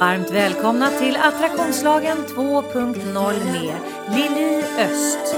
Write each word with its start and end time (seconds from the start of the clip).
Varmt 0.00 0.30
välkomna 0.30 0.90
till 0.90 1.16
Attraktionslagen 1.16 2.18
2.0 2.28 3.52
med 3.52 3.74
Lili 4.16 4.64
Öst. 4.78 5.36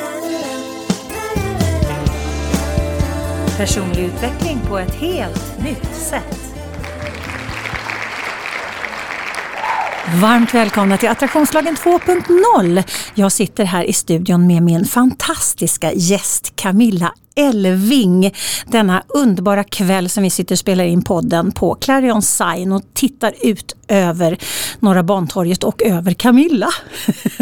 Personlig 3.57 4.05
utveckling 4.05 4.59
på 4.69 4.79
ett 4.79 4.95
helt 4.95 5.59
nytt 5.65 5.95
sätt. 5.95 6.56
Varmt 10.15 10.55
välkomna 10.55 10.97
till 10.97 11.09
Attraktionslagen 11.09 11.77
2.0. 11.77 12.83
Jag 13.15 13.33
sitter 13.33 13.65
här 13.65 13.85
i 13.85 13.93
studion 13.93 14.47
med 14.47 14.63
min 14.63 14.85
fantastiska 14.85 15.93
gäst 15.93 16.53
Camilla 16.57 17.15
Elving 17.37 18.35
denna 18.67 19.03
underbara 19.09 19.65
kväll 19.65 20.09
som 20.09 20.23
vi 20.23 20.31
sitter 20.31 20.55
och 20.55 20.59
spelar 20.59 20.85
in 20.85 21.03
podden 21.03 21.53
på 21.53 21.75
Clarion 21.75 22.23
Sign 22.23 22.73
och 22.73 22.83
tittar 22.95 23.35
ut 23.43 23.77
över 23.89 24.39
Norra 24.79 25.03
Bantorget 25.03 25.65
och 25.65 25.83
över 25.83 26.13
Camilla. 26.13 26.69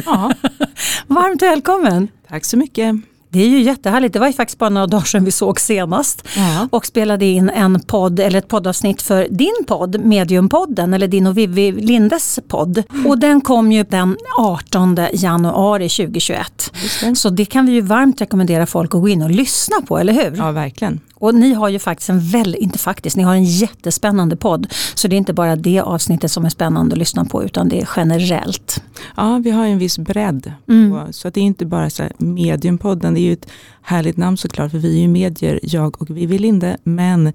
Ja. 0.04 0.32
Varmt 1.06 1.42
välkommen! 1.42 2.08
Tack 2.28 2.44
så 2.44 2.56
mycket! 2.56 3.13
Det 3.34 3.42
är 3.42 3.48
ju 3.48 3.62
jättehärligt. 3.62 4.12
Det 4.12 4.18
var 4.18 4.26
ju 4.26 4.32
faktiskt 4.32 4.58
bara 4.58 4.70
några 4.70 4.86
dagar 4.94 5.04
sedan 5.04 5.24
vi 5.24 5.30
såg 5.30 5.60
senast 5.60 6.22
ja. 6.36 6.68
och 6.70 6.86
spelade 6.86 7.24
in 7.24 7.50
en 7.50 7.80
podd 7.80 8.20
eller 8.20 8.38
ett 8.38 8.48
poddavsnitt 8.48 9.02
för 9.02 9.28
din 9.30 9.64
podd, 9.66 10.00
Mediumpodden 10.04 10.94
eller 10.94 11.08
din 11.08 11.26
och 11.26 11.38
Vivi 11.38 11.72
Lindes 11.72 12.38
podd. 12.48 12.82
Och 13.06 13.18
den 13.18 13.40
kom 13.40 13.72
ju 13.72 13.84
den 13.84 14.16
18 14.38 14.98
januari 15.12 15.88
2021. 15.88 16.72
Det. 17.00 17.16
Så 17.16 17.30
det 17.30 17.44
kan 17.44 17.66
vi 17.66 17.72
ju 17.72 17.80
varmt 17.80 18.20
rekommendera 18.20 18.66
folk 18.66 18.94
att 18.94 19.00
gå 19.00 19.08
in 19.08 19.22
och 19.22 19.30
lyssna 19.30 19.76
på, 19.88 19.98
eller 19.98 20.12
hur? 20.12 20.36
Ja, 20.36 20.50
verkligen. 20.50 21.00
Och 21.14 21.34
ni 21.34 21.54
har 21.54 21.68
ju 21.68 21.78
faktiskt 21.78 22.10
en 22.10 22.20
väldigt, 22.20 22.62
inte 22.62 22.78
faktiskt, 22.78 23.16
ni 23.16 23.22
har 23.22 23.34
en 23.34 23.44
jättespännande 23.44 24.36
podd. 24.36 24.66
Så 24.94 25.08
det 25.08 25.16
är 25.16 25.18
inte 25.18 25.32
bara 25.32 25.56
det 25.56 25.80
avsnittet 25.80 26.30
som 26.30 26.44
är 26.44 26.48
spännande 26.50 26.92
att 26.92 26.98
lyssna 26.98 27.24
på 27.24 27.44
utan 27.44 27.68
det 27.68 27.80
är 27.80 27.88
generellt. 27.96 28.82
Ja, 29.16 29.40
vi 29.44 29.50
har 29.50 29.66
en 29.66 29.78
viss 29.78 29.98
bredd. 29.98 30.52
Mm. 30.68 31.12
Så 31.12 31.28
att 31.28 31.34
det 31.34 31.40
är 31.40 31.44
inte 31.44 31.66
bara 31.66 31.90
så 31.90 32.02
mediumpodden, 32.18 33.14
det 33.14 33.20
är 33.20 33.22
ju 33.22 33.32
ett 33.32 33.48
härligt 33.82 34.16
namn 34.16 34.36
såklart 34.36 34.70
för 34.70 34.78
vi 34.78 34.96
är 34.96 35.00
ju 35.00 35.08
medier, 35.08 35.60
jag 35.62 36.02
och 36.02 36.10
Vivi 36.10 36.38
Linde. 36.38 36.76
Men 36.82 37.32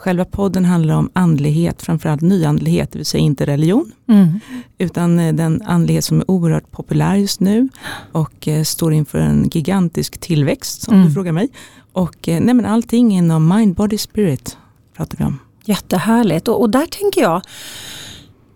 Själva 0.00 0.24
podden 0.24 0.64
handlar 0.64 0.94
om 0.94 1.10
andlighet, 1.12 1.82
framförallt 1.82 2.20
nyandlighet, 2.20 2.92
det 2.92 2.98
vill 2.98 3.06
säga 3.06 3.22
inte 3.22 3.46
religion. 3.46 3.92
Mm. 4.08 4.40
Utan 4.78 5.18
eh, 5.18 5.34
den 5.34 5.62
andlighet 5.62 6.04
som 6.04 6.20
är 6.20 6.30
oerhört 6.30 6.70
populär 6.70 7.16
just 7.16 7.40
nu 7.40 7.68
och 8.12 8.48
eh, 8.48 8.62
står 8.62 8.92
inför 8.92 9.18
en 9.18 9.48
gigantisk 9.52 10.20
tillväxt, 10.20 10.88
om 10.88 10.94
mm. 10.94 11.06
du 11.06 11.12
frågar 11.12 11.32
mig. 11.32 11.48
Och 12.00 12.28
eh, 12.28 12.40
nej 12.40 12.54
men 12.54 12.66
allting 12.66 13.12
inom 13.12 13.48
mind, 13.48 13.74
body, 13.74 13.98
spirit 13.98 14.56
pratar 14.96 15.18
vi 15.18 15.24
om. 15.24 15.38
Jättehärligt 15.64 16.48
och, 16.48 16.60
och 16.60 16.70
där 16.70 16.86
tänker 16.86 17.20
jag 17.20 17.42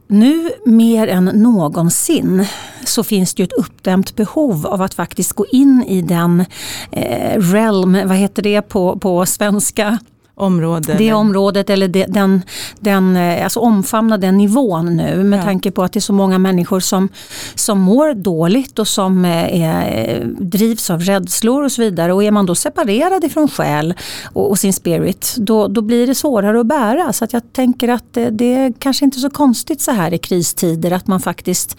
nu 0.06 0.50
mer 0.64 1.08
än 1.08 1.24
någonsin 1.24 2.46
så 2.84 3.04
finns 3.04 3.34
det 3.34 3.42
ju 3.42 3.44
ett 3.44 3.52
uppdämt 3.52 4.16
behov 4.16 4.66
av 4.66 4.82
att 4.82 4.94
faktiskt 4.94 5.32
gå 5.32 5.46
in 5.46 5.84
i 5.88 6.02
den 6.02 6.44
eh, 6.90 7.40
realm, 7.40 7.92
vad 8.04 8.16
heter 8.16 8.42
det 8.42 8.62
på, 8.62 8.98
på 8.98 9.26
svenska? 9.26 9.98
Område. 10.34 10.94
Det 10.98 11.12
området 11.12 11.70
eller 11.70 11.88
det, 11.88 12.06
den, 12.08 12.42
den, 12.80 13.16
eh, 13.16 13.44
alltså 13.44 13.60
omfamna 13.60 14.18
den 14.18 14.36
nivån 14.36 14.96
nu 14.96 15.24
med 15.24 15.38
ja. 15.38 15.42
tanke 15.42 15.70
på 15.70 15.82
att 15.82 15.92
det 15.92 15.98
är 15.98 16.00
så 16.00 16.12
många 16.12 16.38
människor 16.38 16.80
som, 16.80 17.08
som 17.54 17.80
mår 17.80 18.14
dåligt 18.14 18.78
och 18.78 18.88
som 18.88 19.24
eh, 19.24 19.62
är, 19.62 20.24
drivs 20.38 20.90
av 20.90 21.00
rädslor 21.00 21.64
och 21.64 21.72
så 21.72 21.82
vidare. 21.82 22.12
Och 22.12 22.24
är 22.24 22.30
man 22.30 22.46
då 22.46 22.54
separerad 22.54 23.24
ifrån 23.24 23.48
själ 23.48 23.94
och, 24.32 24.50
och 24.50 24.58
sin 24.58 24.72
spirit 24.72 25.34
då, 25.38 25.68
då 25.68 25.82
blir 25.82 26.06
det 26.06 26.14
svårare 26.14 26.60
att 26.60 26.66
bära. 26.66 27.12
Så 27.12 27.24
att 27.24 27.32
jag 27.32 27.42
tänker 27.52 27.88
att 27.88 28.04
det, 28.12 28.30
det 28.30 28.54
är 28.54 28.72
kanske 28.78 29.04
inte 29.04 29.18
så 29.18 29.30
konstigt 29.30 29.80
så 29.80 29.90
här 29.90 30.14
i 30.14 30.18
kristider 30.18 30.90
att 30.90 31.06
man 31.06 31.20
faktiskt 31.20 31.76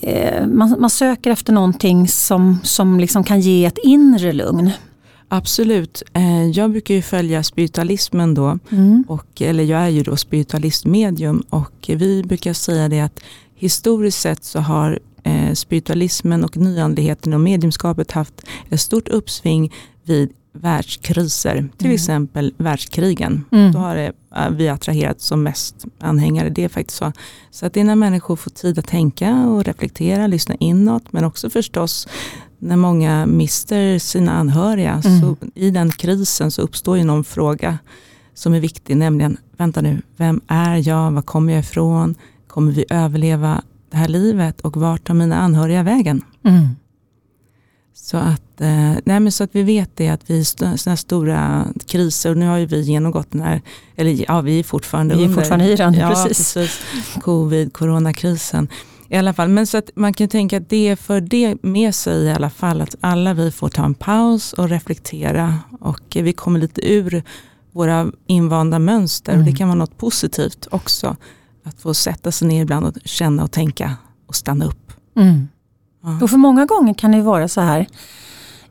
eh, 0.00 0.46
man, 0.46 0.76
man 0.78 0.90
söker 0.90 1.30
efter 1.30 1.52
någonting 1.52 2.08
som, 2.08 2.58
som 2.62 3.00
liksom 3.00 3.24
kan 3.24 3.40
ge 3.40 3.64
ett 3.64 3.78
inre 3.84 4.32
lugn. 4.32 4.70
Absolut. 5.28 6.02
Eh, 6.12 6.46
jag 6.46 6.70
brukar 6.70 6.94
ju 6.94 7.02
följa 7.02 7.42
spiritualismen 7.42 8.34
då. 8.34 8.58
Mm. 8.70 9.04
Och, 9.08 9.42
eller 9.42 9.64
jag 9.64 9.80
är 9.80 9.88
ju 9.88 10.02
då 10.02 10.16
spiritualistmedium 10.16 11.44
och 11.50 11.72
vi 11.86 12.22
brukar 12.22 12.52
säga 12.52 12.88
det 12.88 13.00
att 13.00 13.20
historiskt 13.54 14.20
sett 14.20 14.44
så 14.44 14.58
har 14.58 14.98
eh, 15.22 15.52
spiritualismen 15.52 16.44
och 16.44 16.56
nyandligheten 16.56 17.32
och 17.32 17.40
mediumskapet 17.40 18.10
haft 18.10 18.42
ett 18.70 18.80
stort 18.80 19.08
uppsving 19.08 19.72
vid 20.04 20.32
världskriser, 20.54 21.68
till 21.76 21.86
mm. 21.86 21.94
exempel 21.94 22.54
världskrigen. 22.56 23.44
Mm. 23.52 23.72
Då 23.72 23.78
har 23.78 23.96
det, 23.96 24.12
eh, 24.36 24.50
vi 24.50 24.68
attraherat 24.68 25.20
som 25.20 25.42
mest 25.42 25.84
anhängare. 25.98 26.48
Det 26.48 26.64
är 26.64 26.68
faktiskt 26.68 26.98
så. 26.98 27.12
Så 27.50 27.66
att 27.66 27.74
det 27.74 27.80
är 27.80 27.84
när 27.84 27.94
människor 27.94 28.36
får 28.36 28.50
tid 28.50 28.78
att 28.78 28.86
tänka 28.86 29.46
och 29.46 29.64
reflektera, 29.64 30.26
lyssna 30.26 30.54
inåt, 30.54 31.12
men 31.12 31.24
också 31.24 31.50
förstås 31.50 32.08
när 32.64 32.76
många 32.76 33.26
mister 33.26 33.98
sina 33.98 34.32
anhöriga, 34.32 35.02
mm. 35.04 35.20
så 35.20 35.36
i 35.54 35.70
den 35.70 35.90
krisen 35.90 36.50
så 36.50 36.62
uppstår 36.62 36.98
ju 36.98 37.04
någon 37.04 37.24
fråga 37.24 37.78
som 38.34 38.54
är 38.54 38.60
viktig, 38.60 38.96
nämligen, 38.96 39.36
vänta 39.56 39.80
nu, 39.80 40.02
vem 40.16 40.40
är 40.46 40.88
jag, 40.88 41.10
var 41.10 41.22
kommer 41.22 41.52
jag 41.52 41.60
ifrån, 41.60 42.14
kommer 42.46 42.72
vi 42.72 42.84
överleva 42.90 43.62
det 43.90 43.96
här 43.96 44.08
livet 44.08 44.60
och 44.60 44.76
vart 44.76 45.06
tar 45.06 45.14
mina 45.14 45.36
anhöriga 45.36 45.82
vägen? 45.82 46.22
Mm. 46.44 46.68
Så, 47.94 48.16
att, 48.16 48.60
eh, 48.60 48.92
nej 49.04 49.32
så 49.32 49.44
att 49.44 49.50
vi 49.52 49.62
vet 49.62 49.96
det 49.96 50.08
att 50.08 50.30
vi 50.30 50.44
sådana 50.44 50.96
stora 50.96 51.66
kriser, 51.86 52.30
och 52.30 52.36
nu 52.36 52.46
har 52.46 52.58
ju 52.58 52.66
vi 52.66 52.80
genomgått 52.80 53.30
den 53.30 53.40
här, 53.40 53.62
eller 53.96 54.24
ja 54.28 54.40
vi 54.40 54.58
är 54.58 54.62
fortfarande 54.62 55.14
vi 55.14 55.20
är 55.20 55.24
under, 55.24 55.40
fortfarande 55.40 55.72
i 55.72 55.76
den, 55.76 55.94
ja, 55.94 56.08
precis. 56.08 56.54
precis. 56.54 56.82
Covid, 57.22 57.72
coronakrisen. 57.72 58.68
I 59.14 59.16
alla 59.16 59.32
fall, 59.32 59.48
men 59.48 59.66
så 59.66 59.78
att 59.78 59.90
man 59.94 60.14
kan 60.14 60.28
tänka 60.28 60.56
att 60.56 60.68
det 60.68 60.96
för 60.96 61.20
det 61.20 61.62
med 61.62 61.94
sig 61.94 62.24
i 62.24 62.32
alla 62.32 62.50
fall 62.50 62.80
att 62.80 62.94
alla 63.00 63.34
vi 63.34 63.50
får 63.50 63.68
ta 63.68 63.84
en 63.84 63.94
paus 63.94 64.52
och 64.52 64.68
reflektera 64.68 65.58
och 65.80 66.16
vi 66.16 66.32
kommer 66.32 66.60
lite 66.60 66.92
ur 66.92 67.22
våra 67.72 68.12
invanda 68.26 68.78
mönster 68.78 69.32
mm. 69.32 69.44
och 69.44 69.52
det 69.52 69.56
kan 69.56 69.68
vara 69.68 69.78
något 69.78 69.98
positivt 69.98 70.66
också. 70.70 71.16
Att 71.64 71.80
få 71.80 71.94
sätta 71.94 72.32
sig 72.32 72.48
ner 72.48 72.62
ibland 72.62 72.86
och 72.86 72.94
känna 73.04 73.44
och 73.44 73.52
tänka 73.52 73.94
och 74.26 74.34
stanna 74.34 74.64
upp. 74.64 74.92
Mm. 75.16 75.48
Ja. 76.02 76.18
Och 76.22 76.30
för 76.30 76.36
många 76.36 76.66
gånger 76.66 76.94
kan 76.94 77.12
det 77.12 77.22
vara 77.22 77.48
så 77.48 77.60
här 77.60 77.86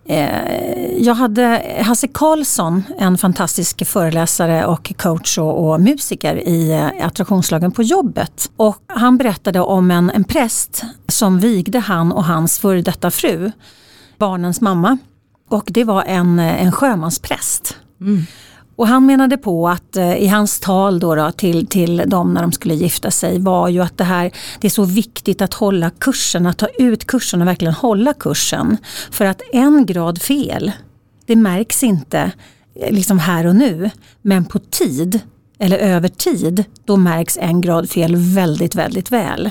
Eh, 0.05 0.97
jag 0.97 1.13
hade 1.13 1.75
Hasse 1.85 2.07
Karlsson, 2.07 2.83
en 2.97 3.17
fantastisk 3.17 3.87
föreläsare 3.87 4.65
och 4.65 4.93
coach 4.97 5.37
och, 5.37 5.69
och 5.69 5.81
musiker 5.81 6.47
i 6.47 6.71
eh, 6.71 7.05
attraktionslagen 7.05 7.71
på 7.71 7.83
jobbet. 7.83 8.51
Och 8.55 8.77
han 8.87 9.17
berättade 9.17 9.59
om 9.59 9.91
en, 9.91 10.09
en 10.09 10.23
präst 10.23 10.83
som 11.07 11.39
vigde 11.39 11.79
han 11.79 12.11
och 12.11 12.23
hans 12.23 12.59
före 12.59 12.81
detta 12.81 13.11
fru, 13.11 13.51
barnens 14.17 14.61
mamma. 14.61 14.97
Och 15.49 15.63
det 15.67 15.83
var 15.83 16.03
en, 16.03 16.39
eh, 16.39 16.63
en 16.63 16.71
sjömanspräst. 16.71 17.77
Mm. 18.01 18.25
Och 18.75 18.87
han 18.87 19.05
menade 19.05 19.37
på 19.37 19.69
att 19.69 19.97
eh, 19.97 20.15
i 20.15 20.27
hans 20.27 20.59
tal 20.59 20.99
då, 20.99 21.15
då 21.15 21.31
till, 21.31 21.67
till 21.67 22.03
dem 22.07 22.33
när 22.33 22.41
de 22.41 22.51
skulle 22.51 22.73
gifta 22.73 23.11
sig 23.11 23.39
var 23.39 23.69
ju 23.69 23.81
att 23.81 23.97
det 23.97 24.03
här 24.03 24.31
det 24.61 24.67
är 24.67 24.71
så 24.71 24.83
viktigt 24.83 25.41
att 25.41 25.53
hålla 25.53 25.89
kursen, 25.89 26.45
att 26.45 26.57
ta 26.57 26.67
ut 26.67 27.07
kursen 27.07 27.41
och 27.41 27.47
verkligen 27.47 27.73
hålla 27.73 28.13
kursen. 28.13 28.77
För 29.11 29.25
att 29.25 29.41
en 29.53 29.85
grad 29.85 30.21
fel, 30.21 30.71
det 31.25 31.35
märks 31.35 31.83
inte 31.83 32.31
eh, 32.75 32.93
liksom 32.93 33.19
här 33.19 33.47
och 33.47 33.55
nu, 33.55 33.89
men 34.21 34.45
på 34.45 34.59
tid 34.59 35.19
eller 35.59 35.77
över 35.77 36.07
tid, 36.07 36.63
då 36.85 36.97
märks 36.97 37.37
en 37.37 37.61
grad 37.61 37.89
fel 37.89 38.15
väldigt, 38.15 38.75
väldigt 38.75 39.11
väl. 39.11 39.49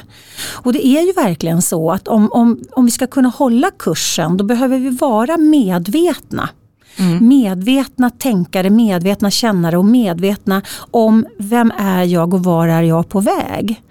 Och 0.52 0.72
det 0.72 0.86
är 0.86 1.06
ju 1.06 1.12
verkligen 1.12 1.62
så 1.62 1.90
att 1.90 2.08
om, 2.08 2.32
om, 2.32 2.64
om 2.72 2.84
vi 2.84 2.90
ska 2.90 3.06
kunna 3.06 3.28
hålla 3.28 3.70
kursen, 3.78 4.36
då 4.36 4.44
behöver 4.44 4.78
vi 4.78 4.90
vara 4.90 5.36
medvetna 5.36 6.48
Mm. 6.96 7.28
Medvetna 7.28 8.10
tänkare, 8.10 8.70
medvetna 8.70 9.30
kännare 9.30 9.78
och 9.78 9.84
medvetna 9.84 10.62
om 10.90 11.26
vem 11.38 11.72
är 11.78 12.04
jag 12.04 12.34
och 12.34 12.44
var 12.44 12.68
är 12.68 12.82
jag 12.82 13.08
på 13.08 13.20
väg. 13.20 13.82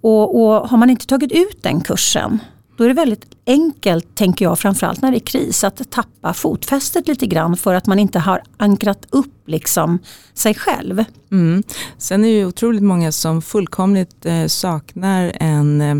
Och, 0.00 0.40
och 0.40 0.68
har 0.68 0.78
man 0.78 0.90
inte 0.90 1.06
tagit 1.06 1.32
ut 1.32 1.62
den 1.62 1.80
kursen 1.80 2.40
då 2.76 2.84
är 2.84 2.88
det 2.88 2.94
väldigt 2.94 3.26
enkelt, 3.46 4.14
tänker 4.14 4.44
jag, 4.44 4.58
framförallt 4.58 5.02
när 5.02 5.10
det 5.10 5.16
är 5.16 5.26
kris, 5.26 5.64
att 5.64 5.90
tappa 5.90 6.34
fotfästet 6.34 7.08
lite 7.08 7.26
grann 7.26 7.56
för 7.56 7.74
att 7.74 7.86
man 7.86 7.98
inte 7.98 8.18
har 8.18 8.42
ankrat 8.56 9.06
upp 9.10 9.48
liksom 9.48 9.98
sig 10.34 10.54
själv. 10.54 11.04
Mm. 11.32 11.62
Sen 11.98 12.24
är 12.24 12.28
det 12.28 12.34
ju 12.34 12.46
otroligt 12.46 12.82
många 12.82 13.12
som 13.12 13.42
fullkomligt 13.42 14.26
eh, 14.26 14.46
saknar 14.46 15.32
en 15.40 15.80
eh, 15.80 15.94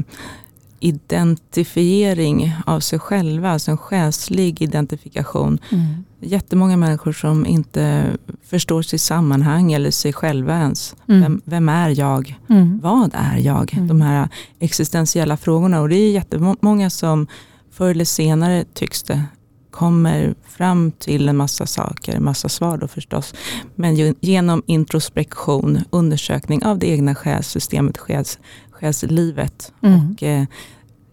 identifiering 0.85 2.55
av 2.67 2.81
sig 2.81 2.99
själva, 2.99 3.51
alltså 3.51 3.71
en 3.71 3.77
själslig 3.77 4.63
identifikation. 4.63 5.59
Mm. 5.73 6.05
Jättemånga 6.21 6.77
människor 6.77 7.13
som 7.13 7.47
inte 7.47 8.05
förstår 8.45 8.83
sitt 8.83 9.01
sammanhang 9.01 9.73
eller 9.73 9.91
sig 9.91 10.13
själva 10.13 10.59
ens. 10.59 10.97
Mm. 11.09 11.21
Vem, 11.21 11.41
vem, 11.45 11.69
är 11.69 11.99
jag? 12.01 12.39
Mm. 12.49 12.81
Vad 12.83 13.11
är 13.15 13.39
jag? 13.39 13.75
Mm. 13.75 13.89
De 13.89 14.01
här 14.01 14.29
existentiella 14.59 15.37
frågorna. 15.37 15.81
Och 15.81 15.89
det 15.89 15.97
är 15.97 16.11
jättemånga 16.11 16.91
som 16.91 17.27
förr 17.71 17.91
eller 17.91 18.05
senare 18.05 18.65
tycks 18.75 19.03
det 19.03 19.25
kommer 19.71 20.35
fram 20.49 20.91
till 20.91 21.29
en 21.29 21.37
massa 21.37 21.67
saker, 21.67 22.15
en 22.15 22.25
massa 22.25 22.49
svar 22.49 22.77
då 22.77 22.89
förstås. 22.89 23.35
Men 23.75 24.15
genom 24.21 24.63
introspektion, 24.67 25.81
undersökning 25.91 26.65
av 26.65 26.79
det 26.79 26.87
egna 26.87 27.15
själssystemet, 27.15 27.99
själs, 27.99 28.39
själslivet. 28.83 29.73
Mm. 29.83 30.11
Och, 30.11 30.23
eh, 30.23 30.45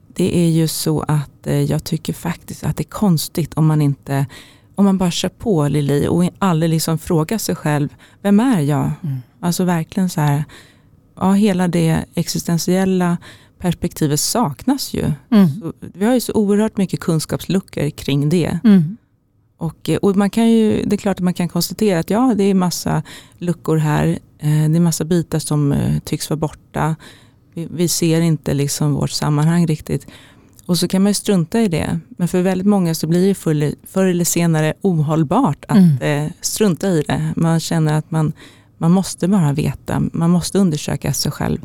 det 0.07 0.37
är 0.37 0.49
ju 0.49 0.67
så 0.67 1.01
att 1.01 1.47
eh, 1.47 1.61
jag 1.61 1.83
tycker 1.83 2.13
faktiskt 2.13 2.63
att 2.63 2.77
det 2.77 2.83
är 2.83 2.89
konstigt 2.89 3.53
om 3.53 3.67
man 3.67 3.81
inte 3.81 4.25
om 4.75 4.85
man 4.85 4.97
bara 4.97 5.11
kör 5.11 5.29
på 5.29 5.67
Lili 5.67 6.07
och 6.07 6.23
aldrig 6.39 6.69
liksom 6.69 6.97
frågar 6.97 7.37
sig 7.37 7.55
själv, 7.55 7.89
vem 8.21 8.39
är 8.39 8.59
jag? 8.59 8.91
Mm. 9.03 9.17
Alltså 9.39 9.63
verkligen 9.63 10.09
så 10.09 10.21
här, 10.21 10.43
ja 11.15 11.33
hela 11.33 11.67
det 11.67 12.05
existentiella 12.13 13.17
perspektivet 13.57 14.19
saknas 14.19 14.93
ju. 14.93 15.11
Mm. 15.31 15.73
vi 15.93 16.05
har 16.05 16.13
ju 16.13 16.19
så 16.19 16.33
oerhört 16.33 16.77
mycket 16.77 16.99
kunskapsluckor 16.99 17.89
kring 17.89 18.29
det. 18.29 18.59
Mm. 18.63 18.97
Och, 19.57 19.89
och, 20.01 20.15
man 20.15 20.29
kan 20.29 20.49
ju, 20.49 20.83
det 20.85 20.95
är 20.95 20.97
klart 20.97 21.17
att 21.17 21.23
man 21.23 21.33
kan 21.33 21.49
konstatera 21.49 21.99
att 21.99 22.09
ja, 22.09 22.33
det 22.37 22.43
är 22.43 22.53
massa 22.53 23.03
luckor 23.37 23.77
här. 23.77 24.07
Eh, 24.39 24.69
det 24.69 24.77
är 24.77 24.79
massa 24.79 25.05
bitar 25.05 25.39
som 25.39 25.71
eh, 25.71 25.99
tycks 25.99 26.29
vara 26.29 26.37
borta. 26.37 26.95
Vi, 27.59 27.67
vi, 27.71 27.87
ser 27.87 28.21
inte 28.21 28.53
liksom 28.53 28.93
vårt 28.93 29.11
sammanhang 29.11 29.67
riktigt. 29.67 30.07
Och 30.65 30.77
så 30.77 30.87
kan 30.87 31.03
man 31.03 31.09
ju 31.09 31.13
strunta 31.13 31.61
i 31.61 31.67
det. 31.67 31.99
Men 32.09 32.27
för 32.27 32.41
väldigt 32.41 32.67
många 32.67 32.95
så 32.95 33.07
blir 33.07 33.27
det 33.27 33.35
förr, 33.35 33.73
förr 33.87 34.05
eller 34.05 34.25
senare 34.25 34.73
ohållbart 34.81 35.65
att 35.67 35.77
mm. 35.77 36.25
eh, 36.25 36.31
strunta 36.41 36.89
i 36.89 37.03
det. 37.07 37.33
Man 37.35 37.59
känner 37.59 37.93
att 37.93 38.11
man, 38.11 38.33
man 38.77 38.91
måste 38.91 39.27
bara 39.27 39.53
veta, 39.53 40.01
man 40.13 40.29
måste 40.29 40.59
undersöka 40.59 41.13
sig 41.13 41.31
själv. 41.31 41.59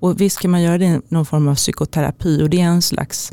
Och 0.00 0.20
visst 0.20 0.40
kan 0.40 0.50
man 0.50 0.62
göra 0.62 0.78
det 0.78 0.84
i 0.84 1.00
någon 1.08 1.26
form 1.26 1.48
av 1.48 1.54
psykoterapi 1.54 2.42
och 2.42 2.50
det 2.50 2.60
är 2.60 2.66
en 2.66 2.82
slags 2.82 3.32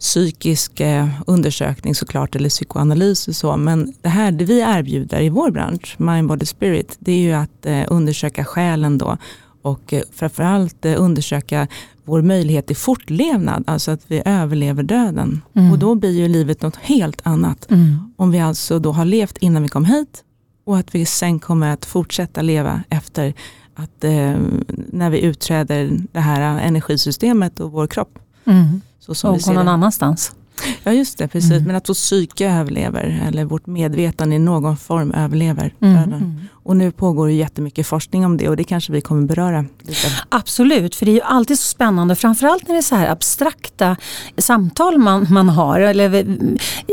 psykisk 0.00 0.80
eh, 0.80 1.08
undersökning 1.26 1.94
såklart 1.94 2.36
eller 2.36 2.48
psykoanalys 2.48 3.28
och 3.28 3.36
så. 3.36 3.56
Men 3.56 3.94
det 4.02 4.08
här 4.08 4.32
det 4.32 4.44
vi 4.44 4.60
erbjuder 4.60 5.20
i 5.20 5.28
vår 5.28 5.50
bransch, 5.50 5.94
Mind 5.98 6.28
Body 6.28 6.46
Spirit, 6.46 6.96
det 6.98 7.12
är 7.12 7.20
ju 7.20 7.32
att 7.32 7.66
eh, 7.66 7.82
undersöka 7.88 8.44
själen 8.44 8.98
då 8.98 9.18
och 9.64 9.92
eh, 9.92 10.02
framförallt 10.12 10.84
eh, 10.84 10.94
undersöka 11.02 11.68
vår 12.04 12.22
möjlighet 12.22 12.66
till 12.66 12.76
fortlevnad, 12.76 13.64
alltså 13.66 13.90
att 13.90 14.00
vi 14.06 14.22
överlever 14.24 14.82
döden. 14.82 15.42
Mm. 15.54 15.72
Och 15.72 15.78
då 15.78 15.94
blir 15.94 16.10
ju 16.10 16.28
livet 16.28 16.62
något 16.62 16.76
helt 16.76 17.20
annat. 17.24 17.70
Mm. 17.70 18.12
Om 18.16 18.30
vi 18.30 18.40
alltså 18.40 18.78
då 18.78 18.92
har 18.92 19.04
levt 19.04 19.38
innan 19.38 19.62
vi 19.62 19.68
kom 19.68 19.84
hit 19.84 20.24
och 20.64 20.78
att 20.78 20.94
vi 20.94 21.06
sen 21.06 21.38
kommer 21.38 21.70
att 21.70 21.84
fortsätta 21.84 22.42
leva 22.42 22.82
efter 22.88 23.34
att 23.74 24.04
eh, 24.04 24.36
när 24.68 25.10
vi 25.10 25.20
utträder 25.20 25.98
det 26.12 26.20
här 26.20 26.60
energisystemet 26.60 27.60
och 27.60 27.72
vår 27.72 27.86
kropp. 27.86 28.18
Mm. 28.44 28.80
Så 29.00 29.14
som 29.14 29.34
och 29.34 29.40
gå 29.40 29.52
någon 29.52 29.68
annanstans. 29.68 30.34
Ja 30.82 30.92
just 30.92 31.18
det, 31.18 31.28
precis. 31.28 31.50
Mm. 31.50 31.64
Men 31.64 31.76
att 31.76 31.88
vårt 31.88 31.96
psyke 31.96 32.50
överlever 32.50 33.24
eller 33.28 33.44
vårt 33.44 33.66
medvetande 33.66 34.36
i 34.36 34.38
någon 34.38 34.76
form 34.76 35.12
överlever 35.12 35.74
mm. 35.80 35.96
Mm. 35.96 36.40
Och 36.50 36.76
nu 36.76 36.90
pågår 36.90 37.30
ju 37.30 37.36
jättemycket 37.36 37.86
forskning 37.86 38.26
om 38.26 38.36
det 38.36 38.48
och 38.48 38.56
det 38.56 38.64
kanske 38.64 38.92
vi 38.92 39.00
kommer 39.00 39.26
beröra. 39.26 39.64
Lite. 39.82 40.08
Absolut, 40.28 40.94
för 40.94 41.06
det 41.06 41.12
är 41.12 41.14
ju 41.14 41.20
alltid 41.20 41.58
så 41.58 41.68
spännande, 41.68 42.16
framförallt 42.16 42.68
när 42.68 42.74
det 42.74 42.80
är 42.80 42.82
så 42.82 42.94
här 42.94 43.08
abstrakta 43.08 43.96
samtal 44.38 44.98
man, 44.98 45.26
man 45.30 45.48
har. 45.48 45.80
Eller, 45.80 46.26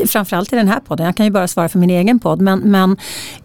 framförallt 0.07 0.53
i 0.53 0.55
den 0.55 0.67
här 0.67 0.79
podden, 0.79 1.05
jag 1.05 1.15
kan 1.15 1.25
ju 1.25 1.31
bara 1.31 1.47
svara 1.47 1.69
för 1.69 1.79
min 1.79 1.89
egen 1.89 2.19
podd. 2.19 2.41
Men, 2.41 2.59
men 2.59 2.97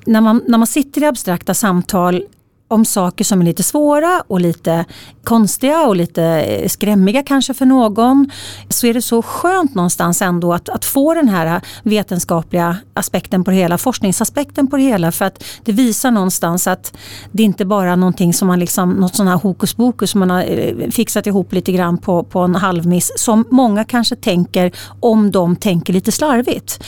när, 0.06 0.20
man, 0.20 0.42
när 0.46 0.58
man 0.58 0.66
sitter 0.66 1.02
i 1.02 1.06
abstrakta 1.06 1.54
samtal 1.54 2.24
om 2.68 2.84
saker 2.84 3.24
som 3.24 3.40
är 3.40 3.44
lite 3.44 3.62
svåra 3.62 4.22
och 4.26 4.40
lite 4.40 4.84
konstiga 5.26 5.86
och 5.86 5.96
lite 5.96 6.24
eh, 6.24 6.68
skrämmiga 6.68 7.22
kanske 7.22 7.54
för 7.54 7.66
någon 7.66 8.30
så 8.68 8.86
är 8.86 8.94
det 8.94 9.02
så 9.02 9.22
skönt 9.22 9.74
någonstans 9.74 10.22
ändå 10.22 10.52
att, 10.52 10.68
att 10.68 10.84
få 10.84 11.14
den 11.14 11.28
här 11.28 11.60
vetenskapliga 11.82 12.76
aspekten 12.94 13.44
på 13.44 13.50
det 13.50 13.56
hela, 13.56 13.78
forskningsaspekten 13.78 14.66
på 14.66 14.76
det 14.76 14.82
hela 14.82 15.12
för 15.12 15.24
att 15.24 15.44
det 15.64 15.72
visar 15.72 16.10
någonstans 16.10 16.66
att 16.66 16.96
det 17.32 17.42
inte 17.42 17.64
bara 17.64 17.92
är 17.92 17.96
någonting 17.96 18.34
som 18.34 18.48
man 18.48 18.58
liksom, 18.58 18.90
något 18.90 19.14
sån 19.14 19.28
här 19.28 19.36
hokus 19.36 19.74
pokus 19.74 20.10
som 20.10 20.20
man 20.20 20.30
har 20.30 20.42
eh, 20.42 20.90
fixat 20.90 21.26
ihop 21.26 21.52
lite 21.52 21.72
grann 21.72 21.98
på, 21.98 22.22
på 22.24 22.40
en 22.40 22.54
halvmiss 22.54 23.12
som 23.16 23.44
många 23.50 23.84
kanske 23.84 24.16
tänker 24.16 24.72
om 25.00 25.30
de 25.30 25.56
tänker 25.56 25.92
lite 25.92 26.12
slarvigt. 26.12 26.84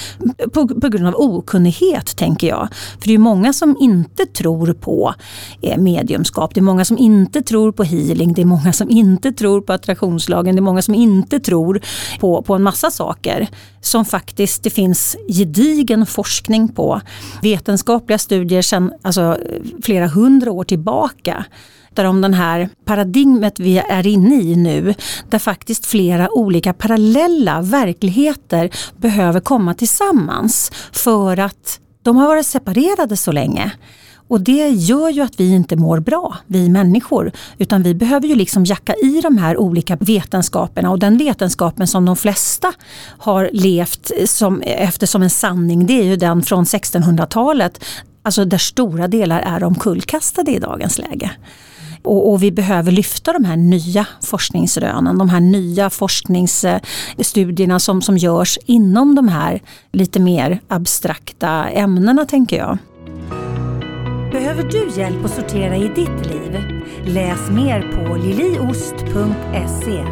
På, 0.52 0.68
på 0.68 0.88
grund 0.88 1.06
av 1.06 1.14
okunnighet 1.16 2.16
tänker 2.16 2.48
jag. 2.48 2.68
För 3.00 3.08
det 3.08 3.14
är 3.14 3.18
många 3.18 3.52
som 3.52 3.76
inte 3.80 4.26
tror 4.26 4.72
på 4.72 5.14
eh, 5.62 5.78
mediumskap. 5.78 6.54
Det 6.54 6.60
är 6.60 6.62
många 6.62 6.84
som 6.84 6.98
inte 6.98 7.42
tror 7.42 7.72
på 7.72 7.82
healing, 7.84 8.27
det 8.34 8.42
är 8.42 8.46
många 8.46 8.72
som 8.72 8.90
inte 8.90 9.32
tror 9.32 9.60
på 9.60 9.72
attraktionslagen, 9.72 10.54
det 10.54 10.60
är 10.60 10.62
många 10.62 10.82
som 10.82 10.94
inte 10.94 11.40
tror 11.40 11.80
på, 12.20 12.42
på 12.42 12.54
en 12.54 12.62
massa 12.62 12.90
saker 12.90 13.48
som 13.80 14.04
faktiskt 14.04 14.62
det 14.62 14.70
finns 14.70 15.16
gedigen 15.28 16.06
forskning 16.06 16.68
på. 16.68 17.00
Vetenskapliga 17.42 18.18
studier 18.18 18.62
sedan 18.62 18.92
alltså, 19.02 19.38
flera 19.82 20.06
hundra 20.06 20.52
år 20.52 20.64
tillbaka 20.64 21.44
om 22.04 22.20
den 22.20 22.34
här 22.34 22.68
paradigmet 22.84 23.60
vi 23.60 23.78
är 23.78 24.06
inne 24.06 24.34
i 24.34 24.56
nu, 24.56 24.94
där 25.28 25.38
faktiskt 25.38 25.86
flera 25.86 26.30
olika 26.30 26.72
parallella 26.72 27.60
verkligheter 27.62 28.70
behöver 28.96 29.40
komma 29.40 29.74
tillsammans 29.74 30.72
för 30.92 31.38
att 31.38 31.80
de 32.02 32.16
har 32.16 32.26
varit 32.26 32.46
separerade 32.46 33.16
så 33.16 33.32
länge. 33.32 33.72
Och 34.28 34.40
det 34.40 34.68
gör 34.68 35.08
ju 35.08 35.22
att 35.22 35.40
vi 35.40 35.50
inte 35.52 35.76
mår 35.76 36.00
bra, 36.00 36.36
vi 36.46 36.68
människor. 36.68 37.32
Utan 37.58 37.82
vi 37.82 37.94
behöver 37.94 38.28
ju 38.28 38.34
liksom 38.34 38.64
jacka 38.64 38.94
i 38.94 39.20
de 39.20 39.38
här 39.38 39.56
olika 39.56 39.96
vetenskaperna 39.96 40.90
och 40.90 40.98
den 40.98 41.18
vetenskapen 41.18 41.86
som 41.86 42.04
de 42.04 42.16
flesta 42.16 42.72
har 43.18 43.50
levt 43.52 44.10
som, 44.26 44.62
efter 44.62 45.06
som 45.06 45.22
en 45.22 45.30
sanning 45.30 45.86
det 45.86 46.00
är 46.00 46.04
ju 46.04 46.16
den 46.16 46.42
från 46.42 46.64
1600-talet. 46.64 47.84
Alltså 48.22 48.44
där 48.44 48.58
stora 48.58 49.08
delar 49.08 49.40
är 49.40 49.64
omkullkastade 49.64 50.50
i 50.50 50.58
dagens 50.58 50.98
läge. 50.98 51.30
Och, 52.02 52.32
och, 52.32 52.42
vi 52.42 52.52
behöver 52.52 52.92
lyfta 52.92 53.32
de 53.32 53.44
här 53.44 53.56
nya 53.56 54.06
forskningsrönen, 54.22 55.18
de 55.18 55.28
här 55.28 55.40
nya 55.40 55.90
forskningsstudierna 55.90 57.78
som, 57.78 58.02
som 58.02 58.18
görs 58.18 58.58
inom 58.66 59.14
de 59.14 59.28
här 59.28 59.62
lite 59.92 60.20
mer 60.20 60.60
abstrakta 60.68 61.68
ämnena 61.68 62.24
tänker 62.24 62.56
jag. 62.56 62.78
Behöver 64.32 64.62
du 64.62 65.00
hjälp 65.00 65.24
att 65.24 65.30
sortera 65.30 65.76
i 65.76 65.88
ditt 65.88 66.26
liv? 66.26 66.60
Läs 67.04 67.50
mer 67.50 67.80
på 67.80 68.16
liliost.se. 68.16 70.04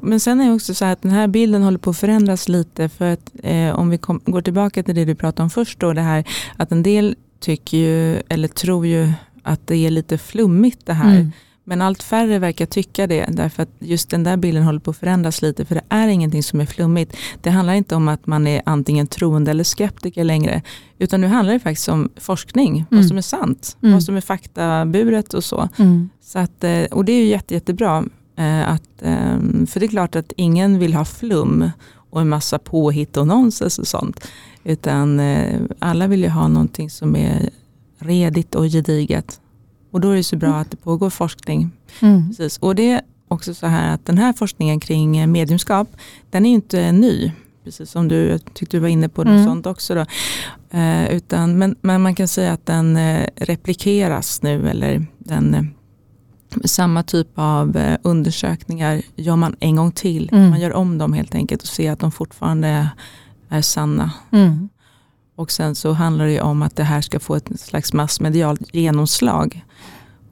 Men 0.00 0.20
sen 0.20 0.40
är 0.40 0.48
det 0.48 0.54
också 0.54 0.74
så 0.74 0.84
att 0.84 1.02
den 1.02 1.10
här 1.10 1.28
bilden 1.28 1.62
håller 1.62 1.78
på 1.78 1.90
att 1.90 1.98
förändras 1.98 2.48
lite 2.48 2.88
för 2.88 3.12
att 3.12 3.30
eh, 3.42 3.78
om 3.78 3.90
vi 3.90 3.98
kom, 3.98 4.20
går 4.24 4.40
tillbaka 4.40 4.82
till 4.82 4.94
det 4.94 5.04
du 5.04 5.14
pratade 5.14 5.42
om 5.42 5.50
först 5.50 5.80
då 5.80 5.92
det 5.92 6.00
här 6.00 6.24
att 6.56 6.72
en 6.72 6.82
del 6.82 7.16
tycker 7.40 7.76
ju 7.76 8.22
eller 8.28 8.48
tror 8.48 8.86
ju 8.86 9.12
att 9.42 9.66
det 9.66 9.76
är 9.76 9.90
lite 9.90 10.18
flummigt 10.18 10.86
det 10.86 10.92
här. 10.92 11.16
Mm. 11.16 11.32
Men 11.68 11.82
allt 11.82 12.02
färre 12.02 12.38
verkar 12.38 12.66
tycka 12.66 13.06
det 13.06 13.26
därför 13.28 13.62
att 13.62 13.68
just 13.78 14.10
den 14.10 14.24
där 14.24 14.36
bilden 14.36 14.62
håller 14.62 14.80
på 14.80 14.90
att 14.90 14.96
förändras 14.96 15.42
lite 15.42 15.64
för 15.64 15.74
det 15.74 15.84
är 15.88 16.08
ingenting 16.08 16.42
som 16.42 16.60
är 16.60 16.66
flummigt. 16.66 17.16
Det 17.42 17.50
handlar 17.50 17.74
inte 17.74 17.94
om 17.94 18.08
att 18.08 18.26
man 18.26 18.46
är 18.46 18.62
antingen 18.66 19.06
troende 19.06 19.50
eller 19.50 19.64
skeptiker 19.64 20.24
längre 20.24 20.62
utan 20.98 21.20
nu 21.20 21.26
handlar 21.26 21.54
det 21.54 21.60
faktiskt 21.60 21.88
om 21.88 22.08
forskning, 22.16 22.72
mm. 22.76 22.86
vad 22.90 23.06
som 23.06 23.16
är 23.16 23.22
sant, 23.22 23.76
mm. 23.82 23.92
vad 23.92 24.02
som 24.02 24.16
är 24.16 24.20
faktaburet 24.20 25.34
och 25.34 25.44
så. 25.44 25.68
Mm. 25.76 26.08
så 26.20 26.38
att, 26.38 26.64
eh, 26.64 26.84
och 26.84 27.04
det 27.04 27.12
är 27.12 27.20
ju 27.20 27.26
jätte, 27.28 27.54
jättebra. 27.54 28.04
Eh, 28.36 28.70
att, 28.70 29.02
ehm, 29.02 29.66
för 29.66 29.80
det 29.80 29.86
är 29.86 29.88
klart 29.88 30.16
att 30.16 30.32
ingen 30.36 30.78
vill 30.78 30.94
ha 30.94 31.04
flum 31.04 31.70
och 32.10 32.20
en 32.20 32.28
massa 32.28 32.58
påhitt 32.58 33.16
och 33.16 33.26
nonsens 33.26 33.78
och 33.78 33.86
sånt. 33.86 34.28
Utan 34.64 35.20
eh, 35.20 35.60
alla 35.78 36.06
vill 36.06 36.22
ju 36.22 36.28
ha 36.28 36.48
någonting 36.48 36.90
som 36.90 37.16
är 37.16 37.50
redigt 37.98 38.54
och 38.54 38.64
gediget. 38.64 39.40
Och 39.96 40.00
då 40.00 40.10
är 40.10 40.16
det 40.16 40.24
så 40.24 40.36
bra 40.36 40.48
mm. 40.48 40.60
att 40.60 40.70
det 40.70 40.76
pågår 40.76 41.10
forskning. 41.10 41.70
Mm. 42.00 42.28
Precis. 42.28 42.58
Och 42.58 42.74
det 42.74 42.90
är 42.92 43.00
också 43.28 43.54
så 43.54 43.66
här 43.66 43.94
att 43.94 44.06
den 44.06 44.18
här 44.18 44.32
forskningen 44.32 44.80
kring 44.80 45.32
mediumskap, 45.32 45.88
den 46.30 46.46
är 46.46 46.50
inte 46.50 46.92
ny. 46.92 47.32
Precis 47.64 47.90
som 47.90 48.08
du 48.08 48.38
tyckte 48.38 48.76
du 48.76 48.80
var 48.80 48.88
inne 48.88 49.08
på 49.08 49.24
något 49.24 49.30
mm. 49.30 49.44
sånt 49.44 49.66
också. 49.66 49.94
Då. 49.94 50.04
Eh, 50.78 51.10
utan, 51.10 51.58
men, 51.58 51.76
men, 51.80 52.02
man 52.02 52.14
kan 52.14 52.28
säga 52.28 52.52
att 52.52 52.66
den 52.66 52.96
eh, 52.96 53.26
replikeras 53.36 54.42
nu 54.42 54.68
eller 54.68 55.06
den 55.18 55.54
eh, 55.54 55.62
samma 56.64 57.02
typ 57.02 57.28
av 57.34 57.76
eh, 57.76 57.98
undersökningar 58.02 59.02
gör 59.14 59.36
man 59.36 59.56
en 59.60 59.76
gång 59.76 59.92
till. 59.92 60.28
Mm. 60.32 60.50
Man 60.50 60.60
gör 60.60 60.72
om 60.72 60.98
dem 60.98 61.12
helt 61.12 61.34
enkelt 61.34 61.62
och 61.62 61.68
ser 61.68 61.92
att 61.92 62.00
de 62.00 62.12
fortfarande 62.12 62.68
är, 62.68 62.88
är 63.48 63.62
sanna. 63.62 64.12
Mm. 64.30 64.68
Och 65.36 65.50
sen 65.50 65.74
så 65.74 65.92
handlar 65.92 66.26
det 66.26 66.40
om 66.40 66.62
att 66.62 66.76
det 66.76 66.84
här 66.84 67.00
ska 67.00 67.20
få 67.20 67.34
ett 67.34 67.60
slags 67.60 67.92
massmedialt 67.92 68.74
genomslag. 68.74 69.64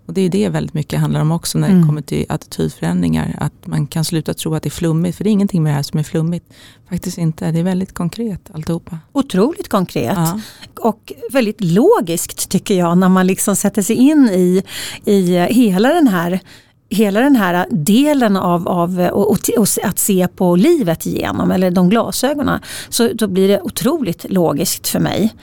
Och 0.07 0.15
det 0.15 0.21
är 0.21 0.29
det 0.29 0.49
väldigt 0.49 0.75
mycket 0.75 1.01
handlar 1.01 1.21
om 1.21 1.33
också 1.33 1.59
när 1.59 1.69
det 1.69 1.75
mm. 1.75 1.87
kommer 1.87 2.03
till 2.03 2.27
attitydförändringar. 2.29 3.37
Att 3.41 3.67
man 3.67 3.87
kan 3.87 4.05
sluta 4.05 4.35
tro 4.35 4.55
att 4.55 4.63
det 4.63 4.69
är 4.69 4.71
flummigt, 4.71 5.17
för 5.17 5.25
det 5.25 5.31
är 5.31 5.33
ingenting 5.33 5.63
med 5.63 5.71
det 5.71 5.75
här 5.75 5.83
som 5.83 5.99
är 5.99 6.03
flummigt. 6.03 6.55
Faktiskt 6.89 7.19
inte, 7.19 7.51
det 7.51 7.59
är 7.59 7.65
väldigt 7.65 7.95
konkret 7.95 8.51
alltihopa. 8.55 8.99
Otroligt 9.13 9.69
konkret. 9.69 10.17
Ja. 10.17 10.41
Och 10.81 11.13
väldigt 11.33 11.61
logiskt 11.61 12.49
tycker 12.49 12.75
jag 12.75 12.99
när 12.99 13.09
man 13.09 13.27
liksom 13.27 13.57
sätter 13.57 13.83
sig 13.83 13.97
in 13.97 14.29
i, 14.33 14.63
i 15.05 15.39
hela 15.41 15.89
den 15.89 16.09
här 16.09 16.41
hela 16.91 17.21
den 17.21 17.37
här 17.37 17.67
delen 17.71 18.37
av, 18.37 18.69
av 18.69 19.01
och, 19.01 19.31
och, 19.31 19.39
och, 19.59 19.69
att 19.85 19.99
se 19.99 20.29
på 20.29 20.57
livet 20.57 21.07
igenom, 21.07 21.51
eller 21.51 21.71
de 21.71 21.91
glasögonen, 21.91 22.61
så 22.89 23.11
då 23.15 23.27
blir 23.27 23.49
det 23.49 23.61
otroligt 23.61 24.31
logiskt 24.31 24.89
för 24.89 25.01
mig. 25.01 25.35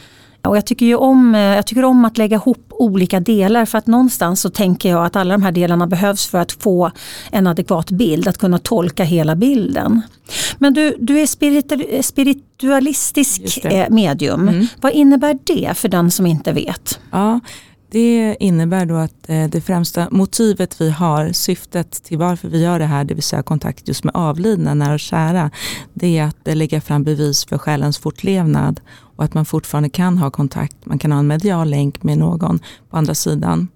Och 0.43 0.57
jag, 0.57 0.65
tycker 0.65 0.85
ju 0.85 0.95
om, 0.95 1.35
eh, 1.35 1.41
jag 1.41 1.65
tycker 1.65 1.85
om 1.85 2.05
att 2.05 2.17
lägga 2.17 2.35
ihop 2.35 2.67
olika 2.69 3.19
delar 3.19 3.65
för 3.65 3.77
att 3.77 3.87
någonstans 3.87 4.41
så 4.41 4.49
tänker 4.49 4.89
jag 4.89 5.05
att 5.05 5.15
alla 5.15 5.33
de 5.33 5.43
här 5.43 5.51
delarna 5.51 5.87
behövs 5.87 6.27
för 6.27 6.37
att 6.37 6.51
få 6.51 6.91
en 7.31 7.47
adekvat 7.47 7.91
bild, 7.91 8.27
att 8.27 8.37
kunna 8.37 8.57
tolka 8.57 9.03
hela 9.03 9.35
bilden. 9.35 10.01
Men 10.57 10.73
du, 10.73 10.95
du 10.99 11.19
är 11.19 11.25
spiritu 11.25 12.03
spiritualistisk 12.03 13.65
eh, 13.65 13.89
medium. 13.89 14.47
Mm. 14.47 14.67
Vad 14.81 14.91
innebär 14.91 15.39
det 15.43 15.77
för 15.77 15.89
den 15.89 16.11
som 16.11 16.25
inte 16.25 16.51
vet? 16.51 16.99
Ja, 17.11 17.39
det 17.91 18.35
innebär 18.39 18.85
då 18.85 18.95
att 18.95 19.29
eh, 19.29 19.49
det 19.49 19.61
främsta 19.61 20.07
motivet 20.11 20.81
vi 20.81 20.89
har, 20.89 21.31
syftet 21.31 21.91
till 22.03 22.17
varför 22.17 22.47
vi 22.47 22.61
gör 22.61 22.79
det 22.79 22.85
här, 22.85 23.03
det 23.03 23.13
vill 23.13 23.23
säga 23.23 23.43
kontakt 23.43 23.87
just 23.87 24.03
med 24.03 24.15
avlidna, 24.15 24.73
nära 24.73 24.93
och 24.93 24.99
kära, 24.99 25.51
det 25.93 26.17
är 26.17 26.23
att 26.23 26.57
lägga 26.57 26.81
fram 26.81 27.03
bevis 27.03 27.45
för 27.45 27.57
själens 27.57 27.97
fortlevnad 27.97 28.81
och 29.15 29.23
att 29.23 29.33
man 29.33 29.45
fortfarande 29.45 29.89
kan 29.89 30.17
ha 30.17 30.31
kontakt, 30.31 30.75
man 30.83 30.99
kan 30.99 31.11
ha 31.11 31.19
en 31.19 31.27
medial 31.27 31.69
länk 31.69 32.03
med 32.03 32.17
någon 32.17 32.59
på 32.89 32.97
andra 32.97 33.15
sidan. 33.15 33.67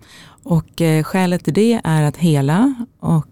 Och 0.44 0.82
eh, 0.82 1.04
skälet 1.04 1.44
till 1.44 1.54
det 1.54 1.82
är 1.84 2.04
att 2.04 2.18
hela 2.18 2.86
och 3.00 3.28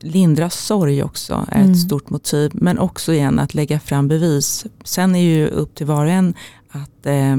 lindra 0.00 0.50
sorg 0.50 1.02
också 1.02 1.46
är 1.48 1.60
mm. 1.60 1.72
ett 1.72 1.80
stort 1.80 2.10
motiv. 2.10 2.50
Men 2.54 2.78
också 2.78 3.12
igen 3.12 3.38
att 3.38 3.54
lägga 3.54 3.80
fram 3.80 4.08
bevis. 4.08 4.66
Sen 4.84 5.14
är 5.14 5.22
ju 5.22 5.46
upp 5.48 5.74
till 5.74 5.86
var 5.86 6.04
och 6.04 6.10
en 6.10 6.34
att 6.70 7.06
eh, 7.06 7.36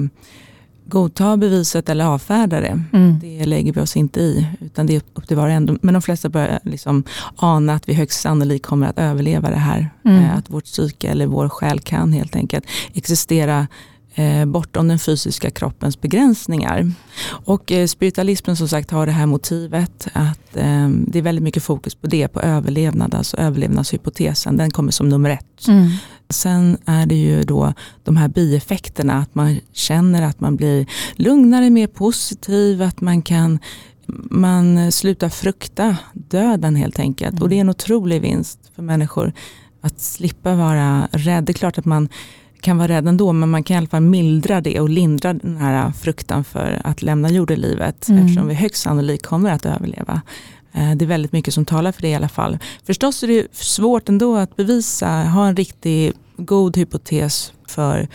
godta 0.86 1.38
beviset 1.38 1.90
eller 1.90 2.06
avfärda 2.06 2.60
det. 2.60 2.84
Mm. 2.94 3.20
Det 3.20 3.46
lägger 3.46 3.74
vi 3.74 3.82
oss 3.82 3.98
inte 3.98 4.20
i. 4.20 4.48
Utan 4.60 4.86
det 4.86 4.96
är 4.96 5.02
upp 5.14 5.28
till 5.28 5.38
var 5.38 5.46
och 5.46 5.52
en. 5.52 5.80
Men 5.82 5.94
de 5.94 6.02
flesta 6.02 6.30
börjar 6.30 6.60
liksom 6.64 7.04
ana 7.36 7.74
att 7.74 7.90
vi 7.90 7.94
högst 7.94 8.22
sannolikt 8.22 8.66
kommer 8.66 8.88
att 8.88 9.00
överleva 9.00 9.50
det 9.50 9.56
här. 9.56 9.90
Mm. 10.06 10.24
Eh, 10.24 10.38
att 10.38 10.50
vårt 10.50 10.66
psyke 10.66 11.08
eller 11.08 11.28
vår 11.28 11.50
själ 11.50 11.80
kan 11.80 12.14
helt 12.14 12.36
enkelt 12.36 12.66
existera 12.94 13.68
eh, 14.16 14.46
bortom 14.46 14.88
den 14.88 15.00
fysiska 15.00 15.50
kroppens 15.50 16.02
begränsningar. 16.02 16.92
Och 17.28 17.72
eh, 17.72 17.88
spiritualismen 17.88 18.56
som 18.56 18.68
sagt 18.68 18.92
har 18.92 19.06
det 19.06 19.12
här 19.12 19.26
motivet 19.26 20.08
att 20.14 20.56
eh, 20.56 20.90
det 20.90 21.20
är 21.20 21.22
väldigt 21.22 21.44
mycket 21.44 21.64
fokus 21.64 21.96
på 21.96 22.08
det, 22.08 22.28
på 22.28 22.42
överlevnad, 22.42 23.16
alltså 23.16 23.38
överlevnadshypotesen, 23.38 24.58
den 24.58 24.72
kommer 24.72 24.92
som 24.92 25.10
nummer 25.10 25.30
ett. 25.30 25.68
Mm. 25.68 25.90
Sen 26.34 26.78
är 26.86 27.06
det 27.06 27.16
ju 27.16 27.44
då 27.44 27.74
de 28.04 28.18
här 28.18 28.28
bieffekterna, 28.28 29.14
att 29.14 29.36
man 29.36 29.60
känner 29.72 30.22
att 30.22 30.40
man 30.40 30.56
blir 30.56 30.86
lugnare, 31.16 31.70
mer 31.70 31.88
positiv, 31.88 32.82
att 32.82 33.02
man 33.02 33.22
kan 33.22 33.60
man 34.30 34.92
slutar 34.92 35.30
frukta 35.30 35.98
döden 36.14 36.76
helt 36.76 37.00
enkelt. 37.00 37.32
Mm. 37.32 37.44
Och 37.44 37.50
det 37.50 37.56
är 37.56 37.62
en 37.62 37.70
otrolig 37.70 38.22
vinst 38.22 38.60
för 38.76 38.82
människor 38.82 39.34
att 39.82 40.00
slippa 40.00 40.56
vara 40.56 41.08
rädd. 41.12 41.44
Det 41.44 41.52
är 41.52 41.54
klart 41.54 41.78
att 41.78 41.86
man 41.86 42.10
kan 42.62 42.78
vara 42.78 42.88
rädd 42.88 43.08
ändå 43.08 43.34
men 43.34 43.50
man 43.50 43.64
kan 43.64 43.76
i 43.76 43.78
alla 43.78 43.88
fall 43.88 44.02
mildra 44.02 44.62
det 44.62 44.80
och 44.80 44.90
lindra 44.90 45.34
den 45.34 45.58
här 45.58 45.92
fruktan 45.92 46.44
för 46.44 46.82
att 46.84 47.02
lämna 47.02 47.30
jordelivet 47.30 48.10
mm. 48.10 48.26
eftersom 48.26 48.48
vi 48.48 48.54
högst 48.54 48.84
sannolikt 48.84 49.26
kommer 49.26 49.52
att 49.52 49.66
överleva. 49.66 50.22
Eh, 50.74 50.92
det 50.96 51.06
är 51.06 51.08
väldigt 51.08 51.32
mycket 51.32 51.54
som 51.54 51.66
talar 51.66 51.92
för 51.92 52.02
det 52.02 52.08
i 52.08 52.16
alla 52.16 52.30
fall. 52.30 52.58
Förstås 52.84 53.24
är 53.24 53.28
det 53.28 53.56
svårt 53.56 54.10
ändå 54.10 54.36
att 54.36 54.56
bevisa, 54.56 55.08
ha 55.24 55.48
en 55.48 55.56
riktigt 55.56 56.16
god 56.38 56.78
hypotes 56.78 57.54
för 57.68 58.08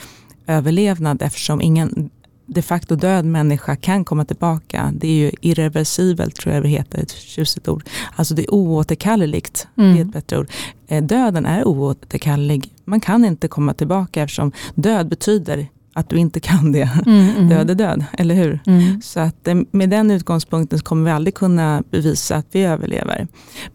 överlevnad 0.47 1.23
eftersom 1.23 1.61
ingen 1.61 2.11
de 2.47 2.63
facto 2.63 2.97
död 2.97 3.25
människa 3.25 3.77
kan 3.77 4.05
komma 4.05 4.25
tillbaka. 4.25 4.93
Det 4.95 5.09
är 5.09 5.13
ju 5.13 5.31
irreversibelt 5.41 6.37
tror 6.37 6.55
jag 6.55 6.63
det 6.63 6.69
heter, 6.69 7.03
ett 7.03 7.11
tjusigt 7.11 7.69
ord. 7.69 7.85
Alltså 8.17 8.35
det 8.35 8.43
är 8.43 8.55
oåterkalleligt, 8.55 9.69
mm. 9.77 9.93
det 9.95 10.01
är 10.01 10.05
ett 10.05 10.13
bättre 10.13 10.39
ord. 10.39 10.51
Eh, 10.89 11.05
döden 11.05 11.47
är 11.47 11.69
oåterkallelig. 11.69 12.73
Man 12.85 13.01
kan 13.01 13.25
inte 13.25 13.49
komma 13.49 13.75
tillbaka 13.75 14.23
eftersom 14.23 14.53
död 14.75 15.09
betyder 15.09 15.69
att 15.99 16.09
du 16.09 16.17
inte 16.17 16.41
kan 16.41 16.73
det. 16.73 16.91
Mm, 17.07 17.31
mm. 17.37 17.49
Död 17.49 17.71
är 17.71 17.75
död, 17.75 18.05
eller 18.13 18.35
hur? 18.35 18.61
Mm. 18.67 19.03
Så 19.03 19.21
att 19.21 19.49
eh, 19.49 19.55
med 19.71 19.91
den 19.91 20.11
utgångspunkten 20.11 20.79
kommer 20.79 21.05
vi 21.05 21.11
aldrig 21.11 21.35
kunna 21.35 21.83
bevisa 21.91 22.37
att 22.37 22.47
vi 22.53 22.63
överlever. 22.63 23.27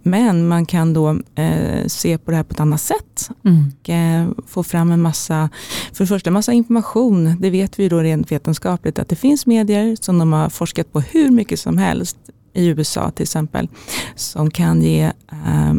Men 0.03 0.47
man 0.47 0.65
kan 0.65 0.93
då 0.93 1.09
eh, 1.35 1.87
se 1.87 2.17
på 2.17 2.31
det 2.31 2.37
här 2.37 2.43
på 2.43 2.53
ett 2.53 2.59
annat 2.59 2.81
sätt. 2.81 3.29
Mm. 3.45 3.71
Och 3.79 3.89
eh, 3.89 4.27
få 4.47 4.63
fram 4.63 4.91
en 4.91 5.01
massa, 5.01 5.49
för 5.93 6.03
det 6.03 6.07
första 6.07 6.29
en 6.29 6.33
massa 6.33 6.53
information. 6.53 7.35
Det 7.39 7.49
vet 7.49 7.79
vi 7.79 7.89
då 7.89 7.99
rent 7.99 8.31
vetenskapligt 8.31 8.99
att 8.99 9.09
det 9.09 9.15
finns 9.15 9.45
medier 9.45 9.97
som 10.01 10.19
de 10.19 10.33
har 10.33 10.49
forskat 10.49 10.93
på 10.93 10.99
hur 10.99 11.29
mycket 11.29 11.59
som 11.59 11.77
helst 11.77 12.17
i 12.53 12.67
USA 12.67 13.11
till 13.11 13.23
exempel. 13.23 13.67
Som 14.15 14.51
kan 14.51 14.81
ge 14.81 15.03
eh, 15.31 15.73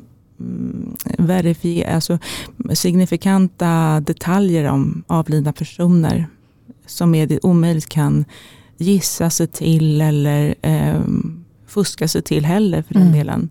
verifiera, 1.18 1.94
alltså 1.94 2.18
signifikanta 2.74 4.00
detaljer 4.00 4.70
om 4.70 5.04
avlidna 5.06 5.52
personer 5.52 6.26
som 6.86 7.10
mediet 7.10 7.44
omöjligt 7.44 7.88
kan 7.88 8.24
gissa 8.76 9.30
sig 9.30 9.46
till 9.46 10.00
eller 10.00 10.54
eh, 10.62 11.00
fuska 11.66 12.08
sig 12.08 12.22
till 12.22 12.44
heller 12.44 12.82
för 12.82 12.94
den 12.94 13.02
mm. 13.02 13.14
delen. 13.14 13.50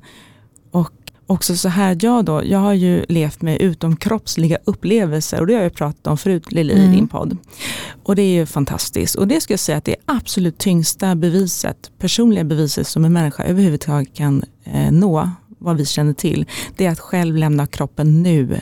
Och 0.71 0.91
också 1.27 1.55
så 1.57 1.69
här, 1.69 1.97
jag 2.01 2.25
då, 2.25 2.41
jag 2.45 2.59
har 2.59 2.73
ju 2.73 3.05
levt 3.09 3.41
med 3.41 3.61
utomkroppsliga 3.61 4.57
upplevelser 4.63 5.39
och 5.39 5.47
det 5.47 5.53
har 5.53 5.61
jag 5.61 5.73
pratat 5.73 6.07
om 6.07 6.17
förut 6.17 6.51
Lili 6.51 6.73
mm. 6.73 6.91
i 6.91 6.95
din 6.95 7.07
podd. 7.07 7.37
Och 8.03 8.15
det 8.15 8.21
är 8.21 8.33
ju 8.33 8.45
fantastiskt 8.45 9.15
och 9.15 9.27
det 9.27 9.41
ska 9.41 9.53
jag 9.53 9.59
säga 9.59 9.77
att 9.77 9.85
det 9.85 9.91
är 9.91 10.01
absolut 10.05 10.57
tyngsta 10.57 11.15
beviset, 11.15 11.91
personliga 11.99 12.43
beviset 12.43 12.87
som 12.87 13.05
en 13.05 13.13
människa 13.13 13.43
överhuvudtaget 13.43 14.13
kan 14.13 14.43
eh, 14.63 14.91
nå, 14.91 15.29
vad 15.63 15.77
vi 15.77 15.86
känner 15.86 16.13
till. 16.13 16.46
Det 16.77 16.86
är 16.86 16.91
att 16.91 17.00
själv 17.00 17.36
lämna 17.36 17.67
kroppen 17.67 18.24
nu 18.24 18.62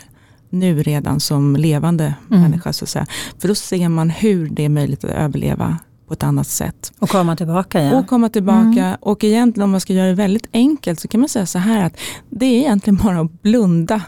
nu 0.52 0.82
redan 0.82 1.20
som 1.20 1.56
levande 1.56 2.14
mm. 2.30 2.42
människa. 2.42 2.72
Så 2.72 2.84
att 2.84 2.88
säga. 2.88 3.06
För 3.38 3.48
då 3.48 3.54
ser 3.54 3.88
man 3.88 4.10
hur 4.10 4.48
det 4.48 4.64
är 4.64 4.68
möjligt 4.68 5.04
att 5.04 5.10
överleva 5.10 5.78
på 6.06 6.12
ett 6.12 6.22
annat 6.22 6.46
sätt. 6.46 6.92
Och 6.98 7.08
komma 7.08 7.36
tillbaka. 7.36 7.82
Ja. 7.82 7.98
Och 7.98 8.06
komma 8.06 8.28
tillbaka. 8.28 8.84
Mm. 8.84 8.96
Och 9.00 9.24
egentligen 9.24 9.64
om 9.64 9.70
man 9.70 9.80
ska 9.80 9.92
göra 9.92 10.06
det 10.06 10.14
väldigt 10.14 10.48
enkelt 10.52 11.00
så 11.00 11.08
kan 11.08 11.20
man 11.20 11.28
säga 11.28 11.46
så 11.46 11.58
här 11.58 11.84
att 11.84 11.96
det 12.30 12.46
är 12.46 12.58
egentligen 12.58 12.96
bara 12.96 13.20
att 13.20 13.42
blunda 13.42 14.02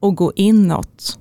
och 0.00 0.14
gå 0.14 0.32
inåt 0.36 1.18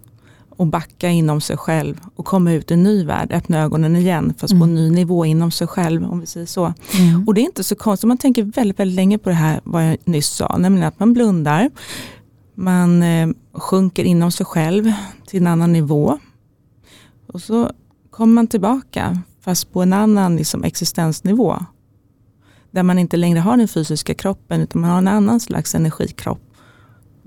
och 0.59 0.67
backa 0.67 1.09
inom 1.09 1.41
sig 1.41 1.57
själv 1.57 1.99
och 2.15 2.25
komma 2.25 2.51
ut 2.51 2.71
i 2.71 2.73
en 2.73 2.83
ny 2.83 3.05
värld, 3.05 3.31
öppna 3.31 3.61
ögonen 3.61 3.95
igen 3.95 4.33
fast 4.37 4.51
mm. 4.51 4.59
på 4.59 4.65
en 4.65 4.75
ny 4.75 4.89
nivå 4.89 5.25
inom 5.25 5.51
sig 5.51 5.67
själv 5.67 6.11
om 6.11 6.19
vi 6.19 6.25
säger 6.25 6.45
så. 6.45 6.73
Mm. 6.99 7.27
Och 7.27 7.33
det 7.33 7.41
är 7.41 7.45
inte 7.45 7.63
så 7.63 7.75
konstigt, 7.75 8.07
man 8.07 8.17
tänker 8.17 8.43
väldigt, 8.43 8.79
väldigt 8.79 8.95
länge 8.95 9.17
på 9.17 9.29
det 9.29 9.35
här 9.35 9.61
vad 9.63 9.87
jag 9.89 9.97
nyss 10.05 10.27
sa, 10.27 10.57
nämligen 10.57 10.87
att 10.87 10.99
man 10.99 11.13
blundar, 11.13 11.69
man 12.55 13.03
eh, 13.03 13.29
sjunker 13.53 14.03
inom 14.03 14.31
sig 14.31 14.45
själv 14.45 14.91
till 15.27 15.41
en 15.41 15.47
annan 15.47 15.73
nivå. 15.73 16.19
Och 17.27 17.41
så 17.41 17.71
kommer 18.09 18.33
man 18.33 18.47
tillbaka 18.47 19.21
fast 19.41 19.73
på 19.73 19.81
en 19.81 19.93
annan 19.93 20.35
liksom, 20.35 20.63
existensnivå. 20.63 21.55
Där 22.71 22.83
man 22.83 22.99
inte 22.99 23.17
längre 23.17 23.39
har 23.39 23.57
den 23.57 23.67
fysiska 23.67 24.13
kroppen 24.13 24.61
utan 24.61 24.81
man 24.81 24.89
har 24.89 24.97
en 24.97 25.07
annan 25.07 25.39
slags 25.39 25.75
energikropp. 25.75 26.48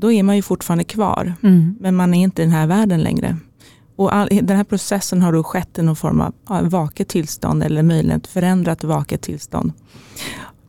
Då 0.03 0.13
är 0.13 0.23
man 0.23 0.37
ju 0.37 0.43
fortfarande 0.43 0.85
kvar 0.85 1.35
mm. 1.43 1.77
men 1.81 1.97
man 1.97 2.15
är 2.15 2.23
inte 2.23 2.43
i 2.43 2.45
den 2.45 2.55
här 2.55 2.67
världen 2.67 3.03
längre. 3.03 3.37
Och 3.97 4.15
all, 4.15 4.29
den 4.43 4.57
här 4.57 4.65
processen 4.65 5.23
har 5.23 5.33
då 5.33 5.45
skett 5.45 5.79
i 5.79 5.83
någon 5.83 5.97
form 5.97 6.21
av 6.21 6.35
ja, 6.49 6.61
vaket 6.63 7.09
tillstånd 7.09 7.63
eller 7.63 7.83
möjligen 7.83 8.21
ett 8.21 8.27
förändrat 8.27 8.85
vaket 8.85 9.23
tillstånd. 9.23 9.73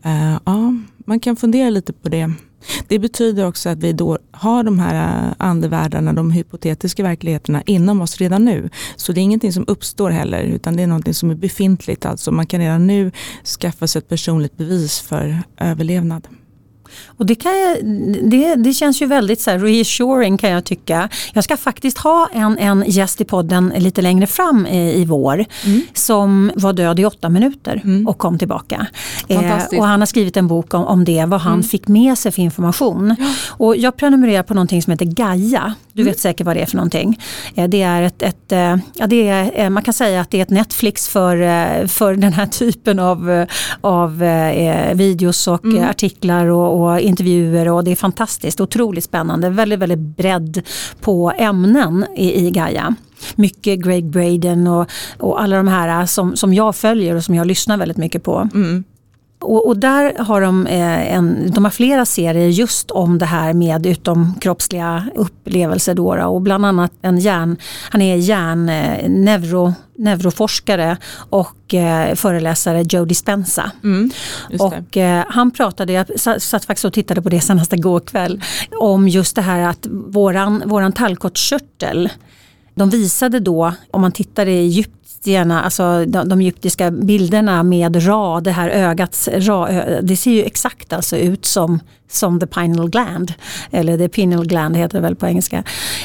Uh, 0.05 0.37
ja, 0.45 0.73
man 0.97 1.19
kan 1.19 1.35
fundera 1.35 1.69
lite 1.69 1.93
på 1.93 2.09
det. 2.09 2.31
Det 2.87 2.99
betyder 2.99 3.47
också 3.47 3.69
att 3.69 3.77
vi 3.77 3.93
då 3.93 4.17
har 4.31 4.63
de 4.63 4.79
här 4.79 5.27
äh, 5.27 5.33
andevärldarna, 5.37 6.13
de 6.13 6.31
hypotetiska 6.31 7.03
verkligheterna 7.03 7.61
inom 7.61 8.01
oss 8.01 8.17
redan 8.17 8.45
nu. 8.45 8.69
Så 8.95 9.11
det 9.11 9.19
är 9.19 9.23
ingenting 9.23 9.53
som 9.53 9.65
uppstår 9.67 10.09
heller 10.09 10.43
utan 10.43 10.75
det 10.75 10.83
är 10.83 10.87
någonting 10.87 11.13
som 11.13 11.31
är 11.31 11.35
befintligt. 11.35 12.05
Alltså 12.05 12.31
man 12.31 12.45
kan 12.45 12.59
redan 12.59 12.87
nu 12.87 13.11
skaffa 13.59 13.87
sig 13.87 13.99
ett 13.99 14.09
personligt 14.09 14.57
bevis 14.57 14.99
för 14.99 15.43
överlevnad. 15.57 16.27
Och 17.05 17.25
det, 17.25 17.35
kan 17.35 17.51
jag, 17.59 17.77
det, 18.29 18.55
det 18.55 18.73
känns 18.73 19.01
ju 19.01 19.05
väldigt 19.05 19.41
så 19.41 19.51
reassuring 19.51 20.37
kan 20.37 20.49
jag 20.49 20.63
tycka. 20.63 21.09
Jag 21.33 21.43
ska 21.43 21.57
faktiskt 21.57 21.97
ha 21.97 22.29
en, 22.33 22.57
en 22.57 22.83
gäst 22.87 23.21
i 23.21 23.25
podden 23.25 23.73
lite 23.77 24.01
längre 24.01 24.27
fram 24.27 24.67
i, 24.67 25.01
i 25.01 25.05
vår 25.05 25.45
mm. 25.65 25.81
som 25.93 26.51
var 26.55 26.73
död 26.73 26.99
i 26.99 27.05
åtta 27.05 27.29
minuter 27.29 27.81
mm. 27.83 28.07
och 28.07 28.17
kom 28.17 28.39
tillbaka. 28.39 28.87
Eh, 29.27 29.63
och 29.77 29.85
han 29.85 30.01
har 30.01 30.05
skrivit 30.05 30.37
en 30.37 30.47
bok 30.47 30.73
om, 30.73 30.85
om 30.85 31.05
det, 31.05 31.25
vad 31.25 31.41
han 31.41 31.53
mm. 31.53 31.63
fick 31.63 31.87
med 31.87 32.17
sig 32.17 32.31
för 32.31 32.41
information. 32.41 33.15
Och 33.47 33.77
jag 33.77 33.97
prenumererar 33.97 34.43
på 34.43 34.53
någonting 34.53 34.81
som 34.81 34.91
heter 34.91 35.05
Gaia. 35.05 35.73
Du 35.93 36.01
mm. 36.01 36.11
vet 36.11 36.19
säkert 36.19 36.45
vad 36.45 36.55
det 36.55 36.61
är 36.61 36.65
för 36.65 36.75
någonting. 36.75 37.19
Eh, 37.55 37.69
det 37.69 37.81
är 37.81 38.01
ett, 38.01 38.21
ett 38.21 38.51
eh, 38.51 38.75
ja, 38.93 39.07
det 39.07 39.27
är, 39.27 39.51
eh, 39.53 39.69
man 39.69 39.83
kan 39.83 39.93
säga 39.93 40.21
att 40.21 40.31
det 40.31 40.37
är 40.37 40.41
ett 40.41 40.49
Netflix 40.49 41.07
för, 41.07 41.41
eh, 41.41 41.87
för 41.87 42.15
den 42.15 42.33
här 42.33 42.45
typen 42.45 42.99
av, 42.99 43.31
eh, 43.31 43.47
av 43.81 44.23
videos 44.93 45.47
och 45.47 45.65
mm. 45.65 45.89
artiklar 45.89 46.47
och, 46.47 46.81
och 46.81 46.82
intervjuer 46.99 47.69
och 47.69 47.83
det 47.83 47.91
är 47.91 47.95
fantastiskt, 47.95 48.61
otroligt 48.61 49.03
spännande, 49.03 49.49
väldigt, 49.49 49.79
väldigt 49.79 49.99
bredd 49.99 50.61
på 51.01 51.33
ämnen 51.37 52.05
i, 52.15 52.47
i 52.47 52.51
Gaia 52.51 52.95
mycket 53.35 53.79
Greg 53.79 54.05
Braden 54.05 54.67
och, 54.67 54.87
och 55.17 55.41
alla 55.41 55.57
de 55.57 55.67
här 55.67 56.05
som, 56.05 56.35
som 56.35 56.53
jag 56.53 56.75
följer 56.75 57.15
och 57.15 57.23
som 57.23 57.35
jag 57.35 57.47
lyssnar 57.47 57.77
väldigt 57.77 57.97
mycket 57.97 58.23
på. 58.23 58.49
Mm. 58.53 58.83
Och, 59.43 59.67
och, 59.67 59.77
där 59.77 60.23
har 60.23 60.41
de, 60.41 60.67
eh, 60.67 61.13
en, 61.13 61.51
de 61.51 61.63
har 61.63 61.71
flera 61.71 62.05
serier 62.05 62.47
just 62.47 62.91
om 62.91 63.17
det 63.17 63.25
här 63.25 63.53
med 63.53 63.85
utomkroppsliga 63.85 65.07
upplevelser. 65.15 65.95
Då, 65.95 66.13
och 66.13 66.41
bland 66.41 66.65
annat 66.65 66.91
en 67.01 67.17
hjärn, 67.17 67.57
han 67.89 68.01
är 68.01 68.15
hjärn, 68.15 68.69
eh, 68.69 69.09
neuro, 69.09 69.73
neuroforskare 69.97 70.97
och 71.29 71.73
eh, 71.73 72.15
föreläsare 72.15 72.81
Joe 72.89 73.05
Dispenza. 73.05 73.71
Mm, 73.83 74.11
och 74.59 74.97
eh, 74.97 75.25
han 75.29 75.51
pratade, 75.51 75.93
jag 75.93 76.19
satt 76.41 76.65
faktiskt 76.65 76.85
och 76.85 76.93
tittade 76.93 77.21
på 77.21 77.29
det 77.29 77.41
senast 77.41 77.73
igår 77.73 77.99
kväll, 77.99 78.43
om 78.79 79.07
just 79.07 79.35
det 79.35 79.41
här 79.41 79.59
att 79.59 79.87
våran, 79.89 80.63
våran 80.65 80.91
tallkottkörtel 80.91 82.09
de 82.75 82.89
visade 82.89 83.39
då, 83.39 83.73
om 83.91 84.01
man 84.01 84.11
tittar 84.11 84.45
i 84.45 84.61
djupt 84.61 85.02
egyptierna, 85.23 85.63
alltså 85.63 86.05
de, 86.05 86.29
de 86.29 86.39
egyptiska 86.39 86.91
bilderna 86.91 87.63
med 87.63 88.07
Ra, 88.07 88.41
det 88.41 88.51
här 88.51 88.69
ögats 88.69 89.27
Ra, 89.27 89.67
det 90.01 90.17
ser 90.17 90.31
ju 90.31 90.43
exakt 90.43 90.93
alltså 90.93 91.17
ut 91.17 91.45
som, 91.45 91.79
som 92.11 92.39
the 92.39 92.47
pineal 92.47 92.89
gland. 92.89 93.33
Eller 93.71 93.97
the 93.97 94.09
pineal 94.09 94.45
gland 94.45 94.77
heter 94.77 94.97
det 94.97 95.01
väl 95.01 95.15
på 95.15 95.27
engelska. 95.27 95.63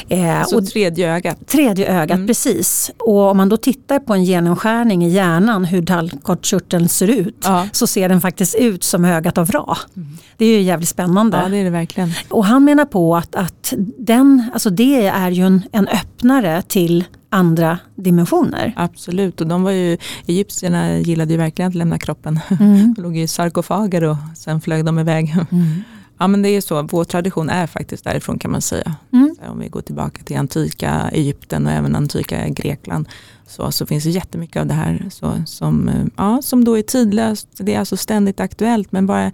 Eh, 0.09 0.43
så 0.45 0.57
och 0.57 0.65
tredje 0.65 1.15
ögat? 1.15 1.47
Tredje 1.47 2.01
ögat, 2.01 2.15
mm. 2.15 2.27
precis. 2.27 2.91
Och 2.97 3.31
om 3.31 3.37
man 3.37 3.49
då 3.49 3.57
tittar 3.57 3.99
på 3.99 4.13
en 4.13 4.23
genomskärning 4.23 5.05
i 5.05 5.09
hjärnan 5.09 5.65
hur 5.65 5.85
tallkottkörteln 5.85 6.89
ser 6.89 7.07
ut 7.07 7.43
ja. 7.43 7.67
så 7.71 7.87
ser 7.87 8.09
den 8.09 8.21
faktiskt 8.21 8.55
ut 8.55 8.83
som 8.83 9.05
ögat 9.05 9.37
av 9.37 9.51
Ra. 9.51 9.77
Mm. 9.95 10.17
Det 10.37 10.45
är 10.45 10.57
ju 10.57 10.61
jävligt 10.61 10.89
spännande. 10.89 11.37
Ja 11.43 11.49
det 11.49 11.57
är 11.57 11.63
det 11.63 11.69
verkligen. 11.69 12.11
Och 12.29 12.45
han 12.45 12.63
menar 12.63 12.85
på 12.85 13.15
att, 13.15 13.35
att 13.35 13.73
den, 13.97 14.49
alltså 14.53 14.69
det 14.69 15.07
är 15.07 15.31
ju 15.31 15.45
en, 15.45 15.61
en 15.71 15.87
öppnare 15.87 16.61
till 16.61 17.03
andra 17.29 17.79
dimensioner. 17.95 18.73
Absolut, 18.75 19.41
och 19.41 19.47
de 19.47 19.63
var 19.63 19.71
ju, 19.71 19.97
egyptierna 20.25 20.97
gillade 20.97 21.31
ju 21.31 21.37
verkligen 21.37 21.69
att 21.69 21.75
lämna 21.75 21.99
kroppen. 21.99 22.39
Mm. 22.59 22.93
de 22.97 23.01
låg 23.01 23.17
i 23.17 23.27
sarkofager 23.27 24.03
och 24.03 24.17
sen 24.35 24.61
flög 24.61 24.85
de 24.85 24.99
iväg. 24.99 25.35
Mm. 25.51 25.83
Ja 26.19 26.27
men 26.27 26.41
det 26.41 26.49
är 26.49 26.61
så, 26.61 26.81
vår 26.81 27.03
tradition 27.03 27.49
är 27.49 27.67
faktiskt 27.67 28.03
därifrån 28.03 28.39
kan 28.39 28.51
man 28.51 28.61
säga. 28.61 28.95
Mm. 29.13 29.35
Om 29.49 29.59
vi 29.59 29.69
går 29.69 29.81
tillbaka 29.81 30.23
till 30.23 30.37
antika 30.37 31.09
Egypten 31.13 31.65
och 31.65 31.71
även 31.71 31.95
antika 31.95 32.47
Grekland 32.49 33.07
så, 33.47 33.71
så 33.71 33.85
finns 33.85 34.03
det 34.03 34.09
jättemycket 34.09 34.59
av 34.61 34.67
det 34.67 34.73
här 34.73 35.05
så, 35.11 35.33
som, 35.45 35.91
ja, 36.17 36.41
som 36.41 36.65
då 36.65 36.77
är 36.77 36.81
tidlöst. 36.81 37.47
Det 37.57 37.75
är 37.75 37.79
alltså 37.79 37.97
ständigt 37.97 38.39
aktuellt 38.39 38.91
men 38.91 39.05
bara 39.05 39.31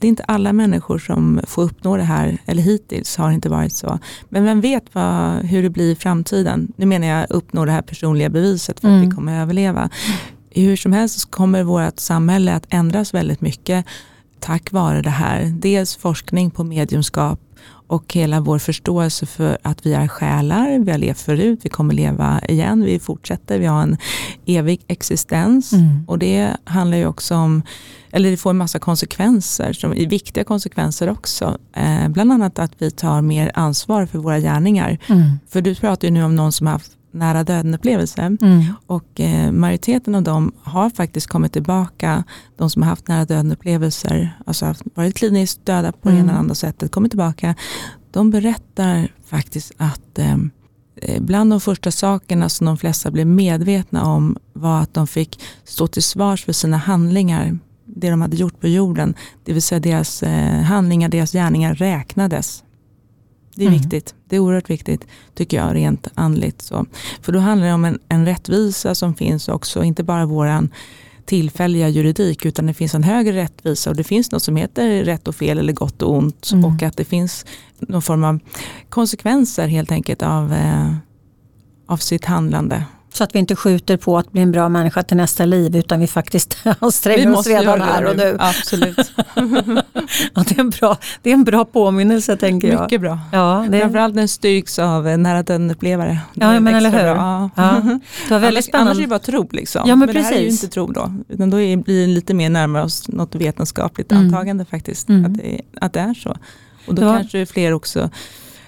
det 0.00 0.06
är 0.06 0.08
inte 0.08 0.22
alla 0.22 0.52
människor 0.52 0.98
som 0.98 1.40
får 1.46 1.62
uppnå 1.62 1.96
det 1.96 2.02
här, 2.02 2.38
eller 2.46 2.62
hittills 2.62 3.16
har 3.16 3.28
det 3.28 3.34
inte 3.34 3.48
varit 3.48 3.72
så. 3.72 3.98
Men 4.28 4.44
vem 4.44 4.60
vet 4.60 4.84
vad, 4.92 5.44
hur 5.44 5.62
det 5.62 5.70
blir 5.70 5.92
i 5.92 5.96
framtiden. 5.96 6.72
Nu 6.76 6.86
menar 6.86 7.06
jag 7.06 7.26
uppnå 7.30 7.64
det 7.64 7.72
här 7.72 7.82
personliga 7.82 8.28
beviset 8.28 8.80
för 8.80 8.88
att 8.88 8.94
mm. 8.94 9.08
vi 9.08 9.14
kommer 9.14 9.40
överleva. 9.40 9.90
Hur 10.50 10.76
som 10.76 10.92
helst 10.92 11.20
så 11.20 11.28
kommer 11.28 11.62
vårt 11.62 12.00
samhälle 12.00 12.54
att 12.54 12.66
ändras 12.68 13.14
väldigt 13.14 13.40
mycket 13.40 13.86
tack 14.40 14.72
vare 14.72 15.02
det 15.02 15.10
här. 15.10 15.44
Dels 15.44 15.96
forskning 15.96 16.50
på 16.50 16.64
mediumskap 16.64 17.40
och 17.88 18.14
hela 18.14 18.40
vår 18.40 18.58
förståelse 18.58 19.26
för 19.26 19.58
att 19.62 19.86
vi 19.86 19.92
är 19.92 20.08
själar, 20.08 20.78
vi 20.78 20.90
har 20.90 20.98
levt 20.98 21.20
förut, 21.20 21.60
vi 21.62 21.68
kommer 21.68 21.94
leva 21.94 22.40
igen, 22.48 22.84
vi 22.84 22.98
fortsätter, 22.98 23.58
vi 23.58 23.66
har 23.66 23.82
en 23.82 23.96
evig 24.46 24.80
existens. 24.86 25.72
Mm. 25.72 26.04
Och 26.06 26.18
det 26.18 26.56
handlar 26.64 26.98
ju 26.98 27.06
också 27.06 27.34
om, 27.34 27.62
eller 28.10 28.30
det 28.30 28.36
får 28.36 28.50
en 28.50 28.56
massa 28.56 28.78
konsekvenser, 28.78 29.72
som 29.72 29.92
är 29.92 30.06
viktiga 30.06 30.44
konsekvenser 30.44 31.08
också. 31.10 31.58
Eh, 31.72 32.08
bland 32.08 32.32
annat 32.32 32.58
att 32.58 32.72
vi 32.78 32.90
tar 32.90 33.22
mer 33.22 33.50
ansvar 33.54 34.06
för 34.06 34.18
våra 34.18 34.40
gärningar. 34.40 34.98
Mm. 35.06 35.30
För 35.48 35.60
du 35.60 35.74
pratar 35.74 36.08
ju 36.08 36.14
nu 36.14 36.24
om 36.24 36.36
någon 36.36 36.52
som 36.52 36.66
har 36.66 36.74
haft 36.74 36.92
nära 37.16 37.44
döden-upplevelse. 37.44 38.22
Mm. 38.22 38.64
Och 38.86 39.20
eh, 39.20 39.52
majoriteten 39.52 40.14
av 40.14 40.22
dem 40.22 40.52
har 40.62 40.90
faktiskt 40.90 41.26
kommit 41.26 41.52
tillbaka, 41.52 42.24
de 42.56 42.70
som 42.70 42.82
har 42.82 42.90
haft 42.90 43.08
nära 43.08 43.24
döden-upplevelser, 43.24 44.38
alltså 44.46 44.74
varit 44.94 45.16
kliniskt 45.16 45.66
döda 45.66 45.92
på 45.92 46.08
mm. 46.08 46.14
det 46.14 46.22
ena 46.22 46.32
eller 46.32 46.40
andra 46.40 46.54
sättet, 46.54 46.90
kommit 46.90 47.12
tillbaka. 47.12 47.54
De 48.10 48.30
berättar 48.30 49.08
faktiskt 49.26 49.72
att 49.76 50.18
eh, 50.18 50.36
eh, 50.96 51.22
bland 51.22 51.50
de 51.50 51.60
första 51.60 51.90
sakerna 51.90 52.48
som 52.48 52.66
de 52.66 52.76
flesta 52.76 53.10
blev 53.10 53.26
medvetna 53.26 54.04
om 54.04 54.36
var 54.52 54.80
att 54.80 54.94
de 54.94 55.06
fick 55.06 55.40
stå 55.64 55.86
till 55.86 56.02
svars 56.02 56.44
för 56.44 56.52
sina 56.52 56.76
handlingar, 56.76 57.58
det 57.84 58.10
de 58.10 58.20
hade 58.20 58.36
gjort 58.36 58.60
på 58.60 58.68
jorden. 58.68 59.14
Det 59.44 59.52
vill 59.52 59.62
säga 59.62 59.80
deras 59.80 60.22
eh, 60.22 60.62
handlingar, 60.62 61.08
deras 61.08 61.32
gärningar 61.32 61.74
räknades. 61.74 62.62
Det 63.56 63.64
är 63.64 63.68
mm. 63.68 63.80
viktigt. 63.80 64.14
Det 64.24 64.36
är 64.36 64.40
oerhört 64.40 64.70
viktigt 64.70 65.06
tycker 65.34 65.56
jag 65.56 65.74
rent 65.74 66.08
andligt. 66.14 66.62
Så. 66.62 66.86
För 67.22 67.32
då 67.32 67.38
handlar 67.38 67.66
det 67.66 67.74
om 67.74 67.84
en, 67.84 67.98
en 68.08 68.26
rättvisa 68.26 68.94
som 68.94 69.14
finns 69.14 69.48
också, 69.48 69.84
inte 69.84 70.02
bara 70.02 70.26
våran 70.26 70.70
tillfälliga 71.24 71.88
juridik 71.88 72.44
utan 72.44 72.66
det 72.66 72.74
finns 72.74 72.94
en 72.94 73.02
högre 73.02 73.36
rättvisa 73.36 73.90
och 73.90 73.96
det 73.96 74.04
finns 74.04 74.32
något 74.32 74.42
som 74.42 74.56
heter 74.56 75.04
rätt 75.04 75.28
och 75.28 75.34
fel 75.34 75.58
eller 75.58 75.72
gott 75.72 76.02
och 76.02 76.14
ont 76.14 76.50
mm. 76.52 76.64
och 76.64 76.82
att 76.82 76.96
det 76.96 77.04
finns 77.04 77.46
någon 77.78 78.02
form 78.02 78.24
av 78.24 78.38
konsekvenser 78.88 79.68
helt 79.68 79.92
enkelt 79.92 80.22
av, 80.22 80.52
eh, 80.52 80.94
av 81.86 81.96
sitt 81.96 82.24
handlande. 82.24 82.84
Så 83.16 83.24
att 83.24 83.34
vi 83.34 83.38
inte 83.38 83.56
skjuter 83.56 83.96
på 83.96 84.18
att 84.18 84.32
bli 84.32 84.42
en 84.42 84.52
bra 84.52 84.68
människa 84.68 85.02
till 85.02 85.16
nästa 85.16 85.44
liv 85.44 85.76
utan 85.76 86.00
vi 86.00 86.06
faktiskt 86.06 86.58
anstränger 86.78 87.38
oss 87.38 87.46
redan 87.46 87.80
här 87.80 88.04
och 88.04 88.16
nu. 88.16 88.36
Absolut. 88.38 88.96
ja, 90.34 90.44
det, 90.48 90.56
är 90.56 90.60
en 90.60 90.70
bra, 90.70 90.96
det 91.22 91.30
är 91.30 91.34
en 91.34 91.44
bra 91.44 91.64
påminnelse 91.64 92.36
tänker 92.36 92.68
jag. 92.68 92.82
Mycket 92.82 93.00
bra. 93.00 93.18
Ja, 93.32 93.66
det... 93.70 93.80
Framförallt 93.80 94.14
den 94.14 94.28
styrks 94.28 94.78
av 94.78 95.04
nära 95.18 95.42
döden-upplevare. 95.42 96.18
Ja, 96.34 96.60
men 96.60 96.74
eller 96.74 96.90
hur. 96.90 96.98
Ja. 96.98 97.50
Ja. 97.54 97.82
Det 98.28 98.34
var 98.34 98.38
väldigt 98.38 98.44
annars, 98.44 98.64
spännande. 98.64 98.90
Annars 98.90 98.98
är 98.98 99.02
det 99.02 99.08
bara 99.08 99.18
tro 99.18 99.48
liksom. 99.50 99.82
Ja, 99.88 99.96
men, 99.96 99.98
men 99.98 100.08
precis. 100.08 100.28
det 100.28 100.34
här 100.34 100.40
är 100.40 100.44
ju 100.44 100.50
inte 100.50 100.68
tro 100.68 100.86
då. 100.86 101.14
Utan 101.28 101.50
då 101.50 101.56
blir 101.56 102.00
det 102.00 102.06
lite 102.06 102.34
mer 102.34 102.50
närmare 102.50 102.84
oss 102.84 103.08
något 103.08 103.34
vetenskapligt 103.34 104.12
mm. 104.12 104.24
antagande 104.24 104.64
faktiskt. 104.64 105.08
Mm. 105.08 105.24
Att, 105.24 105.34
det, 105.34 105.60
att 105.80 105.92
det 105.92 106.00
är 106.00 106.14
så. 106.14 106.36
Och 106.86 106.94
då 106.94 107.02
ja. 107.02 107.16
kanske 107.16 107.46
fler 107.46 107.72
också 107.72 108.10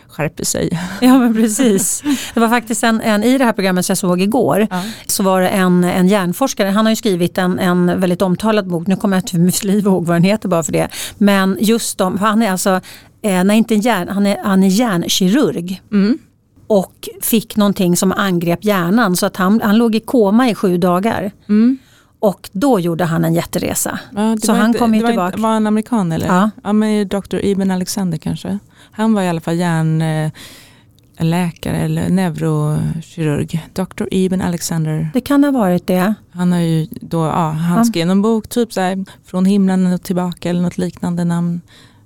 skärper 0.08 0.44
sig. 0.44 0.80
Ja 1.00 1.18
men 1.18 1.34
precis. 1.34 2.02
Det 2.34 2.40
var 2.40 2.48
faktiskt 2.48 2.84
en, 2.84 3.00
en 3.00 3.24
i 3.24 3.38
det 3.38 3.44
här 3.44 3.52
programmet 3.52 3.86
som 3.86 3.90
jag 3.90 3.98
såg 3.98 4.20
igår 4.20 4.66
ja. 4.70 4.82
så 5.06 5.22
var 5.22 5.40
det 5.40 5.48
en, 5.48 5.84
en 5.84 6.08
hjärnforskare, 6.08 6.68
han 6.68 6.86
har 6.86 6.90
ju 6.90 6.96
skrivit 6.96 7.38
en, 7.38 7.58
en 7.58 8.00
väldigt 8.00 8.22
omtalad 8.22 8.68
bok, 8.68 8.86
nu 8.86 8.96
kommer 8.96 9.16
jag 9.16 9.22
inte 9.22 9.58
för 9.58 9.66
liv 9.66 9.86
ihåg 9.86 10.06
vad 10.06 10.16
den 10.16 10.22
heter 10.22 10.48
bara 10.48 10.62
för 10.62 10.72
det. 10.72 10.88
Men 11.18 11.56
just 11.60 12.00
om, 12.00 12.18
han 12.18 12.42
är 12.42 12.50
alltså, 12.50 12.80
eh, 13.22 13.44
nej 13.44 13.58
inte 13.58 13.74
en 13.74 13.80
hjärn, 13.80 14.08
han 14.08 14.26
är, 14.26 14.38
han 14.44 14.64
är 14.64 14.68
hjärnkirurg. 14.68 15.82
Mm. 15.92 16.18
Och 16.66 17.08
fick 17.22 17.56
någonting 17.56 17.96
som 17.96 18.12
angrep 18.12 18.64
hjärnan 18.64 19.16
så 19.16 19.26
att 19.26 19.36
han, 19.36 19.60
han 19.64 19.76
låg 19.78 19.94
i 19.94 20.00
koma 20.00 20.50
i 20.50 20.54
sju 20.54 20.78
dagar. 20.78 21.30
Mm. 21.48 21.78
Och 22.20 22.50
då 22.52 22.80
gjorde 22.80 23.04
han 23.04 23.24
en 23.24 23.34
jätteresa. 23.34 23.98
Ja, 24.16 24.36
så 24.42 24.52
han 24.52 24.66
inte, 24.66 24.78
kom 24.78 24.94
ju 24.94 25.06
tillbaka. 25.06 25.36
Var 25.36 25.50
han 25.50 25.66
amerikan 25.66 26.12
eller? 26.12 26.26
Ja. 26.26 26.50
ja 26.64 26.72
men 26.72 27.08
Dr. 27.08 27.38
Ibn 27.42 27.70
Alexander 27.70 28.18
kanske? 28.18 28.58
Han 28.90 29.14
var 29.14 29.22
i 29.22 29.28
alla 29.28 29.40
fall 29.40 29.56
hjärnläkare 29.56 31.76
eller 31.76 32.08
neurokirurg. 32.08 33.68
Dr. 33.72 34.04
Ibn 34.10 34.40
Alexander. 34.40 35.10
Det 35.14 35.20
kan 35.20 35.44
ha 35.44 35.50
varit 35.50 35.86
det. 35.86 36.14
Han 36.30 36.52
har 36.52 36.60
ju 36.60 36.86
då, 36.90 37.26
ja, 37.26 37.50
han 37.50 37.78
ja. 37.78 37.84
skrev 37.84 38.06
någon 38.06 38.22
bok, 38.22 38.48
typ 38.48 38.72
så 38.72 38.80
här, 38.80 39.04
Från 39.24 39.44
himlen 39.44 39.92
och 39.92 40.02
tillbaka 40.02 40.50
eller 40.50 40.62
något 40.62 40.78
liknande 40.78 41.24
namn. 41.24 41.60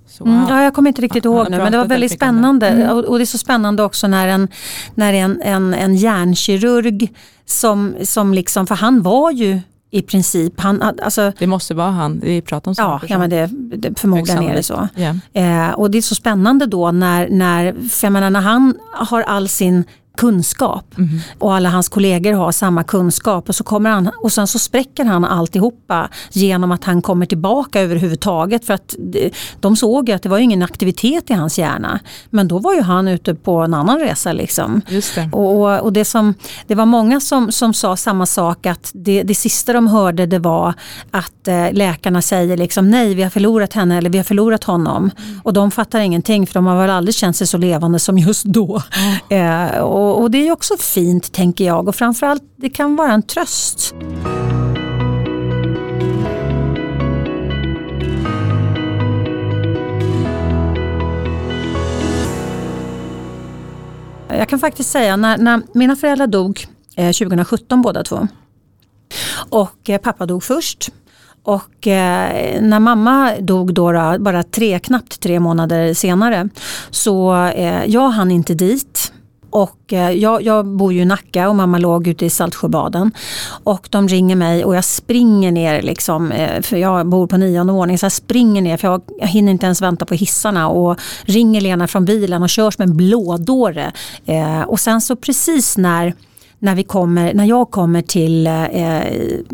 Så, 0.06 0.24
mm, 0.24 0.46
ja, 0.48 0.62
jag 0.62 0.74
kommer 0.74 0.88
inte 0.88 1.02
riktigt 1.02 1.24
ihåg 1.24 1.50
nu 1.50 1.58
men 1.58 1.72
det 1.72 1.78
var 1.78 1.84
väldigt 1.84 2.12
spännande. 2.12 2.68
Mm. 2.68 2.90
Och, 2.90 3.04
och, 3.04 3.18
det 3.18 3.24
är 3.24 3.26
så 3.26 3.38
spännande 3.38 3.82
också 3.82 4.08
när 4.08 4.28
en, 4.28 4.48
när 4.94 5.12
en, 5.12 5.42
en, 5.42 5.74
en 5.74 5.96
hjärnkirurg 5.96 7.12
som, 7.46 7.94
som 8.02 8.34
liksom, 8.34 8.66
för 8.66 8.74
han 8.74 9.02
var 9.02 9.30
ju 9.30 9.60
i 9.94 10.02
princip. 10.02 10.60
Han, 10.60 10.82
alltså, 10.82 11.32
det 11.38 11.46
måste 11.46 11.74
vara 11.74 11.90
han, 11.90 12.20
vi 12.20 12.42
pratar 12.42 12.70
om 12.70 12.74
ja, 12.78 13.00
ja, 13.08 13.18
men 13.18 13.30
det, 13.30 13.50
det, 13.76 13.98
förmodligen 13.98 14.42
är 14.42 14.54
det 14.54 14.62
så. 14.62 14.88
Yeah. 14.96 15.68
Eh, 15.68 15.74
och 15.74 15.90
det 15.90 15.98
är 15.98 16.02
så 16.02 16.14
spännande 16.14 16.66
då 16.66 16.90
när, 16.90 17.28
när, 17.28 17.88
för 17.88 18.10
menar, 18.10 18.30
när 18.30 18.40
han 18.40 18.74
har 18.92 19.22
all 19.22 19.48
sin 19.48 19.84
kunskap 20.16 20.98
mm. 20.98 21.20
och 21.38 21.54
alla 21.54 21.68
hans 21.68 21.88
kollegor 21.88 22.32
har 22.32 22.52
samma 22.52 22.84
kunskap 22.84 23.48
och 23.48 23.54
så 23.54 23.64
kommer 23.64 23.90
han 23.90 24.10
och 24.22 24.32
sen 24.32 24.46
så 24.46 24.58
spräcker 24.58 25.04
han 25.04 25.24
alltihopa 25.24 26.08
genom 26.30 26.72
att 26.72 26.84
han 26.84 27.02
kommer 27.02 27.26
tillbaka 27.26 27.80
överhuvudtaget 27.80 28.64
för 28.64 28.74
att 28.74 28.94
de 29.60 29.76
såg 29.76 30.10
att 30.10 30.22
det 30.22 30.28
var 30.28 30.38
ingen 30.38 30.62
aktivitet 30.62 31.30
i 31.30 31.34
hans 31.34 31.58
hjärna. 31.58 32.00
Men 32.30 32.48
då 32.48 32.58
var 32.58 32.74
ju 32.74 32.82
han 32.82 33.08
ute 33.08 33.34
på 33.34 33.56
en 33.56 33.74
annan 33.74 33.98
resa 33.98 34.32
liksom. 34.32 34.80
Det. 34.88 35.28
Och, 35.32 35.80
och 35.80 35.92
det, 35.92 36.04
som, 36.04 36.34
det 36.66 36.74
var 36.74 36.86
många 36.86 37.20
som, 37.20 37.52
som 37.52 37.74
sa 37.74 37.96
samma 37.96 38.26
sak 38.26 38.66
att 38.66 38.90
det, 38.94 39.22
det 39.22 39.34
sista 39.34 39.72
de 39.72 39.86
hörde 39.86 40.26
det 40.26 40.38
var 40.38 40.74
att 41.10 41.48
eh, 41.48 41.72
läkarna 41.72 42.22
säger 42.22 42.56
liksom 42.56 42.90
nej 42.90 43.14
vi 43.14 43.22
har 43.22 43.30
förlorat 43.30 43.72
henne 43.72 43.98
eller 43.98 44.10
vi 44.10 44.18
har 44.18 44.24
förlorat 44.24 44.64
honom. 44.64 45.10
Mm. 45.18 45.40
Och 45.44 45.52
de 45.52 45.70
fattar 45.70 46.00
ingenting 46.00 46.46
för 46.46 46.54
de 46.54 46.66
har 46.66 46.80
väl 46.80 46.90
aldrig 46.90 47.14
känt 47.14 47.36
sig 47.36 47.46
så 47.46 47.58
levande 47.58 47.98
som 47.98 48.18
just 48.18 48.44
då. 48.44 48.82
Mm. 49.28 49.72
Eh, 49.72 49.80
och, 50.02 50.22
och, 50.22 50.30
det 50.30 50.48
är 50.48 50.52
också 50.52 50.76
fint 50.76 51.32
tänker 51.32 51.64
jag 51.64 51.88
och 51.88 51.94
framförallt 51.94 52.42
det 52.56 52.70
kan 52.70 52.96
vara 52.96 53.12
en 53.12 53.22
tröst. 53.22 53.94
Jag 64.28 64.48
kan 64.48 64.58
faktiskt 64.58 64.90
säga 64.90 65.16
när, 65.16 65.38
när 65.38 65.62
mina 65.74 65.96
föräldrar 65.96 66.26
dog 66.26 66.66
eh, 66.96 67.12
2017 67.12 67.82
båda 67.82 68.02
två 68.02 68.28
och 69.50 69.90
eh, 69.90 69.98
pappa 69.98 70.26
dog 70.26 70.42
först 70.42 70.90
Och 71.42 71.86
eh, 71.86 72.62
när 72.62 72.80
mamma 72.80 73.32
dog 73.40 73.74
då, 73.74 73.92
då, 73.92 74.16
bara 74.18 74.42
tre, 74.42 74.78
knappt 74.78 75.20
tre 75.20 75.40
månader 75.40 75.94
senare, 75.94 76.48
så 76.90 77.34
eh, 77.46 77.84
jag 77.86 78.08
hann 78.08 78.30
inte 78.30 78.54
dit. 78.54 79.12
Och 79.52 79.92
eh, 79.92 80.10
jag, 80.10 80.42
jag, 80.42 80.66
bor 80.66 80.92
ju 80.92 81.02
i 81.02 81.04
Nacka 81.04 81.48
och 81.48 81.56
mamma 81.56 81.78
låg 81.78 82.06
ute 82.06 82.26
i 82.26 82.30
Saltsjöbaden. 82.30 83.12
Och 83.64 83.88
de 83.90 84.08
ringer 84.08 84.36
mig 84.36 84.64
och 84.64 84.76
jag 84.76 84.84
springer 84.84 85.52
ner, 85.52 85.82
liksom, 85.82 86.32
eh, 86.32 86.62
för 86.62 86.76
jag 86.76 87.06
bor 87.06 87.26
på 87.26 87.36
nionde 87.36 87.72
våningen, 87.72 87.98
så 87.98 88.04
jag 88.04 88.12
springer 88.12 88.62
ner 88.62 88.76
för 88.76 88.88
jag, 88.88 89.02
jag 89.18 89.26
hinner 89.26 89.52
inte 89.52 89.66
ens 89.66 89.82
vänta 89.82 90.04
på 90.04 90.14
hissarna 90.14 90.68
och 90.68 91.00
ringer 91.24 91.60
Lena 91.60 91.88
från 91.88 92.04
bilen 92.04 92.42
och 92.42 92.48
kör 92.48 92.70
som 92.70 92.82
en 92.82 92.96
blådåre. 92.96 93.92
Eh, 94.26 94.62
och 94.62 94.80
sen 94.80 95.00
så 95.00 95.16
precis 95.16 95.76
när 95.76 96.14
när, 96.58 96.74
vi 96.74 96.84
kommer, 96.84 97.34
när 97.34 97.44
jag 97.44 97.70
kommer 97.70 98.02
till 98.02 98.46
eh, 98.46 99.00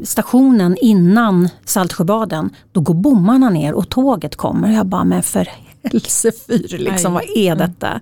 stationen 0.04 0.76
innan 0.80 1.48
Saltsjöbaden, 1.64 2.50
då 2.72 2.80
går 2.80 2.94
bommarna 2.94 3.50
ner 3.50 3.74
och 3.74 3.88
tåget 3.88 4.36
kommer. 4.36 4.72
Jag 4.72 4.86
bara, 4.86 5.04
men 5.04 5.22
för 5.22 5.48
helsefyr, 5.82 6.78
liksom, 6.78 7.12
vad 7.12 7.24
är 7.34 7.56
detta? 7.56 8.00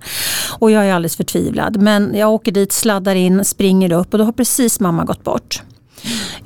Och 0.59 0.71
jag 0.71 0.87
är 0.87 0.93
alldeles 0.93 1.17
förtvivlad. 1.17 1.77
Men 1.77 2.15
jag 2.15 2.33
åker 2.33 2.53
dit, 2.53 2.73
sladdar 2.73 3.15
in, 3.15 3.45
springer 3.45 3.93
upp 3.93 4.13
och 4.15 4.19
då 4.19 4.25
har 4.25 4.33
precis 4.33 4.81
mamma 4.81 5.05
gått 5.05 5.25
bort. 5.25 5.63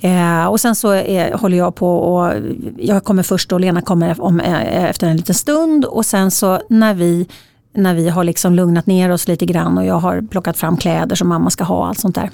Eh, 0.00 0.46
och 0.46 0.60
sen 0.60 0.74
så 0.76 0.90
är, 0.90 1.32
håller 1.32 1.56
jag 1.58 1.74
på 1.74 1.96
och 1.98 2.32
jag 2.78 3.04
kommer 3.04 3.22
först 3.22 3.52
och 3.52 3.60
Lena 3.60 3.82
kommer 3.82 4.20
om, 4.20 4.40
eh, 4.40 4.84
efter 4.84 5.06
en 5.06 5.16
liten 5.16 5.34
stund 5.34 5.84
och 5.84 6.06
sen 6.06 6.30
så 6.30 6.60
när 6.68 6.94
vi 6.94 7.26
när 7.74 7.94
vi 7.94 8.08
har 8.08 8.24
liksom 8.24 8.54
lugnat 8.54 8.86
ner 8.86 9.10
oss 9.10 9.28
lite 9.28 9.46
grann 9.46 9.78
och 9.78 9.84
jag 9.84 9.94
har 9.94 10.22
plockat 10.30 10.56
fram 10.56 10.76
kläder 10.76 11.16
som 11.16 11.28
mamma 11.28 11.50
ska 11.50 11.64
ha 11.64 11.76
och 11.76 11.86
allt 11.88 11.98
sånt 11.98 12.14
där. 12.14 12.30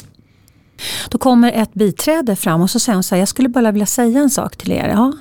Då 1.08 1.18
kommer 1.18 1.52
ett 1.52 1.74
biträde 1.74 2.36
fram 2.36 2.60
och 2.60 2.70
så 2.70 2.80
säger 2.80 2.94
hon 2.96 3.02
så 3.02 3.14
här, 3.14 3.20
jag 3.20 3.28
skulle 3.28 3.48
bara 3.48 3.70
vilja 3.70 3.86
säga 3.86 4.20
en 4.20 4.30
sak 4.30 4.56
till 4.56 4.72
er. 4.72 4.88
Ja, 4.88 5.12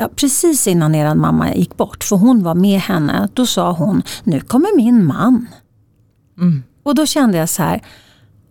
ja, 0.00 0.08
precis 0.16 0.66
innan 0.66 0.94
er 0.94 1.14
mamma 1.14 1.54
gick 1.54 1.76
bort, 1.76 2.04
för 2.04 2.16
hon 2.16 2.42
var 2.42 2.54
med 2.54 2.80
henne, 2.80 3.28
då 3.34 3.46
sa 3.46 3.72
hon, 3.72 4.02
nu 4.24 4.40
kommer 4.40 4.76
min 4.76 5.06
man. 5.06 5.46
Mm. 6.38 6.62
Och 6.82 6.94
då 6.94 7.06
kände 7.06 7.38
jag 7.38 7.48
så 7.48 7.62
här, 7.62 7.82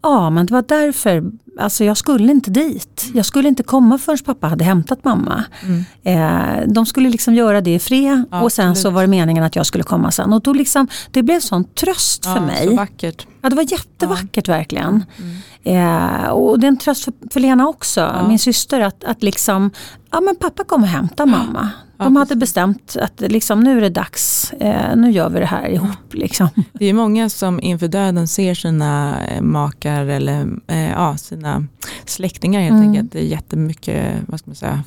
ja 0.01 0.29
men 0.29 0.45
det 0.45 0.53
var 0.53 0.63
därför 0.67 1.31
alltså 1.59 1.83
jag 1.83 1.97
skulle 1.97 2.31
inte 2.31 2.51
dit. 2.51 3.11
Jag 3.13 3.25
skulle 3.25 3.49
inte 3.49 3.63
komma 3.63 3.97
förrän 3.97 4.17
pappa 4.25 4.47
hade 4.47 4.63
hämtat 4.63 5.03
mamma. 5.03 5.43
Mm. 5.63 5.85
Eh, 6.03 6.67
de 6.67 6.85
skulle 6.85 7.09
liksom 7.09 7.33
göra 7.33 7.61
det 7.61 7.73
i 7.73 7.79
fred 7.79 8.23
ja, 8.31 8.41
och 8.41 8.51
sen 8.51 8.69
absolut. 8.69 8.83
så 8.83 8.89
var 8.89 9.01
det 9.01 9.07
meningen 9.07 9.43
att 9.43 9.55
jag 9.55 9.65
skulle 9.65 9.83
komma 9.83 10.11
sen. 10.11 10.33
Och 10.33 10.41
då 10.41 10.53
liksom, 10.53 10.87
det 11.11 11.23
blev 11.23 11.39
sån 11.39 11.63
tröst 11.63 12.21
ja, 12.25 12.33
för 12.33 12.41
mig. 12.41 12.67
Så 12.67 12.75
vackert. 12.75 13.27
Ja 13.41 13.49
det 13.49 13.55
var 13.55 13.71
jättevackert 13.71 14.47
ja. 14.47 14.53
verkligen. 14.53 15.05
Mm. 15.17 16.23
Eh, 16.23 16.29
och 16.29 16.59
det 16.59 16.67
är 16.67 16.69
en 16.69 16.77
tröst 16.77 17.03
för, 17.03 17.13
för 17.31 17.39
Lena 17.39 17.67
också, 17.67 18.25
min 18.27 18.39
syster, 18.39 18.81
att, 18.81 19.03
att 19.03 19.23
liksom, 19.23 19.71
ja 20.11 20.21
men 20.21 20.35
pappa 20.35 20.63
kommer 20.63 20.87
hämta 20.87 21.25
mamma. 21.25 21.69
De 21.97 22.15
hade 22.15 22.35
bestämt 22.35 22.95
att 23.01 23.21
liksom, 23.21 23.59
nu 23.59 23.77
är 23.77 23.81
det 23.81 23.89
dags, 23.89 24.53
eh, 24.53 24.95
nu 24.95 25.11
gör 25.11 25.29
vi 25.29 25.39
det 25.39 25.45
här 25.45 25.67
ihop. 25.67 26.13
Liksom. 26.13 26.47
Det 26.73 26.85
är 26.85 26.93
många 26.93 27.29
som 27.29 27.59
inför 27.61 27.87
döden 27.87 28.27
ser 28.27 28.53
sina 28.53 29.23
eh, 29.27 29.41
makar 29.41 30.05
eller 30.05 30.47
eh, 30.67 30.89
ja, 30.89 31.17
sina 31.17 31.65
släktingar 32.05 32.61
helt 32.61 32.73
mm. 32.73 32.89
enkelt. 32.89 33.11
Det 33.11 33.19
är 33.19 33.23
jättemycket, 33.23 34.15
vad 34.27 34.39
ska 34.39 34.49
man 34.49 34.55
säga, 34.55 34.83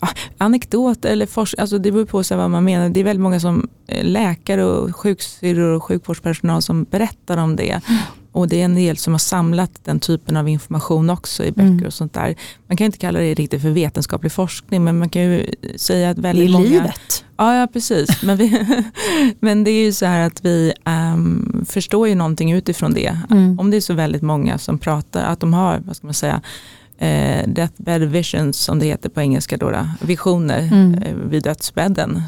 ja, 0.00 0.08
anekdot 0.38 1.04
eller 1.04 1.26
forskning, 1.26 1.60
alltså 1.60 1.78
det 1.78 1.92
beror 1.92 2.06
på 2.06 2.24
sig 2.24 2.36
vad 2.36 2.50
man 2.50 2.64
menar. 2.64 2.88
Det 2.88 3.00
är 3.00 3.04
väldigt 3.04 3.22
många 3.22 3.40
som 3.40 3.68
eh, 3.86 4.04
läkare 4.04 4.64
och 4.64 4.96
sjuksyrror 4.96 5.76
och 5.76 5.84
sjukvårdspersonal 5.84 6.62
som 6.62 6.84
berättar 6.84 7.36
om 7.36 7.56
det. 7.56 7.80
Och 8.32 8.48
det 8.48 8.60
är 8.60 8.64
en 8.64 8.74
del 8.74 8.96
som 8.96 9.14
har 9.14 9.18
samlat 9.18 9.70
den 9.84 10.00
typen 10.00 10.36
av 10.36 10.48
information 10.48 11.10
också 11.10 11.44
i 11.44 11.52
böcker 11.52 11.68
mm. 11.68 11.86
och 11.86 11.94
sånt 11.94 12.12
där. 12.12 12.36
Man 12.66 12.76
kan 12.76 12.84
inte 12.84 12.98
kalla 12.98 13.18
det 13.18 13.34
riktigt 13.34 13.62
för 13.62 13.70
vetenskaplig 13.70 14.32
forskning 14.32 14.84
men 14.84 14.98
man 14.98 15.08
kan 15.08 15.22
ju 15.22 15.46
säga 15.76 16.10
att 16.10 16.18
väldigt 16.18 16.50
många... 16.50 16.64
Det 16.64 16.68
är 16.68 16.72
många, 16.72 16.82
livet. 16.82 17.24
Ja, 17.36 17.54
ja 17.56 17.66
precis. 17.72 18.22
men, 18.22 18.36
vi, 18.36 18.66
men 19.40 19.64
det 19.64 19.70
är 19.70 19.84
ju 19.84 19.92
så 19.92 20.06
här 20.06 20.26
att 20.26 20.44
vi 20.44 20.72
um, 21.14 21.64
förstår 21.68 22.08
ju 22.08 22.14
någonting 22.14 22.52
utifrån 22.52 22.94
det. 22.94 23.18
Mm. 23.30 23.58
Om 23.58 23.70
det 23.70 23.76
är 23.76 23.80
så 23.80 23.94
väldigt 23.94 24.22
många 24.22 24.58
som 24.58 24.78
pratar, 24.78 25.24
att 25.24 25.40
de 25.40 25.54
har, 25.54 25.82
vad 25.86 25.96
ska 25.96 26.06
man 26.06 26.14
säga, 26.14 26.40
eh, 26.98 27.48
deathbed 27.48 28.02
visions 28.02 28.56
som 28.56 28.78
det 28.78 28.86
heter 28.86 29.08
på 29.08 29.20
engelska, 29.20 29.56
då, 29.56 29.70
då 29.70 29.88
visioner 30.00 30.58
mm. 30.58 30.94
eh, 30.94 31.14
vid 31.14 31.42
dödsbädden. 31.42 32.22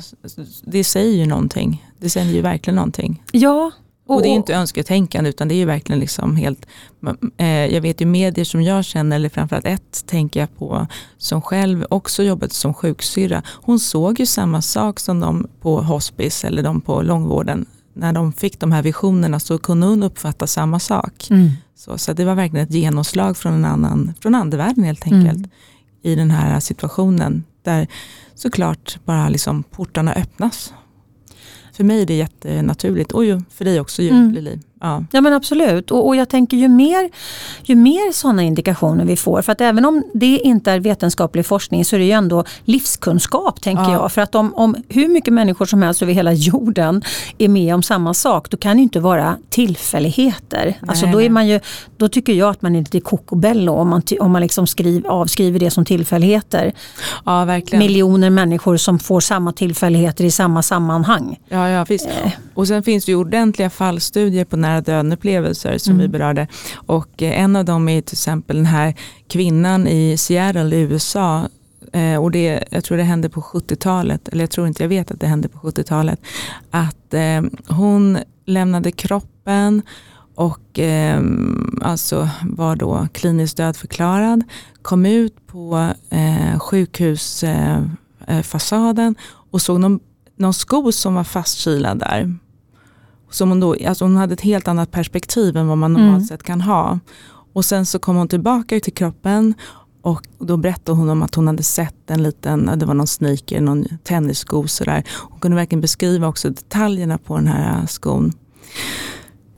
Det 0.63 0.85
säger 0.85 1.17
ju 1.17 1.27
någonting. 1.27 1.87
Det 1.99 2.11
säger 2.11 2.33
ju 2.33 2.41
verkligen 2.41 2.77
någonting. 2.77 3.23
Ja, 3.33 3.71
och, 4.07 4.23
det 4.23 4.29
är 4.29 4.33
inte 4.33 4.55
önsketänkande 4.55 5.31
utan 5.31 5.49
det 5.49 5.55
är 5.55 5.67
verkligen 5.67 6.01
liksom 6.01 6.37
helt, 6.37 6.67
eh, 7.37 7.47
jag 7.47 7.81
vet 7.81 8.01
ju 8.01 8.07
medier 8.07 8.45
som 8.45 8.63
jag 8.63 8.85
känner, 8.85 9.17
eller 9.17 9.29
framförallt 9.29 9.67
ett 9.67 10.07
tänker 10.07 10.41
jag 10.41 10.57
på, 10.59 10.87
som 11.19 11.43
själv 11.43 11.87
också 11.91 12.23
jobbat 12.23 12.53
som 12.53 12.75
sjuksyra. 12.75 13.43
Hon 13.47 13.81
såg 13.81 14.21
ju 14.21 14.27
samma 14.27 14.63
sak 14.63 15.01
som 15.01 15.21
de 15.21 15.49
på 15.61 15.81
hospice 15.81 16.45
eller 16.45 16.63
de 16.63 16.81
på 16.81 17.03
långvården. 17.03 17.67
När 17.95 18.13
de 18.13 18.33
fick 18.33 18.61
de 18.61 18.73
här 18.73 18.83
visionerna 18.83 19.41
så 19.41 19.59
kunde 19.59 19.87
hon 19.87 20.03
uppfatta 20.03 20.47
samma 20.47 20.81
sak. 20.81 21.27
Mm. 21.31 21.51
Så, 21.77 21.99
så 21.99 22.13
det 22.13 22.25
var 22.25 22.35
verkligen 22.35 22.67
ett 22.67 22.75
genomslag 22.75 23.37
från 23.37 23.55
en 23.55 23.65
annan, 23.65 24.15
från 24.21 24.35
andevärlden 24.35 24.85
helt 24.85 25.05
enkelt. 25.05 25.37
Mm. 25.37 25.51
I 26.03 26.15
den 26.15 26.31
här 26.31 26.61
situationen 26.61 27.45
där 27.63 27.87
såklart 28.35 28.99
bara 29.05 29.29
liksom 29.29 29.63
portarna 29.63 30.13
öppnas 30.13 30.73
för 31.75 31.85
mig 31.85 32.03
är 32.03 32.07
det 32.07 32.15
jättenaturligt 32.15 33.13
och 33.13 33.25
ju 33.25 33.43
för 33.51 33.65
dig 33.65 33.81
också 33.81 34.03
ju, 34.03 34.09
mm. 34.09 34.33
Lili. 34.33 34.61
Ja. 34.85 35.05
ja 35.13 35.21
men 35.21 35.33
absolut 35.33 35.91
och, 35.91 36.07
och 36.07 36.17
jag 36.17 36.29
tänker 36.29 36.57
ju 36.57 36.69
mer, 36.69 37.11
ju 37.63 37.75
mer 37.75 38.13
sådana 38.13 38.43
indikationer 38.43 39.05
vi 39.05 39.17
får 39.17 39.43
för 39.43 39.53
att 39.53 39.61
även 39.61 39.85
om 39.85 40.05
det 40.15 40.39
inte 40.39 40.73
är 40.73 40.81
vetenskaplig 40.81 41.47
forskning 41.47 41.85
så 41.85 41.97
är 41.97 42.01
det 42.01 42.07
ju 42.07 42.13
ändå 42.13 42.45
livskunskap 42.65 43.61
tänker 43.61 43.83
ja. 43.83 43.93
jag. 43.93 44.13
För 44.13 44.23
att 44.23 44.35
om, 44.35 44.55
om 44.55 44.77
hur 44.89 45.09
mycket 45.09 45.35
människor 45.35 45.67
som 45.67 45.83
helst 45.83 46.03
över 46.03 46.13
hela 46.13 46.33
jorden 46.53 47.03
är 47.39 47.49
med 47.49 47.75
om 47.75 47.83
samma 47.83 48.15
sak 48.15 48.51
då 48.51 48.57
kan 48.57 48.77
det 48.77 48.83
inte 48.83 49.01
vara 49.01 49.37
tillfälligheter. 49.49 50.65
Nej, 50.65 50.79
alltså 50.87 51.07
då, 51.07 51.23
är 51.23 51.31
man 51.31 51.47
ju, 51.47 51.61
då 51.97 52.09
tycker 52.09 52.33
jag 52.33 52.51
att 52.51 52.63
man 52.63 52.75
är 52.75 52.79
lite 52.79 53.01
kokobello 53.01 53.73
om 53.73 53.89
man, 53.89 54.03
om 54.21 54.33
man 54.33 54.43
liksom 54.43 54.67
skriv, 54.67 55.07
avskriver 55.07 55.59
det 55.59 55.71
som 55.71 55.85
tillfälligheter. 55.85 56.73
Ja, 57.25 57.45
verkligen. 57.45 57.79
Miljoner 57.79 58.31
människor 58.31 58.77
som 58.77 58.99
får 58.99 59.21
samma 59.21 59.53
tillfälligheter 59.53 60.25
i 60.25 60.31
samma 60.31 60.63
sammanhang. 60.63 61.41
Ja, 61.49 61.69
ja 61.69 61.85
visst. 61.89 62.07
Eh. 62.07 62.33
Och 62.55 62.69
sen 62.69 62.83
finns 62.83 63.05
det 63.05 63.13
ju 63.13 63.17
ordentliga 63.17 63.71
fallstudier 63.71 64.45
på 64.45 64.57
nära 64.57 64.74
döden-upplevelser 64.81 65.79
som 65.79 65.93
mm. 65.93 66.03
vi 66.03 66.09
berörde. 66.09 66.47
Och 66.75 67.23
eh, 67.23 67.41
en 67.41 67.57
av 67.57 67.65
dem 67.65 67.89
är 67.89 68.01
till 68.01 68.15
exempel 68.15 68.57
den 68.57 68.67
här 68.67 68.95
kvinnan 69.29 69.89
i 69.89 70.17
Seattle 70.17 70.77
i 70.77 70.81
USA 70.81 71.49
eh, 71.93 72.23
och 72.23 72.31
det, 72.31 72.65
jag 72.71 72.85
tror 72.85 72.99
det 72.99 73.05
hände 73.05 73.29
på 73.29 73.41
70-talet, 73.41 74.29
eller 74.29 74.43
jag 74.43 74.51
tror 74.51 74.67
inte, 74.67 74.83
jag 74.83 74.89
vet 74.89 75.11
att 75.11 75.21
det 75.21 75.27
hände 75.27 75.49
på 75.49 75.59
70-talet, 75.59 76.21
att 76.71 77.15
eh, 77.15 77.43
hon 77.69 78.19
lämnade 78.47 78.93
kroppen 78.93 79.83
och 80.35 80.79
eh, 80.79 81.23
alltså 81.83 82.29
var 82.43 82.77
då 82.77 83.09
kliniskt 83.13 83.57
dödförklarad, 83.57 84.45
kom 84.83 85.07
ut 85.07 85.47
på 85.47 85.93
eh, 86.11 86.59
sjukhusfasaden 86.59 89.17
eh, 89.19 89.23
och 89.51 89.63
såg 89.63 89.81
någon, 89.81 90.01
någon 90.37 90.55
sko 90.55 90.93
som 90.93 91.15
var 91.15 91.25
fastkilad 91.25 91.99
där. 91.99 92.37
Som 93.35 93.49
hon, 93.49 93.61
då, 93.61 93.77
alltså 93.87 94.05
hon 94.05 94.17
hade 94.17 94.33
ett 94.33 94.41
helt 94.41 94.69
annat 94.69 94.91
perspektiv 94.91 95.57
än 95.57 95.69
vad 95.69 95.79
man 95.79 95.93
normalt 95.93 96.17
mm. 96.17 96.27
sett 96.27 96.43
kan 96.43 96.61
ha. 96.61 96.99
Och 97.53 97.65
sen 97.65 97.87
så 97.87 97.99
kom 97.99 98.17
hon 98.17 98.29
tillbaka 98.29 98.81
till 98.81 98.95
kroppen 98.95 99.55
och 100.03 100.27
då 100.39 100.57
berättade 100.57 100.99
hon 100.99 101.09
om 101.09 101.23
att 101.23 101.35
hon 101.35 101.47
hade 101.47 101.63
sett 101.63 102.11
en 102.11 102.23
liten, 102.23 102.71
det 102.79 102.87
var 102.87 102.95
någon 102.95 103.07
sneaker, 103.07 103.61
någon 103.61 103.85
tennissko 104.05 104.67
sådär. 104.67 105.05
Hon 105.31 105.41
kunde 105.41 105.57
verkligen 105.57 105.81
beskriva 105.81 106.29
också 106.29 106.51
detaljerna 106.51 107.19
på 107.19 107.37
den 107.37 107.47
här 107.47 107.87
skon. 107.87 108.33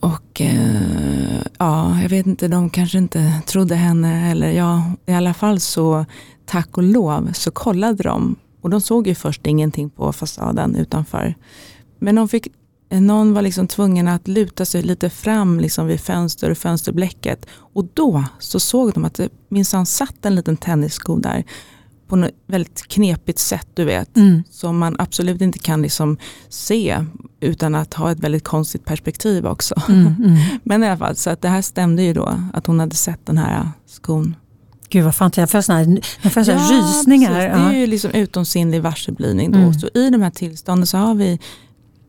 Och 0.01 0.41
eh, 0.41 1.43
ja, 1.59 2.03
jag 2.03 2.09
vet 2.09 2.27
inte, 2.27 2.49
de 2.49 2.71
kanske 2.71 2.99
inte 2.99 3.41
trodde 3.47 3.75
henne 3.75 4.31
eller 4.31 4.51
ja, 4.51 4.83
i 5.07 5.13
alla 5.13 5.35
fall 5.35 5.61
så 5.61 6.05
tack 6.47 6.77
och 6.77 6.83
lov 6.83 7.33
så 7.33 7.51
kollade 7.51 8.03
de 8.03 8.37
och 8.61 8.71
de 8.71 8.81
såg 8.81 9.07
ju 9.07 9.15
först 9.15 9.47
ingenting 9.47 9.91
på 9.91 10.13
fasaden 10.13 10.77
utanför. 10.77 11.35
Men 11.99 12.15
de 12.15 12.29
fick 12.29 12.49
någon 12.91 13.35
var 13.35 13.43
liksom 13.43 13.69
tvungen 13.69 14.09
att 14.09 14.29
luta 14.29 14.65
sig 14.65 14.83
lite 14.83 15.11
fram 15.11 15.61
liksom 15.61 15.87
vid 15.87 16.01
fönster 16.01 16.51
och 16.51 16.59
fönsterblecket. 16.59 17.47
Och 17.57 17.85
då 17.95 18.25
så 18.39 18.61
såg 18.61 18.93
de 18.93 19.05
att 19.05 19.15
det 19.15 19.29
minsann 19.49 19.87
satt 19.87 20.27
en 20.27 20.35
liten 20.35 20.57
tennissko 20.57 21.19
där 21.19 21.45
på 22.09 22.17
något 22.17 22.31
väldigt 22.47 22.89
knepigt 22.89 23.39
sätt 23.39 23.69
du 23.75 23.85
vet. 23.85 24.17
Mm. 24.17 24.43
Som 24.51 24.79
man 24.79 24.97
absolut 24.99 25.41
inte 25.41 25.59
kan 25.59 25.83
liksom 25.83 26.17
se 26.49 27.05
utan 27.41 27.75
att 27.75 27.95
ha 27.95 28.11
ett 28.11 28.21
väldigt 28.21 28.45
konstigt 28.45 28.85
perspektiv 28.85 29.47
också. 29.47 29.75
Mm, 29.89 30.15
mm. 30.19 30.39
Men 30.65 30.85
i 30.85 30.87
alla 30.87 30.99
fall, 30.99 31.17
så 31.17 31.31
att 31.31 31.43
det 31.43 31.49
här 31.49 31.63
stämde 31.63 32.03
ju 32.03 32.13
då 32.13 32.41
att 32.53 32.67
hon 32.67 32.81
hade 32.81 32.95
sett 32.95 33.27
den 33.27 33.39
här 33.39 33.71
skon. 33.87 34.35
Gud 34.89 35.05
vad 35.05 35.15
fan, 35.15 35.31
jag 35.37 35.51
får 35.51 35.63
sådana 35.63 35.83
ja, 35.83 36.31
rysningar. 36.31 37.35
Precis. 37.35 37.71
Det 37.71 37.77
är 37.77 37.81
ju 37.81 37.87
liksom 37.87 38.11
utomsinnlig 38.11 38.83
varseblidning. 38.83 39.53
Då. 39.53 39.59
Mm. 39.59 39.75
Så 39.75 39.89
i 39.95 40.11
de 40.11 40.23
här 40.23 40.31
tillstånden 40.31 40.87
så 40.87 40.99
har 40.99 41.15
vi 41.15 41.39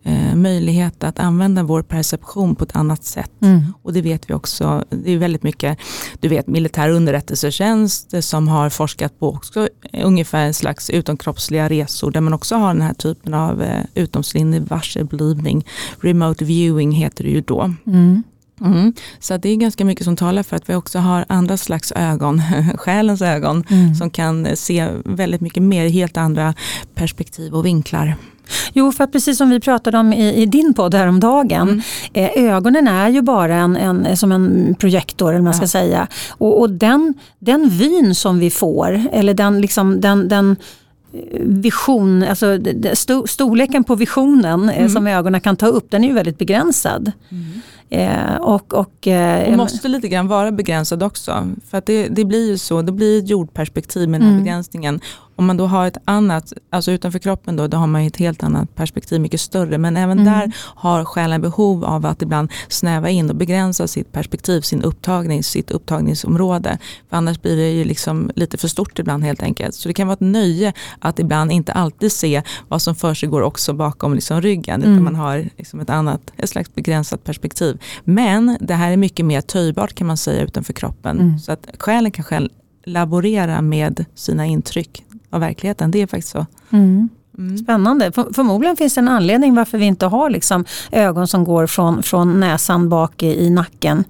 eh, 0.07 0.35
möjlighet 0.35 1.03
att 1.03 1.19
använda 1.19 1.63
vår 1.63 1.81
perception 1.81 2.55
på 2.55 2.63
ett 2.63 2.75
annat 2.75 3.03
sätt. 3.03 3.31
Mm. 3.41 3.73
Och 3.81 3.93
det 3.93 4.01
vet 4.01 4.29
vi 4.29 4.33
också, 4.33 4.83
det 4.89 5.11
är 5.11 5.17
väldigt 5.17 5.43
mycket, 5.43 5.77
du 6.19 6.27
vet 6.27 6.47
militär 6.47 6.89
underrättelsetjänst 6.89 8.23
som 8.23 8.47
har 8.47 8.69
forskat 8.69 9.19
på 9.19 9.29
också 9.29 9.69
ungefär 10.03 10.45
en 10.45 10.53
slags 10.53 10.89
utomkroppsliga 10.89 11.69
resor 11.69 12.11
där 12.11 12.21
man 12.21 12.33
också 12.33 12.55
har 12.55 12.67
den 12.67 12.81
här 12.81 12.93
typen 12.93 13.33
av 13.33 13.61
eh, 13.61 13.83
utomslinnig 13.93 14.61
varselblivning. 14.61 15.65
Remote 16.01 16.45
viewing 16.45 16.91
heter 16.91 17.23
det 17.23 17.29
ju 17.29 17.41
då. 17.41 17.73
Mm. 17.87 18.23
Mm. 18.61 18.93
Så 19.19 19.37
det 19.37 19.49
är 19.49 19.55
ganska 19.55 19.85
mycket 19.85 20.05
som 20.05 20.15
talar 20.15 20.43
för 20.43 20.55
att 20.55 20.69
vi 20.69 20.75
också 20.75 20.99
har 20.99 21.25
andra 21.29 21.57
slags 21.57 21.91
ögon, 21.91 22.41
själens 22.77 23.21
ögon, 23.21 23.63
mm. 23.69 23.95
som 23.95 24.09
kan 24.09 24.55
se 24.55 24.89
väldigt 25.05 25.41
mycket 25.41 25.63
mer, 25.63 25.89
helt 25.89 26.17
andra 26.17 26.53
perspektiv 26.95 27.53
och 27.53 27.65
vinklar. 27.65 28.15
Jo, 28.73 28.91
för 28.91 29.07
precis 29.07 29.37
som 29.37 29.49
vi 29.49 29.59
pratade 29.59 29.97
om 29.97 30.13
i, 30.13 30.33
i 30.33 30.45
din 30.45 30.73
podd 30.73 30.93
häromdagen, 30.93 31.67
mm. 31.69 31.81
eh, 32.13 32.53
ögonen 32.53 32.87
är 32.87 33.09
ju 33.09 33.21
bara 33.21 33.55
en, 33.55 33.75
en, 33.75 34.17
som 34.17 34.31
en 34.31 34.75
projektor, 34.79 35.33
eller 35.33 35.43
man 35.43 35.53
ska 35.53 35.63
ja. 35.63 35.67
säga. 35.67 36.07
Och, 36.29 36.59
och, 36.59 36.69
den, 36.69 37.13
den 37.39 37.69
vyn 37.69 38.15
som 38.15 38.39
vi 38.39 38.49
får, 38.49 39.01
eller 39.11 39.33
den, 39.33 39.61
liksom, 39.61 40.01
den, 40.01 40.27
den 40.27 40.55
eh, 41.13 41.41
vision, 41.41 42.23
alltså 42.23 42.59
storleken 43.27 43.83
på 43.83 43.95
visionen 43.95 44.69
eh, 44.69 44.77
mm. 44.77 44.89
som 44.89 45.07
ögonen 45.07 45.41
kan 45.41 45.55
ta 45.55 45.67
upp, 45.67 45.91
den 45.91 46.03
är 46.03 46.07
ju 46.07 46.13
väldigt 46.13 46.37
begränsad. 46.37 47.11
Mm. 47.29 47.61
Eh, 47.89 48.35
och, 48.35 48.73
och, 48.73 49.07
eh, 49.07 49.51
och 49.51 49.57
måste 49.57 49.87
lite 49.87 50.07
grann 50.07 50.27
vara 50.27 50.51
begränsad 50.51 51.03
också. 51.03 51.47
För 51.69 51.77
att 51.77 51.85
det, 51.85 52.07
det 52.07 52.25
blir 52.25 52.47
ju 52.47 52.57
så, 52.57 52.81
det 52.81 52.91
blir 52.91 53.19
ett 53.19 53.29
jordperspektiv 53.29 54.09
med 54.09 54.19
den 54.19 54.27
här 54.27 54.33
mm. 54.33 54.43
begränsningen. 54.43 55.01
Om 55.37 55.45
man 55.45 55.57
då 55.57 55.65
har 55.65 55.87
ett 55.87 55.97
annat, 56.05 56.53
alltså 56.69 56.91
utanför 56.91 57.19
kroppen 57.19 57.55
då, 57.55 57.67
då 57.67 57.77
har 57.77 57.87
man 57.87 58.01
ett 58.01 58.17
helt 58.17 58.43
annat 58.43 58.75
perspektiv, 58.75 59.21
mycket 59.21 59.41
större. 59.41 59.77
Men 59.77 59.97
även 59.97 60.19
mm. 60.19 60.33
där 60.33 60.51
har 60.57 61.05
själen 61.05 61.41
behov 61.41 61.85
av 61.85 62.05
att 62.05 62.21
ibland 62.21 62.51
snäva 62.67 63.09
in 63.09 63.29
och 63.29 63.35
begränsa 63.35 63.87
sitt 63.87 64.11
perspektiv, 64.11 64.61
sin 64.61 64.83
upptagning, 64.83 65.43
sitt 65.43 65.71
upptagningsområde. 65.71 66.77
För 67.09 67.17
annars 67.17 67.41
blir 67.41 67.55
det 67.55 67.69
ju 67.69 67.83
liksom 67.83 68.31
lite 68.35 68.57
för 68.57 68.67
stort 68.67 68.99
ibland 68.99 69.23
helt 69.23 69.43
enkelt. 69.43 69.75
Så 69.75 69.87
det 69.87 69.93
kan 69.93 70.07
vara 70.07 70.13
ett 70.13 70.19
nöje 70.19 70.73
att 70.99 71.19
ibland 71.19 71.51
inte 71.51 71.71
alltid 71.71 72.11
se 72.11 72.41
vad 72.67 72.81
som 72.81 72.95
för 72.95 73.13
sig 73.13 73.29
går 73.29 73.41
också 73.41 73.73
bakom 73.73 74.13
liksom 74.13 74.41
ryggen. 74.41 74.81
Mm. 74.81 74.93
Utan 74.93 75.03
man 75.03 75.15
har 75.15 75.49
liksom 75.57 75.79
ett 75.79 75.89
annat, 75.89 76.21
ett 76.37 76.49
slags 76.49 76.75
begränsat 76.75 77.23
perspektiv. 77.23 77.81
Men 78.03 78.57
det 78.61 78.73
här 78.73 78.91
är 78.91 78.97
mycket 78.97 79.25
mer 79.25 79.41
töjbart 79.41 79.93
kan 79.93 80.07
man 80.07 80.17
säga 80.17 80.43
utanför 80.43 80.73
kroppen. 80.73 81.19
Mm. 81.19 81.39
Så 81.39 81.51
att 81.51 81.67
själen 81.79 82.11
kan 82.11 82.25
själv 82.25 82.49
laborera 82.87 83.61
med 83.61 84.05
sina 84.15 84.45
intryck 84.45 85.03
av 85.29 85.39
verkligheten. 85.39 85.91
Det 85.91 86.01
är 86.01 86.07
faktiskt 86.07 86.31
så. 86.31 86.45
Mm. 86.69 87.09
Mm. 87.37 87.57
Spännande. 87.57 88.11
För, 88.11 88.33
förmodligen 88.33 88.77
finns 88.77 88.95
det 88.95 89.01
en 89.01 89.07
anledning 89.07 89.55
varför 89.55 89.77
vi 89.77 89.85
inte 89.85 90.05
har 90.05 90.29
liksom 90.29 90.65
ögon 90.91 91.27
som 91.27 91.43
går 91.43 91.67
från, 91.67 92.03
från 92.03 92.39
näsan 92.39 92.89
bak 92.89 93.23
i, 93.23 93.45
i 93.45 93.49
nacken 93.49 94.03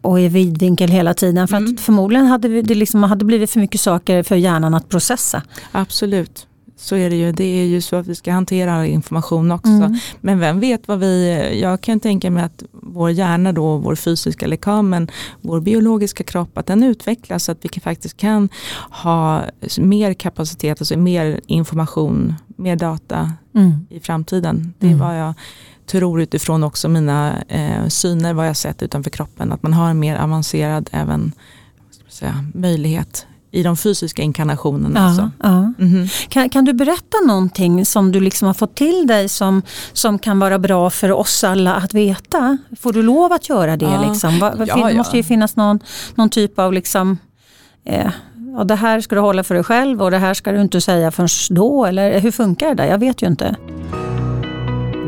och 0.00 0.20
i 0.20 0.28
vidvinkel 0.28 0.90
hela 0.90 1.14
tiden. 1.14 1.48
För 1.48 1.56
mm. 1.56 1.76
förmodligen 1.76 2.26
hade 2.26 2.62
det 2.62 2.74
liksom, 2.74 3.02
hade 3.02 3.24
blivit 3.24 3.50
för 3.50 3.60
mycket 3.60 3.80
saker 3.80 4.22
för 4.22 4.36
hjärnan 4.36 4.74
att 4.74 4.88
processa. 4.88 5.42
Absolut 5.72 6.46
så 6.76 6.96
är 6.96 7.10
det 7.10 7.16
ju. 7.16 7.32
Det 7.32 7.44
är 7.44 7.64
ju 7.64 7.80
så 7.80 7.96
att 7.96 8.06
vi 8.06 8.14
ska 8.14 8.32
hantera 8.32 8.86
information 8.86 9.52
också. 9.52 9.70
Mm. 9.70 9.98
Men 10.20 10.38
vem 10.38 10.60
vet 10.60 10.88
vad 10.88 10.98
vi, 10.98 11.60
jag 11.60 11.80
kan 11.80 12.00
tänka 12.00 12.30
mig 12.30 12.44
att 12.44 12.62
vår 12.72 13.10
hjärna 13.10 13.52
då, 13.52 13.76
vår 13.76 13.94
fysiska 13.94 14.46
lekamen, 14.46 15.10
vår 15.40 15.60
biologiska 15.60 16.24
kropp, 16.24 16.58
att 16.58 16.66
den 16.66 16.82
utvecklas 16.82 17.44
så 17.44 17.52
att 17.52 17.64
vi 17.64 17.80
faktiskt 17.80 18.16
kan 18.16 18.48
ha 18.90 19.42
mer 19.78 20.14
kapacitet, 20.14 20.80
alltså 20.80 20.98
mer 20.98 21.40
information, 21.46 22.34
mer 22.46 22.76
data 22.76 23.32
mm. 23.54 23.86
i 23.90 24.00
framtiden. 24.00 24.74
Det 24.78 24.86
är 24.86 24.92
mm. 24.92 25.06
vad 25.06 25.18
jag 25.18 25.34
tror 25.86 26.20
utifrån 26.20 26.64
också 26.64 26.88
mina 26.88 27.42
eh, 27.48 27.88
syner, 27.88 28.34
vad 28.34 28.48
jag 28.48 28.56
sett 28.56 28.82
utanför 28.82 29.10
kroppen, 29.10 29.52
att 29.52 29.62
man 29.62 29.72
har 29.72 29.90
en 29.90 29.98
mer 29.98 30.16
avancerad 30.16 30.90
även 30.92 31.32
säga, 32.08 32.44
möjlighet 32.54 33.26
i 33.54 33.62
de 33.62 33.76
fysiska 33.76 34.22
inkarnationerna. 34.22 35.00
Ja, 35.00 35.06
alltså. 35.06 35.30
ja. 35.42 35.48
Mm 35.48 35.74
-hmm. 35.78 36.28
kan, 36.28 36.48
kan, 36.48 36.64
du 36.64 36.72
berätta 36.72 37.16
någonting 37.26 37.86
som 37.86 38.12
du 38.12 38.20
liksom 38.20 38.46
har 38.46 38.54
fått 38.54 38.74
till 38.74 39.06
dig 39.06 39.28
som, 39.28 39.62
som 39.92 40.18
kan 40.18 40.38
vara 40.38 40.58
bra 40.58 40.90
för 40.90 41.12
oss 41.12 41.44
alla 41.44 41.74
att 41.74 41.94
veta? 41.94 42.58
Får 42.80 42.92
du 42.92 43.02
lov 43.02 43.32
att 43.32 43.48
göra 43.48 43.76
det? 43.76 43.84
Ja. 43.84 44.08
Liksom? 44.08 44.38
Va, 44.38 44.54
ja, 44.66 44.88
det 44.88 44.94
måste 44.94 45.16
ju 45.16 45.22
finnas 45.22 45.56
någon, 45.56 45.80
någon 46.14 46.30
typ 46.30 46.58
av 46.58 46.72
liksom, 46.72 47.18
eh, 47.84 48.10
ja, 48.56 48.64
det 48.64 48.74
här 48.74 49.00
ska 49.00 49.14
du 49.14 49.20
hålla 49.20 49.44
för 49.44 49.54
dig 49.54 49.64
själv 49.64 50.02
och 50.02 50.10
det 50.10 50.18
här 50.18 50.34
ska 50.34 50.52
du 50.52 50.60
inte 50.60 50.80
säga 50.80 51.10
förrän 51.10 51.28
då. 51.50 51.86
Eller 51.86 52.20
hur 52.20 52.30
funkar 52.30 52.68
det 52.68 52.74
där? 52.74 52.86
Jag 52.86 52.98
vet 52.98 53.22
ju 53.22 53.26
inte. 53.26 53.56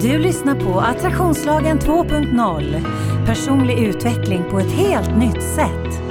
Du 0.01 0.19
lyssnar 0.19 0.55
på 0.55 0.81
Attraktionslagen 0.81 1.79
2.0. 1.79 2.85
Personlig 3.27 3.79
utveckling 3.79 4.45
på 4.51 4.59
ett 4.59 4.73
helt 4.73 5.17
nytt 5.17 5.43
sätt. 5.43 6.06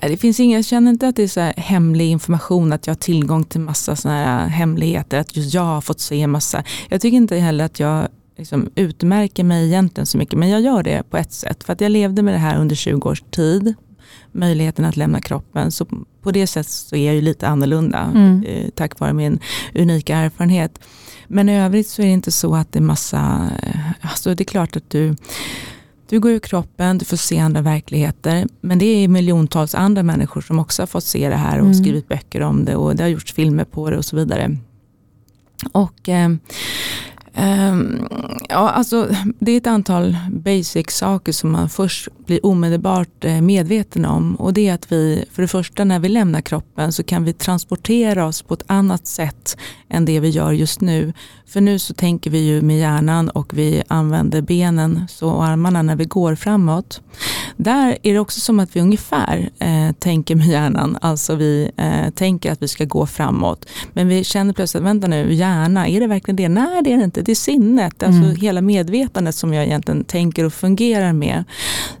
Det 0.00 0.16
finns 0.16 0.40
inga, 0.40 0.58
jag 0.58 0.64
känner 0.64 0.90
inte 0.90 1.08
att 1.08 1.16
det 1.16 1.22
är 1.22 1.28
så 1.28 1.40
hemlig 1.56 2.10
information, 2.10 2.72
att 2.72 2.86
jag 2.86 2.94
har 2.94 2.98
tillgång 2.98 3.44
till 3.44 3.60
massa 3.60 3.96
såna 3.96 4.14
här 4.14 4.46
hemligheter, 4.46 5.18
att 5.18 5.36
just 5.36 5.54
jag 5.54 5.62
har 5.62 5.80
fått 5.80 6.00
se 6.00 6.26
massa. 6.26 6.64
Jag 6.88 7.00
tycker 7.00 7.16
inte 7.16 7.36
heller 7.36 7.64
att 7.64 7.80
jag 7.80 8.08
liksom 8.36 8.70
utmärker 8.74 9.44
mig 9.44 9.66
egentligen 9.66 10.06
så 10.06 10.18
mycket, 10.18 10.38
men 10.38 10.48
jag 10.48 10.60
gör 10.60 10.82
det 10.82 11.10
på 11.10 11.16
ett 11.16 11.32
sätt. 11.32 11.64
För 11.64 11.72
att 11.72 11.80
jag 11.80 11.92
levde 11.92 12.22
med 12.22 12.34
det 12.34 12.38
här 12.38 12.58
under 12.58 12.76
20 12.76 13.08
års 13.08 13.22
tid, 13.30 13.74
möjligheten 14.32 14.84
att 14.84 14.96
lämna 14.96 15.20
kroppen. 15.20 15.70
Så 15.72 15.86
på 16.22 16.30
det 16.30 16.46
sättet 16.46 16.72
så 16.72 16.96
är 16.96 17.06
jag 17.06 17.14
ju 17.14 17.20
lite 17.20 17.48
annorlunda, 17.48 18.12
mm. 18.14 18.44
eh, 18.44 18.68
tack 18.74 19.00
vare 19.00 19.12
min 19.12 19.38
unika 19.74 20.16
erfarenhet. 20.16 20.78
Men 21.26 21.48
i 21.48 21.60
övrigt 21.60 21.88
så 21.88 22.02
är 22.02 22.06
det 22.06 22.12
inte 22.12 22.32
så 22.32 22.54
att 22.54 22.72
det 22.72 22.78
är 22.78 22.82
massa, 22.82 23.50
eh, 23.62 23.80
alltså 24.00 24.34
det 24.34 24.42
är 24.42 24.44
klart 24.44 24.76
att 24.76 24.90
du 24.90 25.16
du 26.08 26.20
går 26.20 26.30
ur 26.30 26.38
kroppen, 26.38 26.98
du 26.98 27.04
får 27.04 27.16
se 27.16 27.38
andra 27.38 27.62
verkligheter. 27.62 28.46
Men 28.60 28.78
det 28.78 28.84
är 28.84 29.08
miljontals 29.08 29.74
andra 29.74 30.02
människor 30.02 30.40
som 30.40 30.58
också 30.58 30.82
har 30.82 30.86
fått 30.86 31.04
se 31.04 31.28
det 31.28 31.36
här 31.36 31.58
och 31.58 31.66
mm. 31.66 31.74
skrivit 31.74 32.08
böcker 32.08 32.40
om 32.40 32.64
det 32.64 32.76
och 32.76 32.96
det 32.96 33.02
har 33.02 33.08
gjorts 33.08 33.32
filmer 33.32 33.64
på 33.64 33.90
det 33.90 33.96
och 33.96 34.04
så 34.04 34.16
vidare. 34.16 34.56
Och 35.72 36.08
eh, 36.08 36.28
Um, 37.38 38.08
ja, 38.48 38.70
alltså, 38.70 39.08
det 39.38 39.52
är 39.52 39.56
ett 39.56 39.66
antal 39.66 40.16
basic 40.30 40.90
saker 40.90 41.32
som 41.32 41.50
man 41.50 41.68
först 41.68 42.08
blir 42.26 42.46
omedelbart 42.46 43.24
eh, 43.24 43.40
medveten 43.40 44.04
om. 44.04 44.34
Och 44.34 44.52
det 44.52 44.68
är 44.68 44.74
att 44.74 44.92
vi, 44.92 45.24
för 45.32 45.42
det 45.42 45.48
första 45.48 45.84
när 45.84 45.98
vi 45.98 46.08
lämnar 46.08 46.40
kroppen 46.40 46.92
så 46.92 47.02
kan 47.02 47.24
vi 47.24 47.32
transportera 47.32 48.26
oss 48.26 48.42
på 48.42 48.54
ett 48.54 48.62
annat 48.66 49.06
sätt 49.06 49.56
än 49.90 50.04
det 50.04 50.20
vi 50.20 50.28
gör 50.28 50.52
just 50.52 50.80
nu. 50.80 51.12
För 51.46 51.60
nu 51.60 51.78
så 51.78 51.94
tänker 51.94 52.30
vi 52.30 52.38
ju 52.38 52.62
med 52.62 52.78
hjärnan 52.78 53.28
och 53.28 53.58
vi 53.58 53.82
använder 53.88 54.40
benen 54.40 55.04
så, 55.08 55.30
och 55.30 55.44
armarna 55.44 55.82
när 55.82 55.96
vi 55.96 56.04
går 56.04 56.34
framåt. 56.34 57.00
Där 57.56 57.98
är 58.02 58.12
det 58.12 58.18
också 58.18 58.40
som 58.40 58.60
att 58.60 58.76
vi 58.76 58.80
ungefär 58.80 59.50
eh, 59.58 59.92
tänker 59.98 60.34
med 60.34 60.46
hjärnan, 60.46 60.98
alltså 61.00 61.34
vi 61.34 61.70
eh, 61.76 62.10
tänker 62.10 62.52
att 62.52 62.62
vi 62.62 62.68
ska 62.68 62.84
gå 62.84 63.06
framåt. 63.06 63.66
Men 63.92 64.08
vi 64.08 64.24
känner 64.24 64.52
plötsligt, 64.52 64.82
vänta 64.82 65.06
nu, 65.06 65.34
hjärna, 65.34 65.88
är 65.88 66.00
det 66.00 66.06
verkligen 66.06 66.36
det? 66.36 66.48
Nej 66.48 66.82
det 66.84 66.92
är 66.92 66.96
det 66.96 67.04
inte, 67.04 67.22
det 67.22 67.32
är 67.32 67.36
sinnet, 67.36 68.02
alltså 68.02 68.22
mm. 68.22 68.36
hela 68.36 68.60
medvetandet 68.60 69.34
som 69.34 69.54
jag 69.54 69.64
egentligen 69.64 70.04
tänker 70.04 70.44
och 70.44 70.52
fungerar 70.52 71.12
med. 71.12 71.44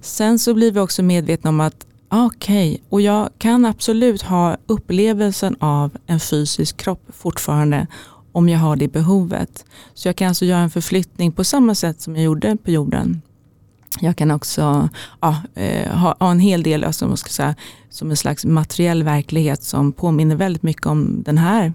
Sen 0.00 0.38
så 0.38 0.54
blir 0.54 0.72
vi 0.72 0.80
också 0.80 1.02
medvetna 1.02 1.50
om 1.50 1.60
att 1.60 1.86
Okej, 2.10 2.72
okay. 2.72 2.84
och 2.88 3.00
jag 3.00 3.28
kan 3.38 3.64
absolut 3.64 4.22
ha 4.22 4.56
upplevelsen 4.66 5.56
av 5.60 5.96
en 6.06 6.20
fysisk 6.20 6.76
kropp 6.76 7.02
fortfarande 7.12 7.86
om 8.32 8.48
jag 8.48 8.58
har 8.58 8.76
det 8.76 8.88
behovet. 8.88 9.64
Så 9.94 10.08
jag 10.08 10.16
kan 10.16 10.28
alltså 10.28 10.44
göra 10.44 10.60
en 10.60 10.70
förflyttning 10.70 11.32
på 11.32 11.44
samma 11.44 11.74
sätt 11.74 12.00
som 12.00 12.16
jag 12.16 12.24
gjorde 12.24 12.56
på 12.56 12.70
jorden. 12.70 13.22
Jag 14.00 14.16
kan 14.16 14.30
också 14.30 14.88
ja, 15.20 15.36
eh, 15.54 15.92
ha, 15.92 16.16
ha, 16.20 16.30
en 16.30 16.40
hel 16.40 16.62
del 16.62 16.84
alltså, 16.84 17.08
man 17.08 17.16
ska 17.16 17.30
säga, 17.30 17.54
som 17.90 18.10
en 18.10 18.16
slags 18.16 18.44
materiell 18.44 19.02
verklighet 19.02 19.62
som 19.62 19.92
påminner 19.92 20.36
väldigt 20.36 20.62
mycket 20.62 20.86
om 20.86 21.22
den 21.22 21.38
här 21.38 21.72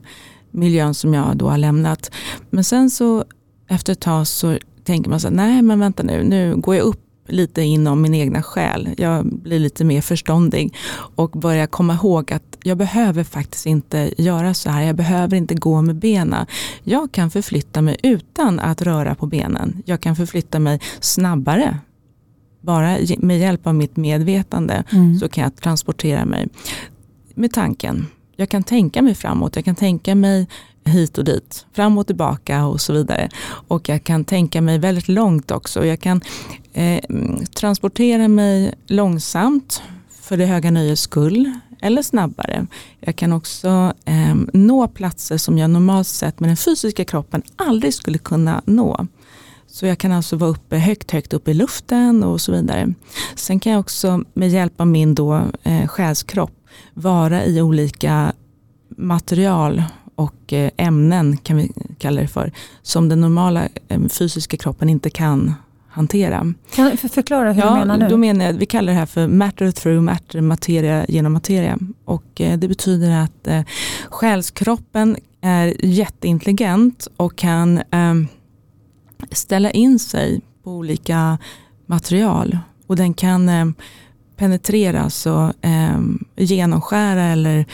miljön 0.51 0.93
som 0.93 1.13
jag 1.13 1.37
då 1.37 1.49
har 1.49 1.57
lämnat. 1.57 2.11
Men 2.49 2.63
sen 2.63 2.89
så 2.89 3.23
efter 3.67 3.93
ett 3.93 3.99
tag 3.99 4.27
så 4.27 4.57
tänker 4.83 5.09
man 5.09 5.19
så 5.19 5.27
här, 5.27 5.35
nej 5.35 5.61
men 5.61 5.79
vänta 5.79 6.03
nu, 6.03 6.23
nu 6.23 6.55
går 6.55 6.75
jag 6.75 6.83
upp 6.83 7.12
lite 7.27 7.61
inom 7.61 8.01
min 8.01 8.13
egna 8.13 8.43
själ. 8.43 8.89
Jag 8.97 9.25
blir 9.25 9.59
lite 9.59 9.83
mer 9.83 10.01
förståndig 10.01 10.75
och 11.15 11.29
börjar 11.29 11.67
komma 11.67 11.93
ihåg 11.93 12.33
att 12.33 12.57
jag 12.63 12.77
behöver 12.77 13.23
faktiskt 13.23 13.65
inte 13.65 14.13
göra 14.17 14.53
så 14.53 14.69
här. 14.69 14.81
Jag 14.83 14.95
behöver 14.95 15.37
inte 15.37 15.55
gå 15.55 15.81
med 15.81 15.95
benen. 15.95 16.45
Jag 16.83 17.11
kan 17.11 17.31
förflytta 17.31 17.81
mig 17.81 17.97
utan 18.03 18.59
att 18.59 18.81
röra 18.81 19.15
på 19.15 19.25
benen. 19.25 19.83
Jag 19.85 20.01
kan 20.01 20.15
förflytta 20.15 20.59
mig 20.59 20.79
snabbare. 20.99 21.77
Bara 22.61 22.97
med 23.17 23.39
hjälp 23.39 23.67
av 23.67 23.75
mitt 23.75 23.97
medvetande 23.97 24.83
mm. 24.91 25.19
så 25.19 25.29
kan 25.29 25.43
jag 25.43 25.55
transportera 25.55 26.25
mig 26.25 26.47
med 27.35 27.53
tanken. 27.53 28.07
Jag 28.35 28.49
kan 28.49 28.63
tänka 28.63 29.01
mig 29.01 29.15
framåt, 29.15 29.55
jag 29.55 29.65
kan 29.65 29.75
tänka 29.75 30.15
mig 30.15 30.47
hit 30.85 31.17
och 31.17 31.23
dit, 31.23 31.65
fram 31.73 31.97
och 31.97 32.07
tillbaka 32.07 32.65
och 32.65 32.81
så 32.81 32.93
vidare. 32.93 33.29
Och 33.67 33.89
jag 33.89 34.03
kan 34.03 34.25
tänka 34.25 34.61
mig 34.61 34.79
väldigt 34.79 35.07
långt 35.07 35.51
också. 35.51 35.85
Jag 35.85 35.99
kan 35.99 36.21
eh, 36.73 37.03
transportera 37.53 38.27
mig 38.27 38.73
långsamt 38.87 39.81
för 40.21 40.37
det 40.37 40.45
höga 40.45 40.71
nöjes 40.71 40.99
skull. 40.99 41.51
eller 41.81 42.01
snabbare. 42.01 42.67
Jag 42.99 43.15
kan 43.15 43.33
också 43.33 43.93
eh, 44.05 44.35
nå 44.53 44.87
platser 44.87 45.37
som 45.37 45.57
jag 45.57 45.69
normalt 45.69 46.07
sett 46.07 46.39
med 46.39 46.49
den 46.49 46.57
fysiska 46.57 47.05
kroppen 47.05 47.41
aldrig 47.55 47.93
skulle 47.93 48.17
kunna 48.17 48.61
nå. 48.65 49.07
Så 49.67 49.85
jag 49.85 49.97
kan 49.97 50.11
alltså 50.11 50.35
vara 50.35 50.49
uppe 50.49 50.77
högt, 50.77 51.11
högt 51.11 51.33
upp 51.33 51.47
i 51.47 51.53
luften 51.53 52.23
och 52.23 52.41
så 52.41 52.51
vidare. 52.51 52.93
Sen 53.35 53.59
kan 53.59 53.71
jag 53.71 53.79
också 53.79 54.23
med 54.33 54.49
hjälp 54.49 54.81
av 54.81 54.87
min 54.87 55.15
då, 55.15 55.41
eh, 55.63 55.87
själskropp 55.87 56.51
vara 56.93 57.45
i 57.45 57.61
olika 57.61 58.33
material 58.97 59.83
och 60.15 60.53
eh, 60.53 60.71
ämnen 60.77 61.37
kan 61.37 61.57
vi 61.57 61.71
kalla 61.97 62.21
det 62.21 62.27
för, 62.27 62.51
som 62.81 63.09
den 63.09 63.21
normala 63.21 63.67
eh, 63.87 64.07
fysiska 64.07 64.57
kroppen 64.57 64.89
inte 64.89 65.09
kan 65.09 65.53
hantera. 65.93 66.53
Kan 66.75 66.89
du 66.89 66.97
förklara 66.97 67.51
hur 67.51 67.61
ja, 67.61 67.69
du 67.69 67.79
menar 67.79 67.97
nu? 67.97 68.07
Då 68.07 68.17
menar 68.17 68.45
jag, 68.45 68.53
vi 68.53 68.65
kallar 68.65 68.93
det 68.93 68.99
här 68.99 69.05
för 69.05 69.27
matter 69.27 69.71
through 69.71 70.01
matter, 70.01 70.41
materia 70.41 71.05
genom 71.07 71.33
materia. 71.33 71.77
Och 72.05 72.41
eh, 72.41 72.57
det 72.57 72.67
betyder 72.67 73.11
att 73.11 73.47
eh, 73.47 73.61
själskroppen 74.09 75.17
är 75.41 75.85
jätteintelligent 75.85 77.07
och 77.17 77.35
kan 77.35 77.77
eh, 77.77 78.13
ställa 79.31 79.71
in 79.71 79.99
sig 79.99 80.41
på 80.63 80.71
olika 80.71 81.37
material. 81.85 82.57
Och 82.87 82.95
den 82.95 83.13
kan 83.13 83.49
eh, 83.49 83.65
penetrera, 84.37 85.09
så 85.09 85.53
eh, 85.61 85.99
genomskära 86.35 87.23
eller 87.23 87.65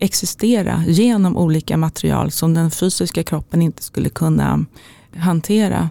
existera 0.00 0.84
genom 0.86 1.36
olika 1.36 1.76
material 1.76 2.30
som 2.30 2.54
den 2.54 2.70
fysiska 2.70 3.22
kroppen 3.22 3.62
inte 3.62 3.82
skulle 3.82 4.08
kunna 4.08 4.64
hantera. 5.16 5.90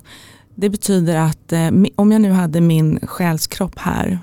Det 0.56 0.70
betyder 0.70 1.16
att 1.16 1.54
eh, 1.54 1.70
om 1.96 2.12
jag 2.12 2.22
nu 2.22 2.32
hade 2.32 2.62
min 2.62 3.00
själskropp 3.04 3.80
här 3.80 4.20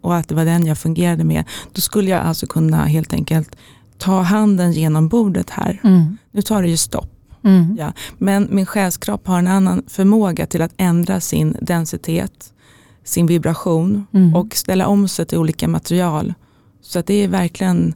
och 0.00 0.16
att 0.16 0.28
det 0.28 0.34
var 0.34 0.44
den 0.44 0.66
jag 0.66 0.78
fungerade 0.78 1.24
med, 1.24 1.44
då 1.72 1.80
skulle 1.80 2.10
jag 2.10 2.20
alltså 2.20 2.46
kunna 2.46 2.84
helt 2.84 3.12
enkelt 3.12 3.56
ta 3.98 4.20
handen 4.20 4.72
genom 4.72 5.08
bordet 5.08 5.50
här. 5.50 5.80
Mm. 5.84 6.18
Nu 6.30 6.42
tar 6.42 6.62
det 6.62 6.68
ju 6.68 6.76
stopp. 6.76 7.10
Mm. 7.44 7.76
Ja. 7.78 7.92
Men 8.18 8.48
min 8.50 8.66
själskropp 8.66 9.26
har 9.26 9.38
en 9.38 9.46
annan 9.46 9.82
förmåga 9.88 10.46
till 10.46 10.62
att 10.62 10.72
ändra 10.76 11.20
sin 11.20 11.56
densitet, 11.60 12.52
sin 13.04 13.26
vibration 13.26 14.06
mm. 14.12 14.34
och 14.34 14.56
ställa 14.56 14.86
om 14.86 15.08
sig 15.08 15.26
till 15.26 15.38
olika 15.38 15.68
material. 15.68 16.34
Så 16.82 16.98
att 16.98 17.06
det 17.06 17.14
är 17.14 17.28
verkligen 17.28 17.94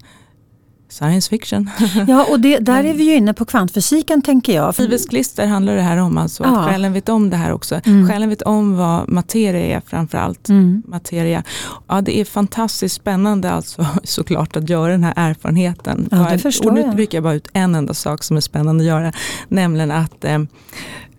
Science 0.91 1.31
fiction. 1.31 1.71
Ja, 2.09 2.27
och 2.31 2.41
det, 2.41 2.59
där 2.59 2.85
är 2.85 2.95
vi 2.95 3.05
ju 3.05 3.15
inne 3.15 3.35
på 3.35 3.45
kvantfysiken 3.45 4.23
tänker 4.23 4.55
jag. 4.55 4.75
Livets 4.79 5.07
klister 5.07 5.47
handlar 5.47 5.77
det 5.77 5.83
här 5.83 5.97
om, 5.97 6.19
alltså, 6.19 6.45
ja. 6.45 6.59
att 6.59 6.71
själen 6.71 6.93
vet 6.93 7.09
om 7.09 7.31
det 7.31 7.37
här 7.37 7.53
också. 7.53 7.81
Mm. 7.85 8.09
Själen 8.09 8.29
vet 8.29 8.43
om 8.43 8.77
vad 8.77 9.09
materia 9.09 9.77
är 9.77 9.83
framförallt. 9.87 10.49
Mm. 10.49 10.83
Materia. 10.87 11.43
Ja, 11.89 12.01
det 12.01 12.21
är 12.21 12.25
fantastiskt 12.25 12.95
spännande 12.95 13.51
alltså, 13.51 13.87
såklart 14.05 14.57
att 14.57 14.69
göra 14.69 14.93
den 14.93 15.05
här 15.05 15.15
erfarenheten. 15.17 16.09
Ja, 16.11 16.29
det 16.31 16.39
förstår 16.39 16.69
och 16.69 16.75
nu 16.75 16.81
jag. 16.81 16.99
rycker 16.99 17.19
jag 17.19 17.23
bara 17.23 17.35
ut 17.35 17.49
en 17.53 17.75
enda 17.75 17.95
sak 17.95 18.25
som 18.25 18.37
är 18.37 18.41
spännande 18.41 18.83
att 18.85 18.89
göra, 18.89 19.13
nämligen 19.49 19.91
att 19.91 20.25
eh, 20.25 20.39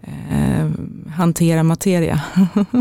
eh, 0.03 0.69
hantera 1.11 1.63
materia. 1.63 2.21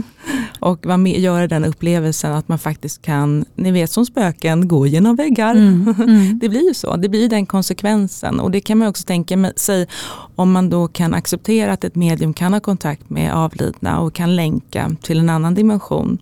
och 0.60 1.00
med, 1.00 1.20
göra 1.20 1.46
den 1.46 1.64
upplevelsen 1.64 2.32
att 2.32 2.48
man 2.48 2.58
faktiskt 2.58 3.02
kan, 3.02 3.44
ni 3.54 3.70
vet 3.70 3.90
som 3.90 4.06
spöken, 4.06 4.68
gå 4.68 4.86
genom 4.86 5.16
väggar. 5.16 5.54
Mm, 5.54 5.94
mm. 5.98 6.38
det 6.42 6.48
blir 6.48 6.68
ju 6.68 6.74
så, 6.74 6.96
det 6.96 7.08
blir 7.08 7.28
den 7.28 7.46
konsekvensen. 7.46 8.40
Och 8.40 8.50
det 8.50 8.60
kan 8.60 8.78
man 8.78 8.88
också 8.88 9.04
tänka 9.04 9.52
sig 9.56 9.86
om 10.36 10.52
man 10.52 10.70
då 10.70 10.88
kan 10.88 11.14
acceptera 11.14 11.72
att 11.72 11.84
ett 11.84 11.94
medium 11.94 12.34
kan 12.34 12.52
ha 12.52 12.60
kontakt 12.60 13.10
med 13.10 13.34
avlidna 13.34 14.00
och 14.00 14.14
kan 14.14 14.36
länka 14.36 14.90
till 15.02 15.18
en 15.18 15.30
annan 15.30 15.54
dimension. 15.54 16.18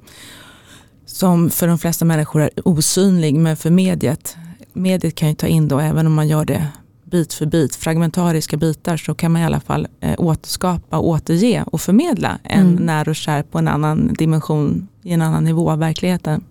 Som 1.06 1.50
för 1.50 1.66
de 1.66 1.78
flesta 1.78 2.04
människor 2.04 2.42
är 2.42 2.50
osynlig, 2.64 3.34
men 3.34 3.56
för 3.56 3.70
mediet, 3.70 4.36
mediet 4.72 5.14
kan 5.14 5.28
ju 5.28 5.34
ta 5.34 5.46
in 5.46 5.68
då 5.68 5.78
även 5.78 6.06
om 6.06 6.14
man 6.14 6.28
gör 6.28 6.44
det 6.44 6.68
bit 7.10 7.34
för 7.34 7.46
bit, 7.46 7.76
fragmentariska 7.76 8.56
bitar 8.56 8.96
så 8.96 9.14
kan 9.14 9.32
man 9.32 9.42
i 9.42 9.44
alla 9.44 9.60
fall 9.60 9.86
eh, 10.00 10.14
återskapa, 10.18 10.98
återge 10.98 11.64
och 11.72 11.80
förmedla 11.80 12.38
en 12.42 12.66
mm. 12.66 12.86
när 12.86 13.08
och 13.08 13.16
kär 13.16 13.42
på 13.42 13.58
en 13.58 13.68
annan 13.68 14.14
dimension, 14.18 14.88
i 15.02 15.12
en 15.12 15.22
annan 15.22 15.44
nivå 15.44 15.70
av 15.70 15.78
verkligheten. 15.78 16.44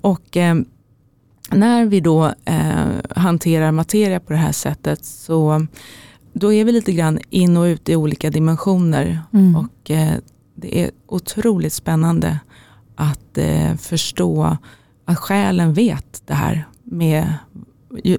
Och 0.00 0.36
eh, 0.36 0.54
när 1.50 1.84
vi 1.84 2.00
då 2.00 2.34
eh, 2.44 2.86
hanterar 3.10 3.72
materia 3.72 4.20
på 4.20 4.32
det 4.32 4.38
här 4.38 4.52
sättet 4.52 5.04
så 5.04 5.66
då 6.32 6.52
är 6.52 6.64
vi 6.64 6.72
lite 6.72 6.92
grann 6.92 7.18
in 7.30 7.56
och 7.56 7.64
ut 7.64 7.88
i 7.88 7.96
olika 7.96 8.30
dimensioner. 8.30 9.20
Mm. 9.32 9.56
Och 9.56 9.90
eh, 9.90 10.14
det 10.54 10.82
är 10.82 10.90
otroligt 11.06 11.72
spännande 11.72 12.40
att 12.94 13.38
eh, 13.38 13.74
förstå 13.74 14.56
att 15.04 15.18
själen 15.18 15.74
vet 15.74 16.22
det 16.26 16.34
här 16.34 16.66
med 16.82 17.34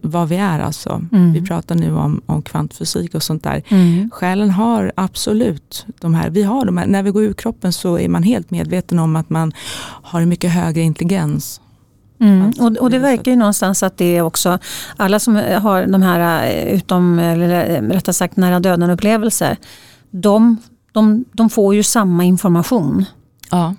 vad 0.01 0.29
vi 0.29 0.35
är 0.35 0.59
alltså. 0.59 1.01
Mm. 1.11 1.33
Vi 1.33 1.41
pratar 1.41 1.75
nu 1.75 1.95
om, 1.95 2.21
om 2.25 2.41
kvantfysik 2.41 3.15
och 3.15 3.23
sånt 3.23 3.43
där. 3.43 3.63
Mm. 3.69 4.09
Själen 4.13 4.49
har 4.49 4.91
absolut 4.95 5.85
de 5.99 6.13
här, 6.13 6.29
vi 6.29 6.43
har 6.43 6.65
de 6.65 6.77
här, 6.77 6.87
när 6.87 7.03
vi 7.03 7.11
går 7.11 7.23
ur 7.23 7.33
kroppen 7.33 7.73
så 7.73 7.99
är 7.99 8.09
man 8.09 8.23
helt 8.23 8.51
medveten 8.51 8.99
om 8.99 9.15
att 9.15 9.29
man 9.29 9.51
har 9.81 10.21
en 10.21 10.29
mycket 10.29 10.51
högre 10.51 10.81
intelligens. 10.81 11.61
Mm. 12.19 12.45
Alltså, 12.45 12.63
och, 12.63 12.77
och, 12.77 12.89
det 12.89 12.99
verkar 12.99 13.31
ju 13.31 13.37
någonstans 13.37 13.83
att 13.83 13.97
det 13.97 14.17
är 14.17 14.21
också, 14.21 14.59
alla 14.97 15.19
som 15.19 15.35
har 15.35 15.85
de 15.85 16.01
här 16.01 16.47
eh, 16.47 16.73
utom, 16.75 17.19
eller 17.19 17.81
rättare 17.81 18.13
sagt 18.13 18.37
nära 18.37 18.59
döden 18.59 18.89
upplevelser, 18.89 19.57
de, 20.11 20.57
de, 20.91 21.25
de 21.31 21.49
får 21.49 21.75
ju 21.75 21.83
samma 21.83 22.23
information. 22.23 23.05
Ja. 23.51 23.75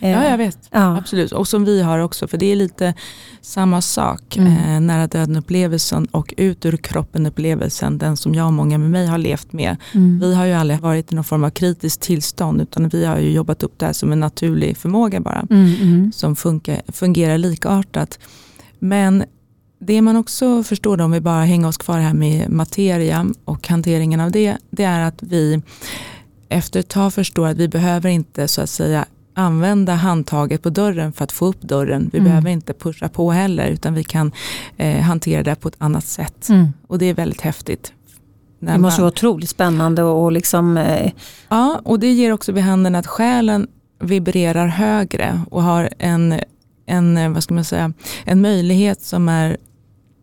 Ja, 0.00 0.24
jag 0.24 0.38
vet. 0.38 0.58
Ja. 0.70 0.98
Absolut. 0.98 1.32
Och 1.32 1.48
som 1.48 1.64
vi 1.64 1.82
har 1.82 1.98
också, 1.98 2.28
för 2.28 2.38
det 2.38 2.52
är 2.52 2.56
lite 2.56 2.94
samma 3.40 3.80
sak. 3.80 4.36
Mm. 4.36 4.52
Eh, 4.52 4.80
nära 4.80 5.06
döden-upplevelsen 5.06 6.06
och 6.06 6.34
ut 6.36 6.66
ur 6.66 6.76
kroppen-upplevelsen, 6.76 7.98
den 7.98 8.16
som 8.16 8.34
jag 8.34 8.46
och 8.46 8.52
många 8.52 8.78
med 8.78 8.90
mig 8.90 9.06
har 9.06 9.18
levt 9.18 9.52
med. 9.52 9.76
Mm. 9.94 10.20
Vi 10.20 10.34
har 10.34 10.44
ju 10.44 10.52
aldrig 10.52 10.80
varit 10.80 11.12
i 11.12 11.14
någon 11.14 11.24
form 11.24 11.44
av 11.44 11.50
kritiskt 11.50 12.00
tillstånd, 12.00 12.60
utan 12.60 12.88
vi 12.88 13.04
har 13.04 13.18
ju 13.18 13.30
jobbat 13.30 13.62
upp 13.62 13.78
det 13.78 13.86
här 13.86 13.92
som 13.92 14.12
en 14.12 14.20
naturlig 14.20 14.76
förmåga 14.76 15.20
bara. 15.20 15.46
Mm, 15.50 15.74
mm. 15.80 16.12
som 16.12 16.36
funkar, 16.36 16.82
fungerar 16.88 17.38
likartat. 17.38 18.18
Men 18.78 19.24
det 19.80 20.02
man 20.02 20.16
också 20.16 20.62
förstår 20.62 21.00
om 21.00 21.10
vi 21.10 21.20
bara 21.20 21.44
hänger 21.44 21.68
oss 21.68 21.78
kvar 21.78 21.98
här 21.98 22.14
med 22.14 22.50
materia 22.50 23.26
och 23.44 23.68
hanteringen 23.68 24.20
av 24.20 24.30
det, 24.30 24.56
det 24.70 24.84
är 24.84 25.00
att 25.00 25.22
vi 25.22 25.62
efter 26.48 26.80
ett 26.80 26.88
tag 26.88 27.14
förstår 27.14 27.46
att 27.46 27.56
vi 27.56 27.68
behöver 27.68 28.10
inte 28.10 28.48
så 28.48 28.62
att 28.62 28.70
säga 28.70 29.06
använda 29.34 29.94
handtaget 29.94 30.62
på 30.62 30.70
dörren 30.70 31.12
för 31.12 31.24
att 31.24 31.32
få 31.32 31.46
upp 31.46 31.62
dörren. 31.62 32.10
Vi 32.12 32.18
mm. 32.18 32.30
behöver 32.30 32.50
inte 32.50 32.72
pusha 32.72 33.08
på 33.08 33.30
heller 33.30 33.68
utan 33.68 33.94
vi 33.94 34.04
kan 34.04 34.32
eh, 34.76 35.00
hantera 35.00 35.42
det 35.42 35.54
på 35.54 35.68
ett 35.68 35.76
annat 35.78 36.04
sätt. 36.04 36.48
Mm. 36.48 36.68
Och 36.86 36.98
det 36.98 37.06
är 37.06 37.14
väldigt 37.14 37.40
häftigt. 37.40 37.92
det 38.58 38.78
måste 38.78 39.00
man... 39.00 39.04
vara 39.04 39.12
otroligt 39.12 39.48
spännande 39.48 40.02
och 40.02 40.32
liksom... 40.32 40.76
Eh... 40.76 41.12
Ja, 41.48 41.80
och 41.84 42.00
det 42.00 42.12
ger 42.12 42.32
också 42.32 42.52
vid 42.52 42.64
handen 42.64 42.94
att 42.94 43.06
själen 43.06 43.68
vibrerar 44.00 44.66
högre 44.66 45.40
och 45.50 45.62
har 45.62 45.90
en, 45.98 46.40
en, 46.86 47.16
eh, 47.16 47.30
vad 47.30 47.42
ska 47.42 47.54
man 47.54 47.64
säga, 47.64 47.92
en 48.24 48.40
möjlighet 48.40 49.02
som 49.02 49.28
är 49.28 49.56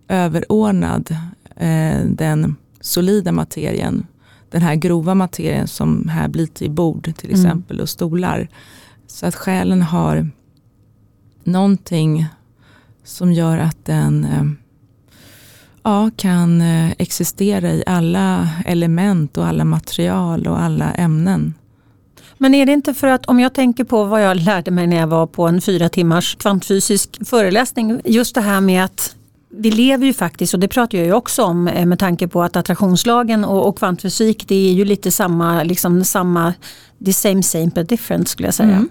överordnad 0.07 1.15
eh, 1.55 1.99
den 2.05 2.55
solida 2.81 3.31
materien. 3.31 4.05
Den 4.49 4.61
här 4.61 4.75
grova 4.75 5.15
materien 5.15 5.67
som 5.67 6.09
här 6.09 6.27
blir 6.27 6.47
till 6.47 6.71
bord 6.71 7.03
till 7.17 7.29
mm. 7.29 7.41
exempel 7.41 7.81
och 7.81 7.89
stolar. 7.89 8.49
Så 9.07 9.25
att 9.25 9.35
själen 9.35 9.81
har 9.81 10.29
någonting 11.43 12.25
som 13.03 13.33
gör 13.33 13.57
att 13.57 13.85
den 13.85 14.23
eh, 14.23 14.43
ja, 15.83 16.11
kan 16.15 16.61
eh, 16.61 16.91
existera 16.97 17.71
i 17.73 17.83
alla 17.85 18.49
element 18.65 19.37
och 19.37 19.47
alla 19.47 19.65
material 19.65 20.47
och 20.47 20.61
alla 20.61 20.93
ämnen. 20.93 21.53
Men 22.37 22.55
är 22.55 22.65
det 22.65 22.71
inte 22.71 22.93
för 22.93 23.07
att 23.07 23.25
om 23.25 23.39
jag 23.39 23.53
tänker 23.53 23.83
på 23.83 24.03
vad 24.03 24.23
jag 24.23 24.37
lärde 24.37 24.71
mig 24.71 24.87
när 24.87 24.97
jag 24.97 25.07
var 25.07 25.27
på 25.27 25.47
en 25.47 25.61
fyra 25.61 25.89
timmars 25.89 26.35
kvantfysisk 26.35 27.27
föreläsning. 27.27 28.01
Just 28.05 28.35
det 28.35 28.41
här 28.41 28.61
med 28.61 28.83
att 28.83 29.15
vi 29.49 29.71
lever 29.71 30.05
ju 30.05 30.13
faktiskt, 30.13 30.53
och 30.53 30.59
det 30.59 30.67
pratar 30.67 30.97
jag 30.97 31.07
ju 31.07 31.13
också 31.13 31.43
om 31.43 31.67
eh, 31.67 31.85
med 31.85 31.99
tanke 31.99 32.27
på 32.27 32.43
att 32.43 32.55
attraktionslagen 32.55 33.45
och, 33.45 33.67
och 33.67 33.77
kvantfysik 33.77 34.47
det 34.47 34.69
är 34.69 34.73
ju 34.73 34.85
lite 34.85 35.11
samma, 35.11 35.63
liksom 35.63 36.03
samma, 36.03 36.53
the 37.05 37.13
same 37.13 37.43
same 37.43 37.71
but 37.75 37.89
different 37.89 38.27
skulle 38.27 38.47
jag 38.47 38.53
säga. 38.53 38.69
Mm. 38.69 38.89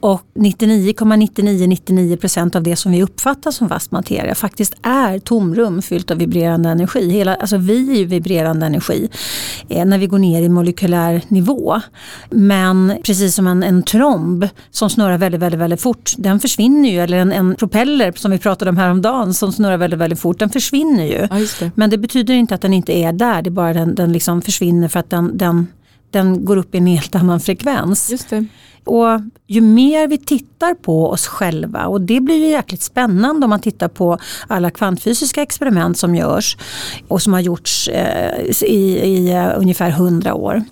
Och 0.00 0.22
99,9999 0.34 2.16
procent 2.16 2.56
av 2.56 2.62
det 2.62 2.76
som 2.76 2.92
vi 2.92 3.02
uppfattar 3.02 3.50
som 3.50 3.68
fast 3.68 3.90
materia 3.90 4.34
faktiskt 4.34 4.74
är 4.82 5.18
tomrum 5.18 5.82
fyllt 5.82 6.10
av 6.10 6.18
vibrerande 6.18 6.68
energi. 6.68 7.10
Hela, 7.10 7.34
alltså 7.34 7.56
vi 7.56 7.90
är 7.92 7.98
ju 7.98 8.04
vibrerande 8.04 8.66
energi 8.66 9.08
eh, 9.68 9.84
när 9.84 9.98
vi 9.98 10.06
går 10.06 10.18
ner 10.18 10.42
i 10.42 10.48
molekylär 10.48 11.22
nivå. 11.28 11.80
Men 12.30 12.92
precis 13.04 13.34
som 13.34 13.46
en, 13.46 13.62
en 13.62 13.82
tromb 13.82 14.48
som 14.70 14.90
snurrar 14.90 15.18
väldigt, 15.18 15.40
väldigt, 15.40 15.60
väldigt 15.60 15.80
fort, 15.80 16.12
den 16.18 16.40
försvinner 16.40 16.88
ju. 16.88 17.00
Eller 17.00 17.18
en, 17.18 17.32
en 17.32 17.54
propeller 17.54 18.12
som 18.16 18.30
vi 18.30 18.38
pratade 18.38 18.68
om 18.68 18.76
häromdagen 18.76 19.34
som 19.34 19.52
snurrar 19.52 19.76
väldigt, 19.76 20.00
väldigt 20.00 20.20
fort, 20.20 20.38
den 20.38 20.50
försvinner 20.50 21.04
ju. 21.04 21.28
Ja, 21.30 21.46
det. 21.60 21.70
Men 21.74 21.90
det 21.90 21.98
betyder 21.98 22.34
inte 22.34 22.54
att 22.54 22.60
den 22.60 22.72
inte 22.72 22.92
är 22.92 23.12
där, 23.12 23.42
det 23.42 23.48
är 23.48 23.52
bara 23.52 23.72
den, 23.72 23.94
den 23.94 24.12
liksom 24.12 24.42
försvinner 24.42 24.88
för 24.88 25.00
att 25.00 25.10
den, 25.10 25.38
den 25.38 25.66
den 26.10 26.44
går 26.44 26.56
upp 26.56 26.74
i 26.74 26.78
en 26.78 26.86
helt 26.86 27.14
annan 27.14 27.40
frekvens. 27.40 28.10
Just 28.10 28.30
det. 28.30 28.46
Och 28.88 29.20
ju 29.46 29.60
mer 29.60 30.08
vi 30.08 30.18
tittar 30.18 30.74
på 30.74 31.10
oss 31.10 31.26
själva 31.26 31.86
och 31.86 32.00
det 32.00 32.20
blir 32.20 32.36
ju 32.36 32.46
jäkligt 32.46 32.82
spännande 32.82 33.44
om 33.44 33.50
man 33.50 33.60
tittar 33.60 33.88
på 33.88 34.18
alla 34.46 34.70
kvantfysiska 34.70 35.42
experiment 35.42 35.98
som 35.98 36.14
görs 36.14 36.56
och 37.08 37.22
som 37.22 37.32
har 37.32 37.40
gjorts 37.40 37.88
eh, 37.88 38.40
i, 38.62 38.98
i 38.98 39.32
eh, 39.32 39.50
ungefär 39.56 39.90
hundra 39.90 40.34
år. 40.34 40.62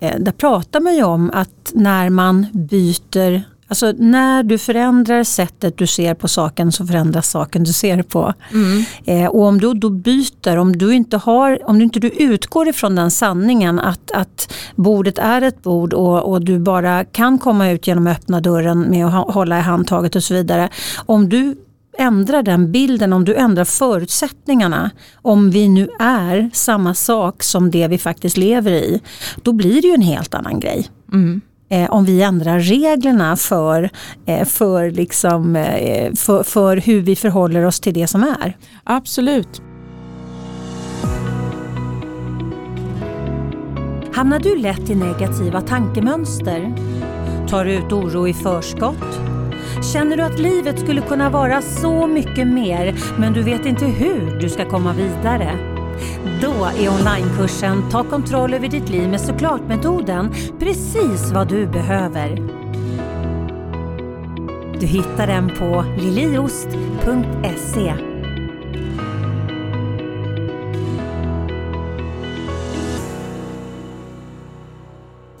Eh, 0.00 0.18
där 0.18 0.32
pratar 0.32 0.80
man 0.80 0.94
ju 0.94 1.04
om 1.04 1.30
att 1.34 1.72
när 1.74 2.10
man 2.10 2.46
byter 2.52 3.42
Alltså 3.74 3.92
när 3.98 4.42
du 4.42 4.58
förändrar 4.58 5.24
sättet 5.24 5.78
du 5.78 5.86
ser 5.86 6.14
på 6.14 6.28
saken 6.28 6.72
så 6.72 6.86
förändras 6.86 7.30
saken 7.30 7.64
du 7.64 7.72
ser 7.72 8.02
på. 8.02 8.34
Mm. 8.52 8.84
Eh, 9.04 9.26
och 9.26 9.42
om 9.42 9.60
du 9.60 9.74
då 9.74 9.90
byter, 9.90 10.56
om 10.56 10.78
du 10.78 10.94
inte, 10.94 11.16
har, 11.16 11.68
om 11.68 11.78
du 11.78 11.84
inte 11.84 12.00
du 12.00 12.08
utgår 12.08 12.68
ifrån 12.68 12.94
den 12.94 13.10
sanningen 13.10 13.80
att, 13.80 14.10
att 14.10 14.52
bordet 14.74 15.18
är 15.18 15.42
ett 15.42 15.62
bord 15.62 15.92
och, 15.92 16.32
och 16.32 16.44
du 16.44 16.58
bara 16.58 17.04
kan 17.04 17.38
komma 17.38 17.70
ut 17.70 17.86
genom 17.86 18.06
att 18.06 18.16
öppna 18.16 18.40
dörren 18.40 18.80
med 18.80 19.06
att 19.06 19.34
hålla 19.34 19.58
i 19.58 19.60
handtaget 19.60 20.16
och 20.16 20.24
så 20.24 20.34
vidare. 20.34 20.68
Om 21.06 21.28
du 21.28 21.56
ändrar 21.98 22.42
den 22.42 22.72
bilden, 22.72 23.12
om 23.12 23.24
du 23.24 23.34
ändrar 23.34 23.64
förutsättningarna, 23.64 24.90
om 25.22 25.50
vi 25.50 25.68
nu 25.68 25.88
är 25.98 26.50
samma 26.52 26.94
sak 26.94 27.42
som 27.42 27.70
det 27.70 27.88
vi 27.88 27.98
faktiskt 27.98 28.36
lever 28.36 28.72
i, 28.72 29.00
då 29.42 29.52
blir 29.52 29.82
det 29.82 29.88
ju 29.88 29.94
en 29.94 30.02
helt 30.02 30.34
annan 30.34 30.60
grej. 30.60 30.88
Mm 31.12 31.40
eh, 31.74 31.90
om 31.90 32.04
vi 32.04 32.22
ändrar 32.22 32.60
reglerna 32.60 33.36
för, 33.36 33.90
eh, 34.26 34.44
för, 34.44 34.90
liksom, 34.90 35.56
eh, 35.56 36.12
för, 36.14 36.42
för 36.42 36.76
hur 36.76 37.00
vi 37.00 37.16
förhåller 37.16 37.64
oss 37.64 37.80
till 37.80 37.94
det 37.94 38.06
som 38.06 38.22
är. 38.22 38.56
Absolut. 38.84 39.62
Hamnar 44.14 44.38
du 44.38 44.56
lätt 44.56 44.90
i 44.90 44.94
negativa 44.94 45.60
tankemönster? 45.60 46.74
Tar 47.48 47.64
du 47.64 47.72
ut 47.72 47.92
oro 47.92 48.28
i 48.28 48.34
förskott? 48.34 49.20
Känner 49.92 50.16
du 50.16 50.22
att 50.22 50.38
livet 50.38 50.80
skulle 50.80 51.00
kunna 51.00 51.30
vara 51.30 51.62
så 51.62 52.06
mycket 52.06 52.46
mer 52.46 52.94
men 53.18 53.32
du 53.32 53.42
vet 53.42 53.66
inte 53.66 53.84
hur 53.84 54.40
du 54.40 54.48
ska 54.48 54.70
komma 54.70 54.92
vidare? 54.92 55.73
Då 56.40 56.64
är 56.64 56.88
onlinekursen 56.88 57.90
Ta 57.90 58.04
kontroll 58.04 58.54
över 58.54 58.68
ditt 58.68 58.88
liv 58.88 59.08
med 59.08 59.20
såklart-metoden 59.20 60.34
precis 60.58 61.32
vad 61.32 61.48
du 61.48 61.66
behöver. 61.66 62.42
Du 64.80 64.86
hittar 64.86 65.26
den 65.26 65.48
på 65.48 65.84
liliost.se. 65.98 67.94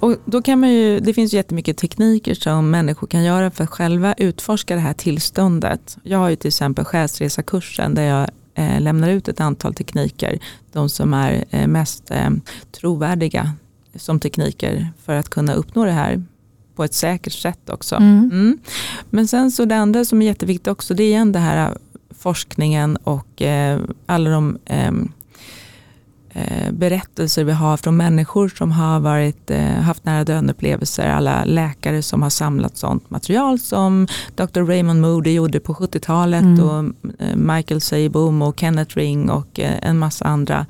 Och 0.04 0.16
då 0.24 0.42
kan 0.42 0.60
man 0.60 0.72
ju, 0.72 1.00
det 1.00 1.14
finns 1.14 1.32
jättemycket 1.32 1.78
tekniker 1.78 2.34
som 2.34 2.70
människor 2.70 3.06
kan 3.06 3.24
göra 3.24 3.50
för 3.50 3.64
att 3.64 3.70
själva 3.70 4.14
utforska 4.18 4.74
det 4.74 4.80
här 4.80 4.92
tillståndet. 4.92 5.96
Jag 6.02 6.18
har 6.18 6.28
ju 6.28 6.36
till 6.36 6.48
exempel 6.48 6.84
själsresakursen 6.84 7.94
där 7.94 8.02
jag 8.02 8.28
eh, 8.54 8.80
lämnar 8.80 9.08
ut 9.08 9.28
ett 9.28 9.40
antal 9.40 9.74
tekniker, 9.74 10.38
de 10.72 10.88
som 10.88 11.14
är 11.14 11.44
eh, 11.50 11.66
mest 11.66 12.10
eh, 12.10 12.30
trovärdiga 12.72 13.52
som 13.96 14.20
tekniker 14.20 14.88
för 15.04 15.12
att 15.12 15.28
kunna 15.28 15.54
uppnå 15.54 15.84
det 15.84 15.92
här 15.92 16.22
på 16.74 16.84
ett 16.84 16.94
säkert 16.94 17.32
sätt 17.32 17.70
också. 17.70 17.96
Mm. 17.96 18.30
Mm. 18.32 18.58
Men 19.10 19.28
sen 19.28 19.50
så 19.50 19.64
det 19.64 19.76
andra 19.76 20.04
som 20.04 20.22
är 20.22 20.26
jätteviktigt 20.26 20.68
också, 20.68 20.94
det 20.94 21.02
är 21.02 21.08
igen 21.08 21.32
det 21.32 21.38
här 21.38 21.68
eh, 21.68 21.76
forskningen 22.10 22.96
och 22.96 23.42
eh, 23.42 23.80
alla 24.06 24.30
de 24.30 24.58
Eh, 24.64 24.92
berättelser 26.70 27.44
vi 27.44 27.52
har 27.52 27.76
från 27.76 27.96
människor 27.96 28.48
som 28.48 28.72
har 28.72 29.00
varit, 29.00 29.50
eh, 29.50 29.60
haft 29.60 30.04
nära 30.04 30.24
döden 30.24 30.50
upplevelser. 30.50 31.08
Alla 31.08 31.44
läkare 31.44 32.02
som 32.02 32.22
har 32.22 32.30
samlat 32.30 32.76
sånt 32.76 33.10
material 33.10 33.58
som 33.58 34.06
Dr. 34.34 34.60
Raymond 34.60 35.00
Moody 35.00 35.30
gjorde 35.30 35.60
på 35.60 35.74
70-talet 35.74 36.42
mm. 36.42 36.60
och 36.60 36.84
eh, 37.18 37.36
Michael 37.36 37.80
Sabom 37.80 38.42
och 38.42 38.60
Kenneth 38.60 38.96
Ring 38.96 39.30
och 39.30 39.60
en 39.60 39.98
massa 39.98 40.24
andra. 40.24 40.66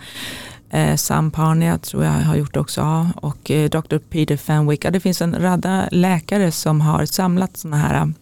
Sam 0.97 1.31
Parnia 1.31 1.79
tror 1.79 2.05
jag 2.05 2.13
har 2.13 2.37
gjort 2.37 2.57
också 2.57 3.09
och 3.17 3.51
Dr. 3.71 3.99
Peter 3.99 4.37
Fenwick. 4.37 4.87
det 4.91 5.01
finns 5.01 5.23
en 5.23 5.35
radda 5.35 5.89
läkare 5.91 6.53
som 6.53 6.81
har 6.81 7.07
samlat 7.07 7.57
sådana 7.57 7.77
här 7.77 8.13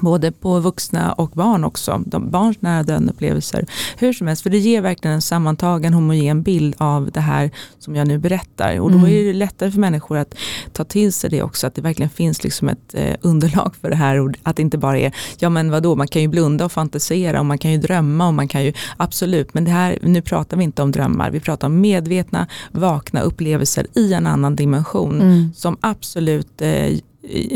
Både 0.00 0.32
på 0.32 0.60
vuxna 0.60 1.12
och 1.12 1.30
barn 1.30 1.64
också. 1.64 2.02
De, 2.06 2.30
barns 2.30 2.62
nära 2.62 2.82
döden 2.82 3.10
upplevelser. 3.10 3.66
Hur 3.96 4.12
som 4.12 4.26
helst, 4.26 4.42
för 4.42 4.50
det 4.50 4.58
ger 4.58 4.80
verkligen 4.80 5.14
en 5.14 5.22
sammantagen 5.22 5.94
homogen 5.94 6.42
bild 6.42 6.74
av 6.78 7.10
det 7.10 7.20
här 7.20 7.50
som 7.78 7.96
jag 7.96 8.08
nu 8.08 8.18
berättar. 8.18 8.80
Och 8.80 8.90
då 8.90 8.98
mm. 8.98 9.10
är 9.10 9.24
det 9.24 9.32
lättare 9.32 9.70
för 9.70 9.80
människor 9.80 10.16
att 10.18 10.34
ta 10.72 10.84
till 10.84 11.12
sig 11.12 11.30
det 11.30 11.42
också. 11.42 11.66
Att 11.66 11.74
det 11.74 11.82
verkligen 11.82 12.10
finns 12.10 12.44
liksom 12.44 12.68
ett 12.68 12.94
eh, 12.94 13.14
underlag 13.20 13.74
för 13.80 13.90
det 13.90 13.96
här. 13.96 14.20
Och 14.20 14.34
att 14.42 14.56
det 14.56 14.62
inte 14.62 14.78
bara 14.78 14.98
är, 14.98 15.12
ja 15.38 15.48
men 15.48 15.70
vadå, 15.70 15.96
man 15.96 16.08
kan 16.08 16.22
ju 16.22 16.28
blunda 16.28 16.64
och 16.64 16.72
fantisera 16.72 17.40
och 17.40 17.46
man 17.46 17.58
kan 17.58 17.72
ju 17.72 17.78
drömma 17.78 18.26
och 18.26 18.34
man 18.34 18.48
kan 18.48 18.64
ju, 18.64 18.72
absolut. 18.96 19.54
Men 19.54 19.64
det 19.64 19.70
här, 19.70 19.98
nu 20.02 20.22
pratar 20.22 20.56
vi 20.56 20.64
inte 20.64 20.82
om 20.82 20.92
drömmar. 20.92 21.30
Vi 21.30 21.40
pratar 21.40 21.66
om 21.68 21.80
medvetna, 21.80 22.46
vakna 22.72 23.20
upplevelser 23.20 23.86
i 23.94 24.12
en 24.12 24.26
annan 24.26 24.56
dimension. 24.56 25.20
Mm. 25.20 25.52
Som 25.54 25.76
absolut 25.80 26.62
eh, 26.62 26.98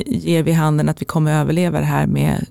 ger 0.07 0.43
vi 0.43 0.53
handen 0.53 0.89
att 0.89 1.01
vi 1.01 1.05
kommer 1.05 1.41
överleva 1.41 1.79
det 1.81 1.87
här 1.87 2.07
med 2.07 2.47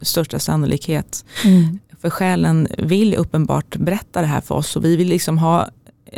största 0.00 0.38
sannolikhet. 0.38 1.24
Mm. 1.44 1.78
För 2.00 2.10
själen 2.10 2.68
vill 2.78 3.14
uppenbart 3.14 3.76
berätta 3.76 4.20
det 4.20 4.26
här 4.26 4.40
för 4.40 4.54
oss 4.54 4.76
och 4.76 4.84
vi 4.84 4.96
vill 4.96 5.08
liksom 5.08 5.38
ha 5.38 5.68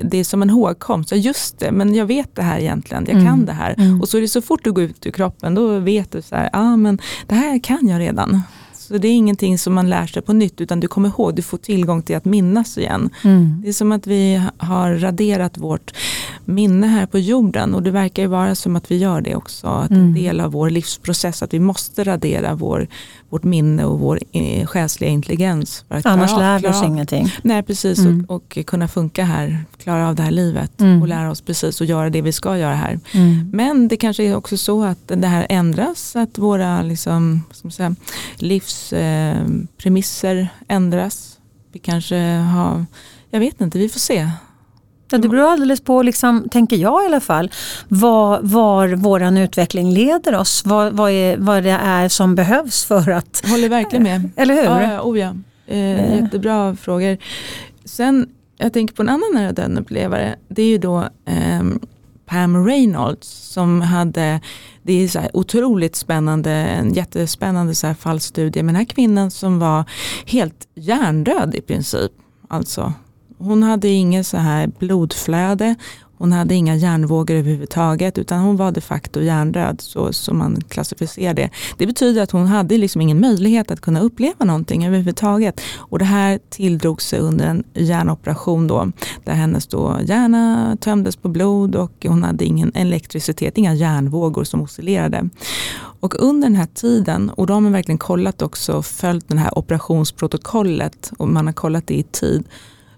det 0.02 0.18
är 0.18 0.24
som 0.24 0.42
en 0.42 0.50
hågkomst, 0.50 1.10
ja 1.10 1.16
just 1.16 1.58
det, 1.58 1.72
men 1.72 1.94
jag 1.94 2.06
vet 2.06 2.36
det 2.36 2.42
här 2.42 2.58
egentligen, 2.58 3.04
jag 3.06 3.14
mm. 3.14 3.26
kan 3.26 3.46
det 3.46 3.52
här. 3.52 3.74
Mm. 3.78 4.00
Och 4.00 4.08
så 4.08 4.16
är 4.16 4.20
det 4.20 4.28
så 4.28 4.42
fort 4.42 4.64
du 4.64 4.72
går 4.72 4.84
ut 4.84 5.06
ur 5.06 5.10
kroppen, 5.10 5.54
då 5.54 5.78
vet 5.78 6.12
du 6.12 6.22
så 6.22 6.36
här, 6.36 6.50
ah, 6.52 6.76
men 6.76 6.98
det 7.26 7.34
här 7.34 7.58
kan 7.58 7.88
jag 7.88 8.00
redan. 8.00 8.42
Så 8.88 8.98
det 8.98 9.08
är 9.08 9.12
ingenting 9.12 9.58
som 9.58 9.74
man 9.74 9.90
lär 9.90 10.06
sig 10.06 10.22
på 10.22 10.32
nytt 10.32 10.60
utan 10.60 10.80
du 10.80 10.88
kommer 10.88 11.08
ihåg, 11.08 11.34
du 11.34 11.42
får 11.42 11.58
tillgång 11.58 12.02
till 12.02 12.16
att 12.16 12.24
minnas 12.24 12.78
igen. 12.78 13.10
Mm. 13.24 13.60
Det 13.62 13.68
är 13.68 13.72
som 13.72 13.92
att 13.92 14.06
vi 14.06 14.42
har 14.56 14.94
raderat 14.94 15.58
vårt 15.58 15.94
minne 16.44 16.86
här 16.86 17.06
på 17.06 17.18
jorden 17.18 17.74
och 17.74 17.82
det 17.82 17.90
verkar 17.90 18.22
ju 18.22 18.28
vara 18.28 18.54
som 18.54 18.76
att 18.76 18.90
vi 18.90 18.96
gör 18.96 19.20
det 19.20 19.34
också. 19.34 19.66
Att 19.66 19.90
mm. 19.90 20.02
en 20.02 20.14
del 20.14 20.40
av 20.40 20.52
vår 20.52 20.70
livsprocess 20.70 21.42
att 21.42 21.54
vi 21.54 21.60
måste 21.60 22.04
radera 22.04 22.54
vår, 22.54 22.88
vårt 23.28 23.44
minne 23.44 23.84
och 23.84 23.98
vår 23.98 24.20
eh, 24.32 24.66
själsliga 24.66 25.10
intelligens. 25.10 25.84
För 25.88 25.94
att 25.94 26.06
Annars 26.06 26.30
klara, 26.30 26.40
lär 26.40 26.58
vi 26.58 26.68
oss 26.68 26.82
ingenting. 26.82 27.34
Nej 27.42 27.62
precis 27.62 27.98
mm. 27.98 28.26
och, 28.28 28.36
och, 28.36 28.58
kunna 28.66 28.88
funka 28.88 29.24
här, 29.24 29.64
klara 29.82 30.08
av 30.08 30.14
det 30.14 30.22
här 30.22 30.30
livet 30.30 30.80
mm. 30.80 31.02
och 31.02 31.08
lära 31.08 31.30
oss 31.30 31.40
precis 31.40 31.80
och 31.80 31.86
göra 31.86 32.10
det 32.10 32.22
vi 32.22 32.32
ska 32.32 32.58
göra 32.58 32.74
här. 32.74 33.00
Mm. 33.12 33.50
Men 33.52 33.88
det 33.88 33.96
kanske 33.96 34.22
är 34.22 34.36
också 34.36 34.56
så 34.56 34.84
att 34.84 34.98
det 35.06 35.26
här 35.26 35.46
ändras, 35.48 36.16
att 36.16 36.38
våra 36.38 36.82
liksom, 36.82 37.42
som 37.50 37.70
säga, 37.70 37.94
livspremisser 38.36 40.36
eh, 40.36 40.46
ändras. 40.68 41.38
Vi 41.72 41.78
kanske 41.78 42.16
har, 42.26 42.86
jag 43.30 43.40
vet 43.40 43.60
inte, 43.60 43.78
vi 43.78 43.88
får 43.88 44.00
se. 44.00 44.30
Ja, 45.10 45.18
det 45.18 45.28
beror 45.28 45.50
alldeles 45.50 45.80
på, 45.80 46.02
liksom, 46.02 46.48
tänker 46.48 46.76
jag 46.76 47.02
i 47.02 47.06
alla 47.06 47.20
fall, 47.20 47.50
var, 47.88 48.40
var 48.42 48.88
vår 48.88 49.38
utveckling 49.38 49.92
leder 49.92 50.34
oss. 50.34 50.62
Vad, 50.66 50.92
vad, 50.92 51.10
är, 51.10 51.36
vad 51.36 51.62
det 51.62 51.70
är 51.70 52.08
som 52.08 52.34
behövs 52.34 52.84
för 52.84 53.10
att... 53.10 53.40
Jag 53.42 53.50
håller 53.50 53.68
verkligen 53.68 54.02
med. 54.02 54.30
Eller 54.36 54.54
hur? 54.54 54.64
Ja, 54.64 54.82
ja, 54.82 55.00
oh 55.00 55.18
ja. 55.18 55.34
Eh, 55.66 56.16
jättebra 56.16 56.76
frågor. 56.76 57.18
Sen, 57.84 58.28
jag 58.56 58.72
tänker 58.72 58.94
på 58.94 59.02
en 59.02 59.08
annan 59.08 59.30
nära 59.34 59.52
döden-upplevare. 59.52 60.34
Det 60.48 60.62
är 60.62 60.68
ju 60.68 60.78
då 60.78 60.98
eh, 61.24 61.62
Pam 62.26 62.66
Reynolds 62.66 63.28
som 63.28 63.80
hade, 63.80 64.40
det 64.82 64.92
är 64.92 65.08
så 65.08 65.20
otroligt 65.32 65.96
spännande, 65.96 66.50
en 66.50 66.92
jättespännande 66.92 67.74
så 67.74 67.86
här 67.86 67.94
fallstudie. 67.94 68.62
Men 68.62 68.74
den 68.74 68.76
här 68.76 68.84
kvinnan 68.84 69.30
som 69.30 69.58
var 69.58 69.84
helt 70.26 70.68
hjärndöd 70.74 71.54
i 71.54 71.60
princip. 71.60 72.12
Alltså 72.48 72.92
hon 73.38 73.62
hade 73.62 73.88
inget 73.88 74.26
så 74.26 74.36
här 74.36 74.66
blodflöde, 74.78 75.74
hon 76.18 76.32
hade 76.32 76.54
inga 76.54 76.76
hjärnvågor 76.76 77.34
överhuvudtaget 77.36 78.18
utan 78.18 78.40
hon 78.40 78.56
var 78.56 78.72
de 78.72 78.80
facto 78.80 79.20
hjärndöd 79.20 79.80
så 79.80 80.12
som 80.12 80.38
man 80.38 80.60
klassificerar 80.68 81.34
det. 81.34 81.50
Det 81.78 81.86
betyder 81.86 82.22
att 82.22 82.30
hon 82.30 82.46
hade 82.46 82.78
liksom 82.78 83.00
ingen 83.00 83.20
möjlighet 83.20 83.70
att 83.70 83.80
kunna 83.80 84.00
uppleva 84.00 84.44
någonting 84.44 84.86
överhuvudtaget. 84.86 85.60
Och 85.76 85.98
det 85.98 86.04
här 86.04 86.38
tilldrog 86.48 87.02
sig 87.02 87.18
under 87.18 87.46
en 87.46 87.64
hjärnoperation 87.74 88.66
då 88.66 88.92
där 89.24 89.32
hennes 89.32 89.66
då 89.66 89.98
hjärna 90.02 90.76
tömdes 90.80 91.16
på 91.16 91.28
blod 91.28 91.76
och 91.76 92.06
hon 92.08 92.22
hade 92.22 92.44
ingen 92.44 92.72
elektricitet, 92.74 93.58
inga 93.58 93.74
hjärnvågor 93.74 94.44
som 94.44 94.62
oscillerade. 94.62 95.28
Och 96.00 96.22
under 96.22 96.48
den 96.48 96.56
här 96.56 96.68
tiden, 96.74 97.30
och 97.30 97.46
då 97.46 97.54
har 97.54 97.60
man 97.60 97.72
verkligen 97.72 97.98
kollat 97.98 98.42
också, 98.42 98.82
följt 98.82 99.28
det 99.28 99.38
här 99.38 99.58
operationsprotokollet 99.58 101.12
och 101.18 101.28
man 101.28 101.46
har 101.46 101.52
kollat 101.52 101.86
det 101.86 101.94
i 101.94 102.02
tid 102.02 102.44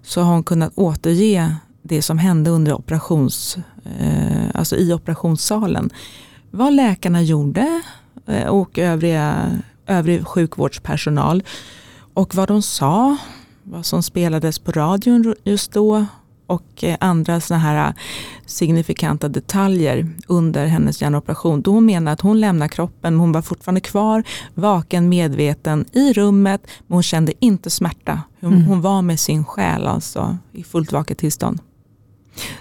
så 0.03 0.21
har 0.21 0.33
hon 0.33 0.45
kunnat 0.45 0.73
återge 0.75 1.57
det 1.83 2.03
som 2.03 2.19
hände 2.19 2.51
under 2.51 2.75
operations, 2.75 3.59
eh, 3.99 4.51
alltså 4.55 4.77
i 4.77 4.93
operationssalen. 4.93 5.91
Vad 6.51 6.73
läkarna 6.73 7.23
gjorde 7.23 7.83
eh, 8.27 8.47
och 8.47 8.79
övriga, 8.79 9.51
övrig 9.87 10.27
sjukvårdspersonal 10.27 11.43
och 12.15 12.35
vad 12.35 12.49
de 12.49 12.63
sa, 12.63 13.17
vad 13.63 13.87
som 13.87 14.03
spelades 14.03 14.59
på 14.59 14.73
radion 14.73 15.35
just 15.45 15.73
då 15.73 16.07
och 16.51 16.85
eh, 16.85 16.97
andra 17.01 17.41
såna 17.41 17.61
här 17.61 17.95
signifikanta 18.47 19.29
detaljer 19.29 20.09
under 20.27 20.67
hennes 20.67 21.03
hjärnoperation. 21.03 21.63
Då 21.63 21.73
hon 21.73 21.87
menar 21.87 22.13
att 22.13 22.21
hon 22.21 22.41
lämnar 22.41 22.69
kroppen, 22.69 23.13
men 23.13 23.21
hon 23.21 23.33
var 23.33 23.43
fortfarande 23.43 23.81
kvar, 23.81 24.25
vaken, 24.55 25.09
medveten 25.09 25.85
i 25.93 26.13
rummet, 26.13 26.67
men 26.87 26.95
hon 26.95 27.03
kände 27.03 27.33
inte 27.41 27.71
smärta. 27.71 28.23
Hon, 28.41 28.53
mm. 28.53 28.65
hon 28.65 28.81
var 28.81 29.03
med 29.03 29.21
sin 29.21 29.45
själ 29.45 29.87
alltså 29.87 30.37
i 30.53 30.63
fullt 30.63 30.93
vaket 30.93 31.19
tillstånd. 31.19 31.61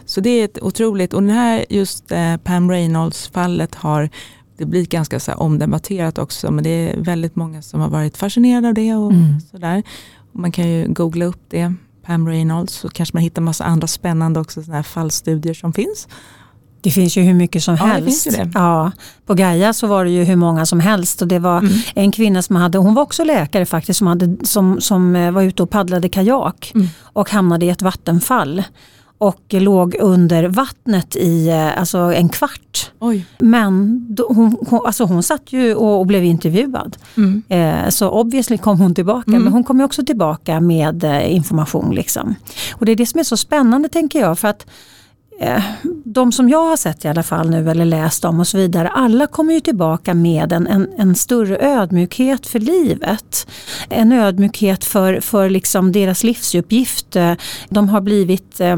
Så 0.06 0.22
det 0.22 0.30
är 0.30 0.46
ett 0.46 0.62
otroligt, 0.62 1.14
och 1.14 1.22
den 1.22 1.32
här 1.32 1.66
just 1.70 2.12
eh, 2.12 2.38
Pam 2.38 2.72
Reynolds 2.72 3.28
fallet 3.28 3.76
har 3.76 4.10
det 4.58 4.66
blir 4.66 4.86
ganska 4.86 5.20
så 5.20 5.34
omdebatterat 5.34 6.18
också 6.18 6.52
men 6.52 6.64
det 6.64 6.70
är 6.70 7.02
väldigt 7.02 7.36
många 7.36 7.62
som 7.62 7.80
har 7.80 7.90
varit 7.90 8.18
fascinerade 8.18 8.68
av 8.68 8.74
det 8.74 8.96
och 8.96 9.12
mm. 9.12 9.40
sådär. 9.40 9.84
Man 10.32 10.52
kan 10.52 10.70
ju 10.70 10.88
googla 10.88 11.26
upp 11.26 11.42
det, 11.50 11.74
Pam 12.04 12.28
Reynolds, 12.28 12.74
så 12.74 12.90
kanske 12.90 13.16
man 13.16 13.24
hittar 13.24 13.42
massa 13.42 13.64
andra 13.64 13.88
spännande 13.88 14.40
också 14.40 14.64
sådana 14.64 14.76
här 14.76 14.84
fallstudier 14.84 15.54
som 15.54 15.74
finns. 15.74 16.08
Det 16.82 16.92
finns 16.92 17.18
ju 17.18 17.22
hur 17.22 17.34
mycket 17.34 17.64
som 17.64 17.76
ja, 17.76 17.86
helst. 17.86 18.28
Ja, 18.54 18.92
på 19.26 19.34
Gaia 19.34 19.74
så 19.74 19.88
var 19.88 20.06
det 20.06 20.12
ju 20.12 20.24
hur 20.24 20.36
många 20.36 20.66
som 20.66 20.80
helst 20.80 21.22
och 21.22 21.28
det 21.28 21.40
var 21.40 21.58
mm. 21.58 21.74
en 21.96 22.12
kvinna 22.12 22.42
som 22.42 22.56
hade, 22.56 22.78
hon 22.78 22.94
var 22.94 23.04
också 23.04 23.24
läkare 23.24 23.66
faktiskt, 23.66 23.98
som, 23.98 24.08
hade, 24.08 24.46
som, 24.46 24.82
som 24.82 25.16
eh, 25.16 25.32
var 25.32 25.42
ute 25.42 25.64
och 25.64 25.70
paddlade 25.70 26.10
kajak 26.10 26.72
mm. 26.76 26.88
och 27.04 27.30
hamnade 27.30 27.66
i 27.66 27.70
ett 27.70 27.82
vattenfall 27.82 28.64
och 29.20 29.44
låg 29.50 29.96
under 30.00 30.44
vattnet 30.48 31.16
i 31.16 31.50
eh, 31.50 31.80
alltså 31.80 31.98
en 31.98 32.30
kvart. 32.30 32.92
Oj. 33.00 33.26
Men 33.40 34.06
då, 34.16 34.26
hon, 34.30 34.58
hon, 34.70 34.82
alltså 34.86 35.04
hon 35.04 35.24
satt 35.24 35.54
ju 35.54 35.76
och, 35.76 36.00
och 36.00 36.06
blev 36.06 36.24
intervjuad. 36.24 36.98
Mm. 37.18 37.44
Eh, 37.50 37.90
så 37.90 38.10
obviously 38.10 38.58
kom 38.58 38.80
hon 38.80 38.96
tillbaka 38.96 39.32
mm. 39.32 39.44
men 39.44 39.54
hon 39.54 39.64
kom 39.64 39.82
också 39.82 40.06
tillbaka 40.06 40.60
med 40.60 41.04
eh, 41.04 41.36
information. 41.36 41.96
Liksom. 41.96 42.36
Och 42.74 42.86
det 42.86 42.92
är 42.92 42.96
det 42.96 43.06
som 43.06 43.20
är 43.20 43.24
så 43.24 43.38
spännande 43.38 43.90
tänker 43.90 44.20
jag 44.20 44.40
för 44.40 44.48
att 44.48 44.66
eh, 45.40 45.64
de 46.06 46.32
som 46.32 46.50
jag 46.50 46.66
har 46.70 46.78
sett 46.78 47.06
i 47.06 47.08
alla 47.08 47.24
fall 47.24 47.50
nu 47.50 47.72
eller 47.72 47.86
läst 47.86 48.26
om 48.26 48.40
och 48.40 48.48
så 48.48 48.58
vidare, 48.58 48.88
alla 48.88 49.28
kommer 49.28 49.54
ju 49.54 49.60
tillbaka 49.60 50.14
med 50.14 50.54
en, 50.54 50.68
en, 50.68 50.88
en 50.98 51.16
större 51.16 51.58
ödmjukhet 51.58 52.48
för 52.48 52.60
livet. 52.60 53.48
En 53.90 54.12
ödmjukhet 54.12 54.86
för, 54.86 55.20
för 55.20 55.50
liksom 55.50 55.92
deras 55.92 56.24
livsuppgift. 56.24 57.18
De 57.70 57.90
har 57.90 58.02
blivit 58.02 58.60
eh, 58.60 58.78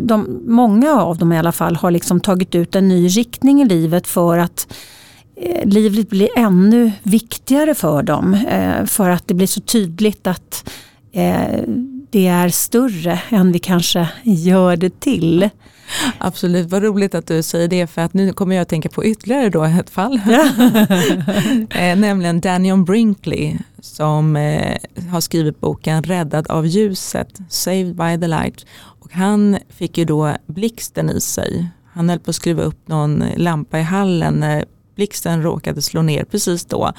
de, 0.00 0.42
många 0.46 0.92
av 0.92 1.18
dem 1.18 1.32
i 1.32 1.38
alla 1.38 1.52
fall 1.52 1.76
har 1.76 1.90
liksom 1.90 2.20
tagit 2.20 2.54
ut 2.54 2.74
en 2.74 2.88
ny 2.88 3.08
riktning 3.08 3.62
i 3.62 3.64
livet 3.64 4.06
för 4.06 4.38
att 4.38 4.74
eh, 5.36 5.68
livet 5.68 6.10
blir 6.10 6.28
ännu 6.36 6.92
viktigare 7.02 7.74
för 7.74 8.02
dem. 8.02 8.34
Eh, 8.34 8.84
för 8.84 9.10
att 9.10 9.28
det 9.28 9.34
blir 9.34 9.46
så 9.46 9.60
tydligt 9.60 10.26
att 10.26 10.70
eh, 11.12 11.62
det 12.10 12.26
är 12.26 12.48
större 12.48 13.20
än 13.28 13.52
vi 13.52 13.58
kanske 13.58 14.08
gör 14.22 14.76
det 14.76 15.00
till. 15.00 15.50
Absolut, 16.18 16.70
vad 16.70 16.82
roligt 16.82 17.14
att 17.14 17.26
du 17.26 17.42
säger 17.42 17.68
det 17.68 17.86
för 17.86 18.02
att 18.02 18.14
nu 18.14 18.32
kommer 18.32 18.54
jag 18.54 18.62
att 18.62 18.68
tänka 18.68 18.88
på 18.88 19.04
ytterligare 19.04 19.48
då 19.48 19.64
ett 19.64 19.90
fall. 19.90 20.14
eh, 21.70 21.96
nämligen 21.96 22.40
Daniel 22.40 22.78
Brinkley 22.78 23.58
som 23.80 24.36
eh, 24.36 24.76
har 25.10 25.20
skrivit 25.20 25.60
boken 25.60 26.02
Räddad 26.02 26.46
av 26.46 26.66
ljuset, 26.66 27.38
Saved 27.48 27.96
by 27.96 28.20
the 28.20 28.26
light. 28.26 28.66
Han 29.12 29.58
fick 29.68 29.98
ju 29.98 30.04
då 30.04 30.36
blixten 30.46 31.10
i 31.10 31.20
sig. 31.20 31.66
Han 31.92 32.08
höll 32.08 32.18
på 32.18 32.30
att 32.30 32.36
skruva 32.36 32.62
upp 32.62 32.88
någon 32.88 33.24
lampa 33.36 33.78
i 33.78 33.82
hallen 33.82 34.34
när 34.34 34.64
blixten 34.94 35.42
råkade 35.42 35.82
slå 35.82 36.02
ner 36.02 36.24
precis 36.24 36.64
då. 36.64 36.92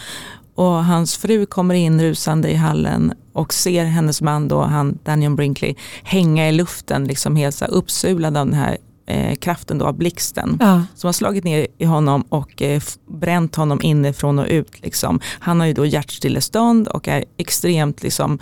Och 0.55 0.86
hans 0.86 1.18
fru 1.18 1.45
kommer 1.45 1.76
in 1.76 2.01
rusande 2.01 2.51
i 2.51 2.55
hallen 2.55 3.14
och 3.34 3.53
ser 3.53 3.86
hennes 3.86 4.22
man 4.22 4.47
då, 4.47 4.61
han 4.61 4.99
Daniel 5.03 5.36
Brinkley, 5.36 5.76
hänga 6.03 6.49
i 6.49 6.51
luften, 6.51 7.03
liksom 7.03 7.36
helt 7.36 7.55
så 7.55 7.66
uppsulad 7.66 8.38
av 8.38 8.45
den 8.45 8.55
här 8.55 8.78
eh, 9.05 9.35
kraften 9.35 9.77
då 9.77 9.85
av 9.85 9.97
blixten. 9.97 10.57
Ja. 10.59 10.83
Som 10.95 11.07
har 11.07 11.13
slagit 11.13 11.43
ner 11.43 11.67
i 11.77 11.85
honom 11.85 12.21
och 12.21 12.61
eh, 12.61 12.81
bränt 13.07 13.55
honom 13.55 13.79
inifrån 13.83 14.39
och 14.39 14.47
ut. 14.49 14.81
Liksom. 14.81 15.19
Han 15.39 15.59
har 15.59 15.67
ju 15.67 15.73
då 15.73 15.85
hjärtstillestånd 15.85 16.87
och 16.87 17.07
är 17.07 17.25
extremt 17.37 18.03
liksom, 18.03 18.39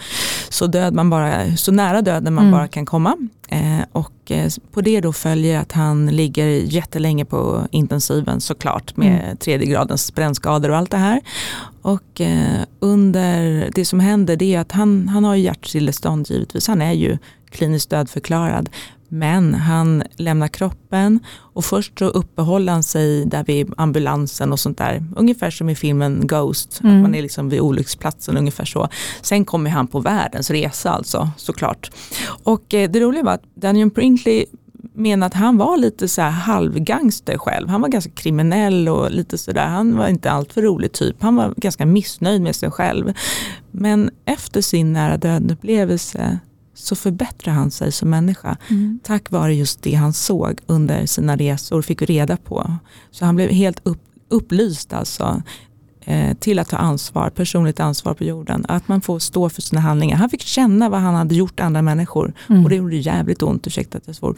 så, 0.49 0.67
död 0.67 0.93
man 0.93 1.09
bara, 1.09 1.55
så 1.57 1.71
nära 1.71 2.01
döden 2.01 2.33
man 2.33 2.43
mm. 2.43 2.51
bara 2.51 2.67
kan 2.67 2.85
komma. 2.85 3.17
Eh, 3.47 3.85
och 3.91 4.31
eh, 4.31 4.51
på 4.71 4.81
det 4.81 5.01
då 5.01 5.13
följer 5.13 5.59
att 5.59 5.71
han 5.71 6.05
ligger 6.05 6.45
jättelänge 6.45 7.25
på 7.25 7.67
intensiven 7.71 8.41
såklart 8.41 8.97
med 8.97 9.23
mm. 9.23 9.37
tredje 9.37 9.67
gradens 9.67 10.15
brännskador 10.15 10.69
och 10.69 10.77
allt 10.77 10.91
det 10.91 10.97
här. 10.97 11.21
Och 11.81 12.21
eh, 12.21 12.61
under 12.79 13.69
det 13.75 13.85
som 13.85 13.99
händer 13.99 14.35
det 14.35 14.55
är 14.55 14.59
att 14.59 14.71
han, 14.71 15.07
han 15.07 15.23
har 15.23 15.35
hjärtstillestånd 15.35 16.29
givetvis, 16.29 16.67
han 16.67 16.81
är 16.81 16.93
ju 16.93 17.17
kliniskt 17.49 17.89
dödförklarad. 17.89 18.69
Men 19.13 19.53
han 19.53 20.03
lämnar 20.15 20.47
kroppen 20.47 21.19
och 21.31 21.65
först 21.65 21.99
så 21.99 22.05
uppehåller 22.05 22.73
han 22.73 22.83
sig 22.83 23.25
där 23.25 23.43
vid 23.43 23.73
ambulansen 23.77 24.51
och 24.51 24.59
sånt 24.59 24.77
där. 24.77 25.05
Ungefär 25.15 25.51
som 25.51 25.69
i 25.69 25.75
filmen 25.75 26.27
Ghost, 26.27 26.81
mm. 26.83 26.95
att 26.95 27.01
man 27.01 27.15
är 27.15 27.21
liksom 27.21 27.49
vid 27.49 27.59
olycksplatsen 27.59 28.37
ungefär 28.37 28.65
så. 28.65 28.87
Sen 29.21 29.45
kommer 29.45 29.69
han 29.69 29.87
på 29.87 29.99
världens 29.99 30.51
resa 30.51 30.91
alltså 30.91 31.29
såklart. 31.37 31.91
Och 32.43 32.73
eh, 32.73 32.89
det 32.89 32.99
roliga 32.99 33.23
var 33.23 33.33
att 33.33 33.55
Daniel 33.55 33.89
Brinkley 33.89 34.45
menar 34.93 35.27
att 35.27 35.33
han 35.33 35.57
var 35.57 35.77
lite 35.77 36.07
så 36.07 36.21
här 36.21 36.29
halvgangster 36.29 37.37
själv. 37.37 37.69
Han 37.69 37.81
var 37.81 37.89
ganska 37.89 38.11
kriminell 38.11 38.89
och 38.89 39.11
lite 39.11 39.37
sådär, 39.37 39.67
han 39.67 39.97
var 39.97 40.07
inte 40.07 40.31
alltför 40.31 40.61
rolig 40.61 40.91
typ. 40.91 41.21
Han 41.21 41.35
var 41.35 41.53
ganska 41.57 41.85
missnöjd 41.85 42.41
med 42.41 42.55
sig 42.55 42.71
själv. 42.71 43.13
Men 43.71 44.09
efter 44.25 44.61
sin 44.61 44.93
nära 44.93 45.17
döden 45.17 45.51
upplevelse 45.51 46.39
så 46.81 46.95
förbättrar 46.95 47.53
han 47.53 47.71
sig 47.71 47.91
som 47.91 48.09
människa. 48.09 48.57
Mm. 48.69 48.99
Tack 49.03 49.31
vare 49.31 49.55
just 49.55 49.81
det 49.81 49.93
han 49.93 50.13
såg 50.13 50.59
under 50.65 51.05
sina 51.05 51.35
resor 51.35 51.77
och 51.77 51.85
fick 51.85 52.01
reda 52.01 52.37
på. 52.37 52.77
Så 53.11 53.25
han 53.25 53.35
blev 53.35 53.49
helt 53.49 53.79
upp, 53.83 54.01
upplyst 54.29 54.93
alltså 54.93 55.41
eh, 56.05 56.37
till 56.37 56.59
att 56.59 56.69
ta 56.69 56.77
ansvar, 56.77 57.29
personligt 57.29 57.79
ansvar 57.79 58.13
på 58.13 58.23
jorden. 58.23 58.65
Att 58.67 58.87
man 58.87 59.01
får 59.01 59.19
stå 59.19 59.49
för 59.49 59.61
sina 59.61 59.81
handlingar. 59.81 60.17
Han 60.17 60.29
fick 60.29 60.41
känna 60.41 60.89
vad 60.89 60.99
han 60.99 61.15
hade 61.15 61.35
gjort 61.35 61.59
andra 61.59 61.81
människor. 61.81 62.33
Mm. 62.49 62.63
Och 62.63 62.69
det 62.69 62.75
gjorde 62.75 62.95
jävligt 62.95 63.41
ont, 63.41 63.67
ursäkta 63.67 63.97
att 63.97 64.07
jag 64.07 64.15
svor. 64.15 64.37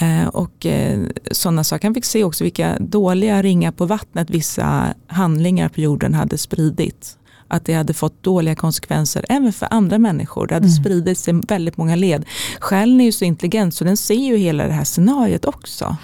Eh, 0.00 0.26
och 0.26 0.66
eh, 0.66 1.00
sådana 1.30 1.64
saker. 1.64 1.88
Han 1.88 1.94
fick 1.94 2.04
se 2.04 2.24
också 2.24 2.44
vilka 2.44 2.76
dåliga 2.80 3.42
ringar 3.42 3.72
på 3.72 3.86
vattnet 3.86 4.30
vissa 4.30 4.94
handlingar 5.06 5.68
på 5.68 5.80
jorden 5.80 6.14
hade 6.14 6.38
spridit 6.38 7.18
att 7.54 7.64
det 7.64 7.74
hade 7.74 7.94
fått 7.94 8.22
dåliga 8.22 8.54
konsekvenser 8.54 9.24
även 9.28 9.52
för 9.52 9.68
andra 9.70 9.98
människor. 9.98 10.46
Det 10.46 10.54
hade 10.54 10.66
mm. 10.66 10.76
spridits 10.76 11.28
i 11.28 11.32
väldigt 11.32 11.76
många 11.76 11.96
led. 11.96 12.24
Själen 12.60 13.00
är 13.00 13.04
ju 13.04 13.12
så 13.12 13.24
intelligent 13.24 13.74
så 13.74 13.84
den 13.84 13.96
ser 13.96 14.14
ju 14.14 14.36
hela 14.36 14.66
det 14.66 14.72
här 14.72 14.84
scenariot 14.84 15.44
också. 15.44 15.96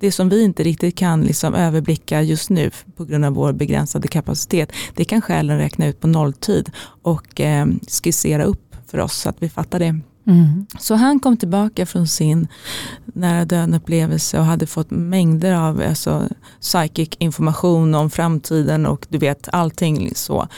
Det 0.00 0.12
som 0.12 0.28
vi 0.28 0.42
inte 0.42 0.62
riktigt 0.62 0.96
kan 0.96 1.22
liksom 1.22 1.54
överblicka 1.54 2.22
just 2.22 2.50
nu 2.50 2.70
på 2.96 3.04
grund 3.04 3.24
av 3.24 3.32
vår 3.32 3.52
begränsade 3.52 4.08
kapacitet, 4.08 4.72
det 4.94 5.04
kan 5.04 5.22
själen 5.22 5.58
räkna 5.58 5.86
ut 5.86 6.00
på 6.00 6.06
nolltid 6.06 6.70
och 7.02 7.40
eh, 7.40 7.66
skissera 8.02 8.44
upp 8.44 8.76
för 8.86 8.98
oss 8.98 9.16
så 9.16 9.28
att 9.28 9.36
vi 9.38 9.48
fattar 9.48 9.78
det. 9.78 10.00
Mm. 10.28 10.66
Så 10.78 10.94
han 10.94 11.20
kom 11.20 11.36
tillbaka 11.36 11.86
från 11.86 12.08
sin 12.08 12.48
nära 13.04 13.44
döden 13.44 13.74
upplevelse 13.74 14.38
och 14.38 14.44
hade 14.44 14.66
fått 14.66 14.90
mängder 14.90 15.54
av 15.54 15.82
alltså, 15.88 16.28
psychic 16.60 17.08
information 17.18 17.94
om 17.94 18.10
framtiden 18.10 18.86
och 18.86 19.06
du 19.08 19.18
vet 19.18 19.48
allting 19.52 20.12
så. 20.14 20.48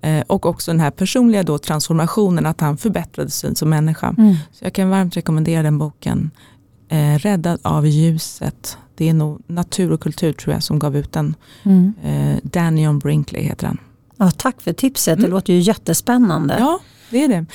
Eh, 0.00 0.24
och 0.26 0.46
också 0.46 0.70
den 0.70 0.80
här 0.80 0.90
personliga 0.90 1.42
då 1.42 1.58
transformationen, 1.58 2.46
att 2.46 2.60
han 2.60 2.76
förbättrade 2.76 3.30
sig 3.30 3.56
som 3.56 3.70
människa. 3.70 4.14
Mm. 4.18 4.34
Så 4.52 4.64
jag 4.64 4.72
kan 4.72 4.90
varmt 4.90 5.16
rekommendera 5.16 5.62
den 5.62 5.78
boken. 5.78 6.30
Eh, 6.88 7.18
Räddad 7.18 7.60
av 7.62 7.86
ljuset. 7.86 8.78
Det 8.94 9.08
är 9.08 9.14
nog 9.14 9.42
Natur 9.46 9.92
och 9.92 10.00
kultur 10.00 10.32
tror 10.32 10.54
jag 10.54 10.62
som 10.62 10.78
gav 10.78 10.96
ut 10.96 11.12
den. 11.12 11.34
Mm. 11.62 11.92
Eh, 12.02 12.38
Daniel 12.42 12.94
Brinkley 12.94 13.42
heter 13.42 13.66
den. 13.66 13.78
Ja, 14.16 14.30
tack 14.30 14.62
för 14.62 14.72
tipset, 14.72 15.16
det 15.16 15.24
mm. 15.24 15.30
låter 15.30 15.52
ju 15.52 15.58
jättespännande. 15.58 16.56
Ja, 16.58 16.80
det 17.10 17.24
är 17.24 17.28
det. 17.28 17.46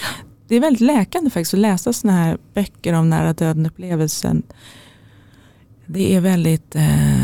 Det 0.47 0.55
är 0.55 0.59
väldigt 0.59 0.81
läkande 0.81 1.29
faktiskt 1.29 1.53
att 1.53 1.59
läsa 1.59 1.93
sådana 1.93 2.17
här 2.17 2.37
böcker 2.53 2.93
om 2.93 3.09
nära 3.09 3.33
döden 3.33 3.65
upplevelsen. 3.65 4.43
Det 5.85 6.15
är 6.15 6.21
väldigt 6.21 6.75
eh, 6.75 7.22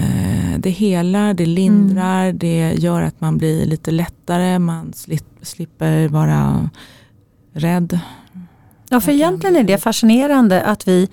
det 0.62 0.70
helar, 0.70 1.34
det 1.34 1.46
lindrar, 1.46 2.26
mm. 2.26 2.38
det 2.38 2.74
gör 2.74 3.02
att 3.02 3.22
man 3.22 3.38
blir 3.38 3.66
lite 3.66 3.92
lättare, 3.92 4.60
man 4.60 4.94
slipper 5.42 6.08
vara 6.08 6.70
rädd. 7.54 8.00
Ja, 8.92 9.02
för 9.02 9.12
egentligen 9.12 9.56
är 9.56 9.64
det 9.64 9.78
fascinerande 9.78 10.62
att 10.64 10.88
vi, 10.88 11.08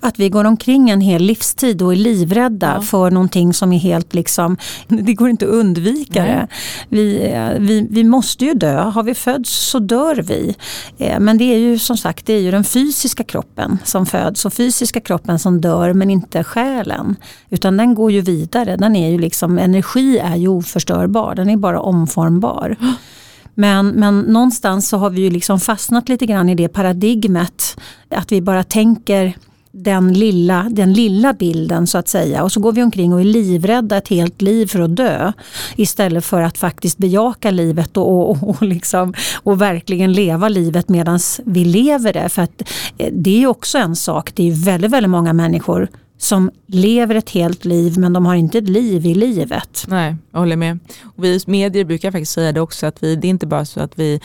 att 0.00 0.18
vi 0.18 0.28
går 0.28 0.44
omkring 0.44 0.90
en 0.90 1.00
hel 1.00 1.22
livstid 1.22 1.82
och 1.82 1.92
är 1.92 1.96
livrädda 1.96 2.72
ja. 2.76 2.82
för 2.82 3.10
någonting 3.10 3.54
som 3.54 3.72
är 3.72 3.78
helt 3.78 4.14
liksom, 4.14 4.56
det 4.88 5.14
går 5.14 5.30
inte 5.30 5.44
att 5.44 5.50
undvika 5.50 6.24
det. 6.24 6.48
Vi, 6.88 7.34
vi, 7.58 7.86
vi 7.90 8.04
måste 8.04 8.44
ju 8.44 8.54
dö, 8.54 8.80
har 8.80 9.02
vi 9.02 9.14
föds 9.14 9.50
så 9.50 9.78
dör 9.78 10.14
vi. 10.14 10.56
Eh, 10.98 11.20
men 11.20 11.38
det 11.38 11.44
är 11.44 11.58
ju 11.58 11.78
som 11.78 11.96
sagt 11.96 12.26
det 12.26 12.32
är 12.32 12.40
ju 12.40 12.50
den 12.50 12.64
fysiska 12.64 13.24
kroppen 13.24 13.78
som 13.84 14.06
föds 14.06 14.44
och 14.44 14.52
fysiska 14.52 15.00
kroppen 15.00 15.38
som 15.38 15.60
dör 15.60 15.92
men 15.92 16.10
inte 16.10 16.44
själen. 16.44 17.16
Utan 17.50 17.76
den 17.76 17.94
går 17.94 18.12
ju 18.12 18.20
vidare, 18.20 18.76
den 18.76 18.96
är 18.96 19.10
ju 19.10 19.18
liksom, 19.18 19.58
energi 19.58 20.18
är 20.18 20.36
ju 20.36 20.48
oförstörbar, 20.48 21.34
den 21.34 21.50
är 21.50 21.56
bara 21.56 21.80
omformbar. 21.80 22.76
Men, 23.54 23.88
men 23.88 24.20
någonstans 24.20 24.88
så 24.88 24.96
har 24.96 25.10
vi 25.10 25.20
ju 25.20 25.30
liksom 25.30 25.60
fastnat 25.60 26.08
lite 26.08 26.26
grann 26.26 26.48
i 26.48 26.54
det 26.54 26.68
paradigmet. 26.68 27.76
Att 28.10 28.32
vi 28.32 28.40
bara 28.40 28.64
tänker 28.64 29.36
den 29.72 30.12
lilla, 30.12 30.66
den 30.70 30.92
lilla 30.92 31.32
bilden 31.32 31.86
så 31.86 31.98
att 31.98 32.08
säga 32.08 32.42
och 32.42 32.52
så 32.52 32.60
går 32.60 32.72
vi 32.72 32.82
omkring 32.82 33.12
och 33.12 33.20
är 33.20 33.24
livrädda 33.24 33.96
ett 33.96 34.08
helt 34.08 34.42
liv 34.42 34.66
för 34.66 34.80
att 34.80 34.96
dö 34.96 35.32
istället 35.76 36.24
för 36.24 36.42
att 36.42 36.58
faktiskt 36.58 36.98
bejaka 36.98 37.50
livet 37.50 37.96
och, 37.96 38.30
och, 38.30 38.48
och, 38.48 38.62
liksom, 38.62 39.14
och 39.34 39.60
verkligen 39.60 40.12
leva 40.12 40.48
livet 40.48 40.88
medan 40.88 41.18
vi 41.44 41.64
lever 41.64 42.12
det. 42.12 42.28
För 42.28 42.42
att 42.42 42.62
eh, 42.98 43.12
det 43.12 43.42
är 43.42 43.46
också 43.46 43.78
en 43.78 43.96
sak, 43.96 44.30
det 44.34 44.48
är 44.48 44.64
väldigt, 44.64 44.90
väldigt 44.90 45.10
många 45.10 45.32
människor 45.32 45.88
som 46.22 46.50
lever 46.66 47.14
ett 47.14 47.30
helt 47.30 47.64
liv 47.64 47.98
men 47.98 48.12
de 48.12 48.26
har 48.26 48.34
inte 48.34 48.58
ett 48.58 48.68
liv 48.68 49.06
i 49.06 49.14
livet. 49.14 49.84
Nej, 49.88 50.16
jag 50.30 50.38
håller 50.38 50.56
med. 50.56 50.78
Och 51.02 51.24
vi 51.24 51.40
medier 51.46 51.84
brukar 51.84 52.10
faktiskt 52.10 52.32
säga 52.32 52.52
det 52.52 52.60
också 52.60 52.86
att 52.86 53.02
vi, 53.02 53.16
det 53.16 53.26
är 53.26 53.30
inte 53.30 53.46
bara 53.46 53.64
så 53.64 53.80
att 53.80 53.98
vi 53.98 54.20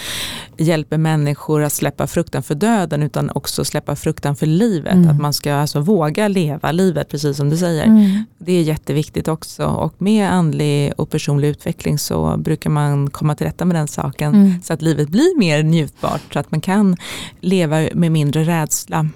hjälper 0.57 0.97
människor 0.97 1.63
att 1.63 1.73
släppa 1.73 2.07
fruktan 2.07 2.43
för 2.43 2.55
döden 2.55 3.03
utan 3.03 3.31
också 3.35 3.65
släppa 3.65 3.95
fruktan 3.95 4.35
för 4.35 4.45
livet. 4.45 4.93
Mm. 4.93 5.09
Att 5.09 5.21
man 5.21 5.33
ska 5.33 5.55
alltså 5.55 5.79
våga 5.79 6.27
leva 6.27 6.71
livet 6.71 7.09
precis 7.09 7.37
som 7.37 7.49
du 7.49 7.57
säger. 7.57 7.85
Mm. 7.85 8.23
Det 8.37 8.51
är 8.51 8.61
jätteviktigt 8.61 9.27
också 9.27 9.65
och 9.65 10.01
med 10.01 10.31
andlig 10.31 10.93
och 10.97 11.09
personlig 11.09 11.47
utveckling 11.47 11.99
så 11.99 12.37
brukar 12.37 12.69
man 12.69 13.09
komma 13.09 13.35
till 13.35 13.45
rätta 13.47 13.65
med 13.65 13.75
den 13.75 13.87
saken 13.87 14.35
mm. 14.35 14.61
så 14.63 14.73
att 14.73 14.81
livet 14.81 15.09
blir 15.09 15.37
mer 15.37 15.63
njutbart 15.63 16.33
så 16.33 16.39
att 16.39 16.51
man 16.51 16.61
kan 16.61 16.97
leva 17.39 17.87
med 17.93 18.11
mindre 18.11 18.43
rädsla. 18.43 19.09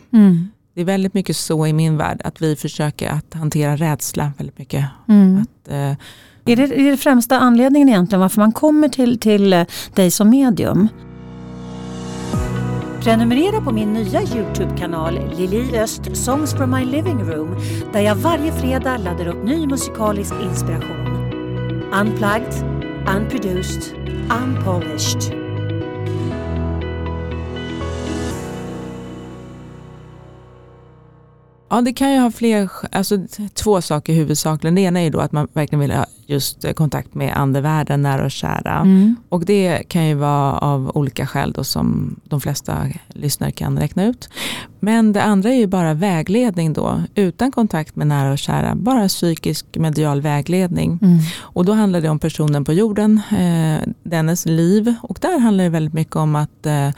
Det 0.73 0.81
är 0.81 0.85
väldigt 0.85 1.13
mycket 1.13 1.37
så 1.37 1.67
i 1.67 1.73
min 1.73 1.97
värld, 1.97 2.21
att 2.23 2.41
vi 2.41 2.55
försöker 2.55 3.09
att 3.09 3.33
hantera 3.33 3.75
rädsla 3.75 4.31
väldigt 4.37 4.57
mycket. 4.57 4.85
Mm. 5.07 5.41
Att, 5.41 5.71
eh, 5.71 5.91
är, 6.45 6.55
det, 6.55 6.63
är 6.63 6.91
det 6.91 6.97
främsta 6.97 7.39
anledningen 7.39 7.89
egentligen 7.89 8.19
varför 8.21 8.41
man 8.41 8.51
kommer 8.51 8.89
till, 8.89 9.19
till 9.19 9.53
eh, 9.53 9.65
dig 9.95 10.11
som 10.11 10.29
medium? 10.29 10.87
Prenumerera 13.03 13.61
på 13.61 13.71
min 13.71 13.93
nya 13.93 14.21
Youtube-kanal 14.21 15.19
Lili 15.37 15.79
Öst 15.79 16.01
Songs 16.17 16.53
from 16.53 16.71
my 16.71 16.85
living 16.85 17.23
room 17.23 17.55
där 17.93 18.01
jag 18.01 18.15
varje 18.15 18.51
fredag 18.51 18.97
laddar 18.97 19.27
upp 19.27 19.45
ny 19.45 19.67
musikalisk 19.67 20.33
inspiration. 20.43 21.07
Unplugged, 21.93 22.53
unproduced, 23.17 23.95
unpolished. 24.43 25.50
Ja 31.71 31.81
det 31.81 31.93
kan 31.93 32.13
ju 32.13 32.19
ha 32.19 32.31
fler, 32.31 32.69
alltså 32.91 33.17
två 33.53 33.81
saker 33.81 34.13
huvudsakligen. 34.13 34.75
Det 34.75 34.81
ena 34.81 34.99
är 34.99 35.03
ju 35.03 35.09
då 35.09 35.19
att 35.19 35.31
man 35.31 35.47
verkligen 35.53 35.79
vill 35.79 35.91
ha 35.91 36.05
just 36.25 36.65
eh, 36.65 36.73
kontakt 36.73 37.15
med 37.15 37.37
andevärlden, 37.37 38.01
nära 38.01 38.25
och 38.25 38.31
kära. 38.31 38.79
Mm. 38.79 39.15
Och 39.29 39.45
det 39.45 39.83
kan 39.87 40.07
ju 40.07 40.15
vara 40.15 40.57
av 40.57 40.91
olika 40.93 41.27
skäl 41.27 41.51
då 41.51 41.63
som 41.63 42.15
de 42.23 42.41
flesta 42.41 42.87
lyssnare 43.07 43.51
kan 43.51 43.79
räkna 43.79 44.05
ut. 44.05 44.29
Men 44.79 45.13
det 45.13 45.23
andra 45.23 45.49
är 45.49 45.55
ju 45.55 45.67
bara 45.67 45.93
vägledning 45.93 46.73
då, 46.73 47.01
utan 47.15 47.51
kontakt 47.51 47.95
med 47.95 48.07
nära 48.07 48.31
och 48.31 48.39
kära, 48.39 48.75
bara 48.75 49.07
psykisk 49.07 49.65
medial 49.77 50.21
vägledning. 50.21 50.99
Mm. 51.01 51.19
Och 51.39 51.65
då 51.65 51.73
handlar 51.73 52.01
det 52.01 52.09
om 52.09 52.19
personen 52.19 52.65
på 52.65 52.73
jorden, 52.73 53.21
eh, 53.31 53.87
dennes 54.03 54.45
liv 54.45 54.95
och 55.01 55.17
där 55.21 55.39
handlar 55.39 55.63
det 55.63 55.69
väldigt 55.69 55.93
mycket 55.93 56.15
om 56.15 56.35
att 56.35 56.65
eh, 56.65 56.89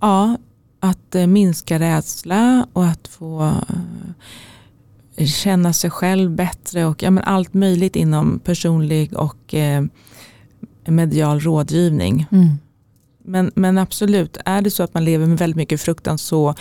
ja, 0.00 0.36
att 0.80 1.14
eh, 1.14 1.26
minska 1.26 1.78
rädsla 1.78 2.66
och 2.72 2.86
att 2.86 3.08
få 3.08 3.52
eh, 5.16 5.26
känna 5.26 5.72
sig 5.72 5.90
själv 5.90 6.30
bättre 6.30 6.86
och 6.86 7.02
ja, 7.02 7.10
men 7.10 7.24
allt 7.24 7.54
möjligt 7.54 7.96
inom 7.96 8.40
personlig 8.44 9.14
och 9.14 9.54
eh, 9.54 9.84
medial 10.86 11.40
rådgivning. 11.40 12.26
Mm. 12.30 12.58
Men, 13.24 13.52
men 13.54 13.78
absolut, 13.78 14.36
är 14.44 14.62
det 14.62 14.70
så 14.70 14.82
att 14.82 14.94
man 14.94 15.04
lever 15.04 15.26
med 15.26 15.38
väldigt 15.38 15.56
mycket 15.56 15.80
fruktan 15.80 16.18
så 16.18 16.54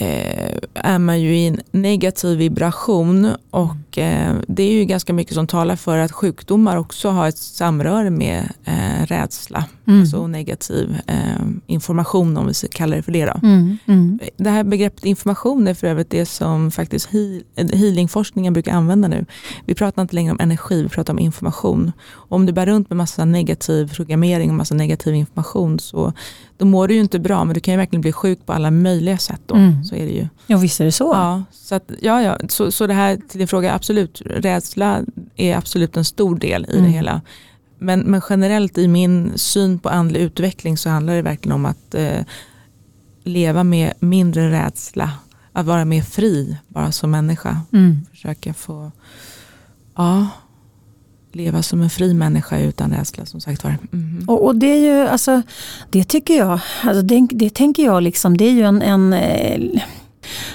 eh, 0.00 0.58
är 0.74 0.98
man 0.98 1.20
ju 1.20 1.36
i 1.36 1.46
en 1.46 1.60
negativ 1.70 2.38
vibration 2.38 3.34
och 3.50 3.98
eh, 3.98 4.34
det 4.48 4.62
är 4.62 4.72
ju 4.72 4.84
ganska 4.84 5.12
mycket 5.12 5.34
som 5.34 5.46
talar 5.46 5.76
för 5.76 5.98
att 5.98 6.12
sjukdomar 6.12 6.76
också 6.76 7.08
har 7.08 7.28
ett 7.28 7.38
samröre 7.38 8.10
med 8.10 8.52
eh, 8.64 9.06
rädsla. 9.06 9.64
Mm. 9.86 10.00
Alltså 10.00 10.26
negativ 10.26 10.96
eh, 11.06 11.46
information 11.66 12.36
om 12.36 12.46
vi 12.46 12.68
kallar 12.68 12.96
det 12.96 13.02
för 13.02 13.12
det. 13.12 13.26
Då. 13.26 13.40
Mm. 13.42 13.78
Mm. 13.86 14.18
Det 14.36 14.50
här 14.50 14.64
begreppet 14.64 15.04
information 15.04 15.68
är 15.68 15.74
för 15.74 15.86
övrigt 15.86 16.10
det 16.10 16.26
som 16.26 16.70
faktiskt 16.70 17.06
heal, 17.06 17.42
healingforskningen 17.56 18.52
brukar 18.52 18.72
använda 18.72 19.08
nu. 19.08 19.26
Vi 19.64 19.74
pratar 19.74 20.02
inte 20.02 20.14
längre 20.14 20.32
om 20.32 20.40
energi, 20.40 20.82
vi 20.82 20.88
pratar 20.88 21.12
om 21.12 21.18
information. 21.18 21.92
Om 22.12 22.46
du 22.46 22.52
bär 22.52 22.66
runt 22.66 22.90
med 22.90 22.96
massa 22.96 23.24
negativ 23.24 23.94
programmering 23.94 24.50
och 24.50 24.56
massa 24.56 24.74
negativ 24.74 25.14
information 25.14 25.78
så 25.78 26.12
då 26.58 26.66
mår 26.66 26.88
du 26.88 26.94
ju 26.94 27.00
inte 27.00 27.18
bra 27.18 27.44
men 27.44 27.54
du 27.54 27.60
kan 27.60 27.74
ju 27.74 27.78
verkligen 27.78 28.00
bli 28.00 28.12
sjuk 28.12 28.46
på 28.46 28.52
alla 28.52 28.70
möjliga 28.70 29.18
sätt. 29.18 29.40
Då. 29.46 29.54
Så 29.90 29.96
är 29.96 30.06
det 30.06 30.12
ju. 30.12 30.28
Ja 30.46 30.58
visst 30.58 30.80
är 30.80 30.84
det 30.84 30.92
så. 30.92 31.10
Ja, 31.14 31.42
så, 31.52 31.74
att, 31.74 31.90
ja, 32.00 32.22
ja. 32.22 32.38
Så, 32.48 32.72
så 32.72 32.86
det 32.86 32.94
här 32.94 33.16
till 33.28 33.38
din 33.38 33.48
fråga, 33.48 33.74
absolut, 33.74 34.22
rädsla 34.26 35.02
är 35.36 35.56
absolut 35.56 35.96
en 35.96 36.04
stor 36.04 36.36
del 36.36 36.66
i 36.68 36.72
mm. 36.72 36.84
det 36.84 36.90
hela. 36.90 37.20
Men, 37.78 38.00
men 38.00 38.22
generellt 38.30 38.78
i 38.78 38.88
min 38.88 39.38
syn 39.38 39.78
på 39.78 39.88
andlig 39.88 40.20
utveckling 40.20 40.76
så 40.76 40.90
handlar 40.90 41.14
det 41.14 41.22
verkligen 41.22 41.54
om 41.54 41.66
att 41.66 41.94
eh, 41.94 42.20
leva 43.24 43.64
med 43.64 43.92
mindre 44.00 44.50
rädsla. 44.50 45.10
Att 45.52 45.66
vara 45.66 45.84
mer 45.84 46.02
fri 46.02 46.56
bara 46.68 46.92
som 46.92 47.10
människa. 47.10 47.60
Mm. 47.72 48.06
Försöka 48.10 48.54
få 48.54 48.92
ja, 49.96 50.26
leva 51.32 51.62
som 51.62 51.82
en 51.82 51.90
fri 51.90 52.14
människa 52.14 52.58
utan 52.58 52.90
rädsla 52.90 53.26
som 53.26 53.40
sagt 53.40 53.64
var. 53.64 53.78
Mm. 53.92 54.24
Och, 54.28 54.44
och, 54.44 54.56
det 54.56 54.66
är 54.66 54.78
ju, 54.78 55.08
alltså, 55.08 55.42
det 55.90 56.04
tycker 56.04 56.36
jag, 56.36 56.60
alltså 56.82 57.02
det, 57.02 57.28
det 57.30 57.50
tänker 57.50 57.84
jag 57.84 58.02
liksom, 58.02 58.36
det 58.36 58.44
är 58.44 58.52
ju 58.52 58.62
en, 58.62 58.82
en 58.82 59.12
eh, 59.12 59.82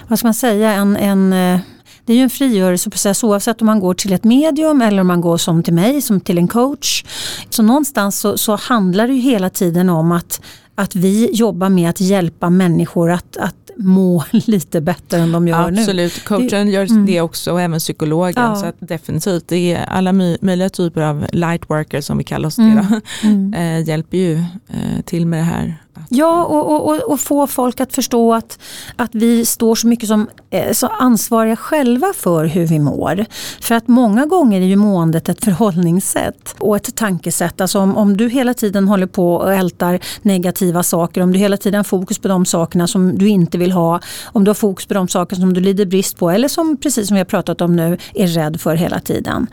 vad 0.08 0.20
ska 0.20 0.28
man 0.28 0.34
säga, 0.34 0.72
en, 0.72 0.98
en 0.98 1.34
eh, 1.34 1.60
det 2.06 2.14
är 2.14 2.18
ju 2.18 2.24
en 2.24 2.30
frigörelseprocess 2.30 3.24
oavsett 3.24 3.62
om 3.62 3.66
man 3.66 3.80
går 3.80 3.94
till 3.94 4.14
ett 4.14 4.24
medium 4.24 4.82
eller 4.82 5.02
om 5.02 5.08
man 5.08 5.22
går 5.22 5.38
som 5.38 5.64
till 5.64 5.74
mig, 5.74 6.02
som 6.02 6.22
till 6.22 6.38
en 6.38 6.48
coach. 6.48 7.04
Så 7.50 7.64
någonstans 7.64 8.20
så, 8.20 8.38
så 8.38 8.56
handlar 8.56 9.08
det 9.08 9.14
ju 9.14 9.20
hela 9.20 9.50
tiden 9.50 9.90
om 9.90 10.12
att, 10.12 10.42
att 10.76 10.96
vi 10.96 11.30
jobbar 11.34 11.70
med 11.70 11.90
att 11.90 12.02
hjälpa 12.02 12.50
människor 12.50 13.12
att, 13.12 13.38
att 13.38 13.56
må 13.78 14.24
lite 14.32 14.82
bättre 14.82 15.18
än 15.18 15.32
de 15.32 15.48
gör 15.48 15.60
Absolut. 15.60 15.76
nu. 15.76 15.82
Absolut, 15.82 16.26
coachen 16.26 16.70
gör 16.70 16.92
mm. 16.92 17.06
det 17.06 17.22
också 17.22 17.52
och 17.52 17.62
även 17.62 17.80
psykologen. 17.80 18.44
Ja. 18.44 18.56
Så 18.56 18.86
definitivt, 18.86 19.48
det 19.48 19.74
är 19.74 19.86
alla 19.86 20.14
möjliga 20.42 20.70
typer 20.70 21.02
av 21.02 21.26
lightworkers 21.32 22.06
som 22.06 22.18
vi 22.18 22.24
kallar 22.24 22.48
oss 22.48 22.58
mm. 22.58 22.76
det. 22.76 23.02
Mm. 23.24 23.54
Eh, 23.54 23.88
hjälper 23.88 24.18
ju 24.18 24.34
eh, 24.68 25.02
till 25.06 25.26
med 25.26 25.40
det 25.40 25.44
här 25.44 25.85
Ja, 26.10 26.44
och, 26.44 26.90
och, 26.90 27.12
och, 27.12 27.20
få 27.20 27.48
folk 27.48 27.80
att 27.80 27.94
förstå 27.94 28.34
att, 28.34 28.60
att 28.96 29.16
vi 29.16 29.46
står 29.46 29.76
så 29.76 29.88
mycket 29.88 30.10
som 30.10 30.28
eh, 30.50 30.72
så 30.74 30.88
ansvariga 30.88 31.56
själva 31.56 32.14
för 32.16 32.46
hur 32.46 32.66
vi 32.66 32.80
mår. 32.80 33.26
För 33.62 33.76
att 33.76 33.88
många 33.88 34.26
gånger 34.26 34.62
är 34.62 34.66
ju 34.66 34.76
måendet 34.76 35.30
ett 35.30 35.44
förhållningssätt 35.44 36.56
och 36.60 36.76
ett 36.76 36.96
tankesätt. 36.96 37.62
Alltså 37.62 37.80
om, 37.80 37.98
om 37.98 38.18
du 38.18 38.30
hela 38.30 38.54
tiden 38.54 38.88
håller 38.88 39.08
på 39.08 39.36
och 39.36 39.54
ältar 39.54 40.00
negativa 40.22 40.84
saker, 40.84 41.22
om 41.22 41.34
du 41.34 41.40
hela 41.40 41.58
tiden 41.58 41.78
har 41.78 41.84
fokus 41.84 42.20
på 42.20 42.28
de 42.28 42.46
sakerna 42.46 42.88
som 42.88 43.18
du 43.18 43.28
inte 43.28 43.58
vill 43.58 43.72
ha, 43.72 44.00
om 44.26 44.44
du 44.44 44.50
har 44.50 44.56
fokus 44.56 44.86
på 44.86 44.94
de 44.94 45.08
saker 45.08 45.36
som 45.36 45.54
du 45.54 45.62
lider 45.62 45.86
brist 45.86 46.18
på 46.18 46.30
eller 46.30 46.48
som, 46.48 46.78
precis 46.78 47.08
som 47.08 47.16
vi 47.16 47.20
har 47.20 47.26
pratat 47.26 47.62
om 47.62 47.76
nu, 47.76 47.98
är 48.14 48.28
rädd 48.28 48.62
för 48.62 48.76
hela 48.76 49.00
tiden. 49.00 49.48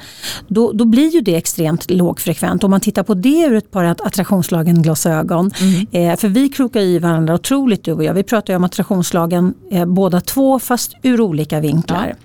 Då, 0.49 0.73
då 0.73 0.85
blir 0.85 1.09
ju 1.09 1.21
det 1.21 1.37
extremt 1.37 1.91
lågfrekvent. 1.91 2.65
Om 2.65 2.71
man 2.71 2.81
tittar 2.81 3.03
på 3.03 3.15
det 3.15 3.47
ur 3.49 3.55
ett 3.55 3.71
par 3.71 3.85
attraktionslagen 3.85 4.83
glasögon. 4.83 5.51
Mm. 5.61 6.11
Eh, 6.11 6.17
för 6.17 6.32
vi 6.33 6.49
krokar 6.49 6.81
i 6.81 6.99
varandra 6.99 7.35
otroligt 7.35 7.85
du 7.85 7.93
och 7.93 8.05
jag. 8.05 8.15
Vi 8.15 8.23
pratar 8.23 8.53
ju 8.53 8.57
om 8.57 8.65
attraktionslagen 8.65 9.55
eh, 9.71 9.87
båda 9.87 10.21
två 10.21 10.59
fast 10.59 10.93
ur 11.03 11.21
olika 11.21 11.61
vinklar. 11.61 12.07
Ja. 12.09 12.17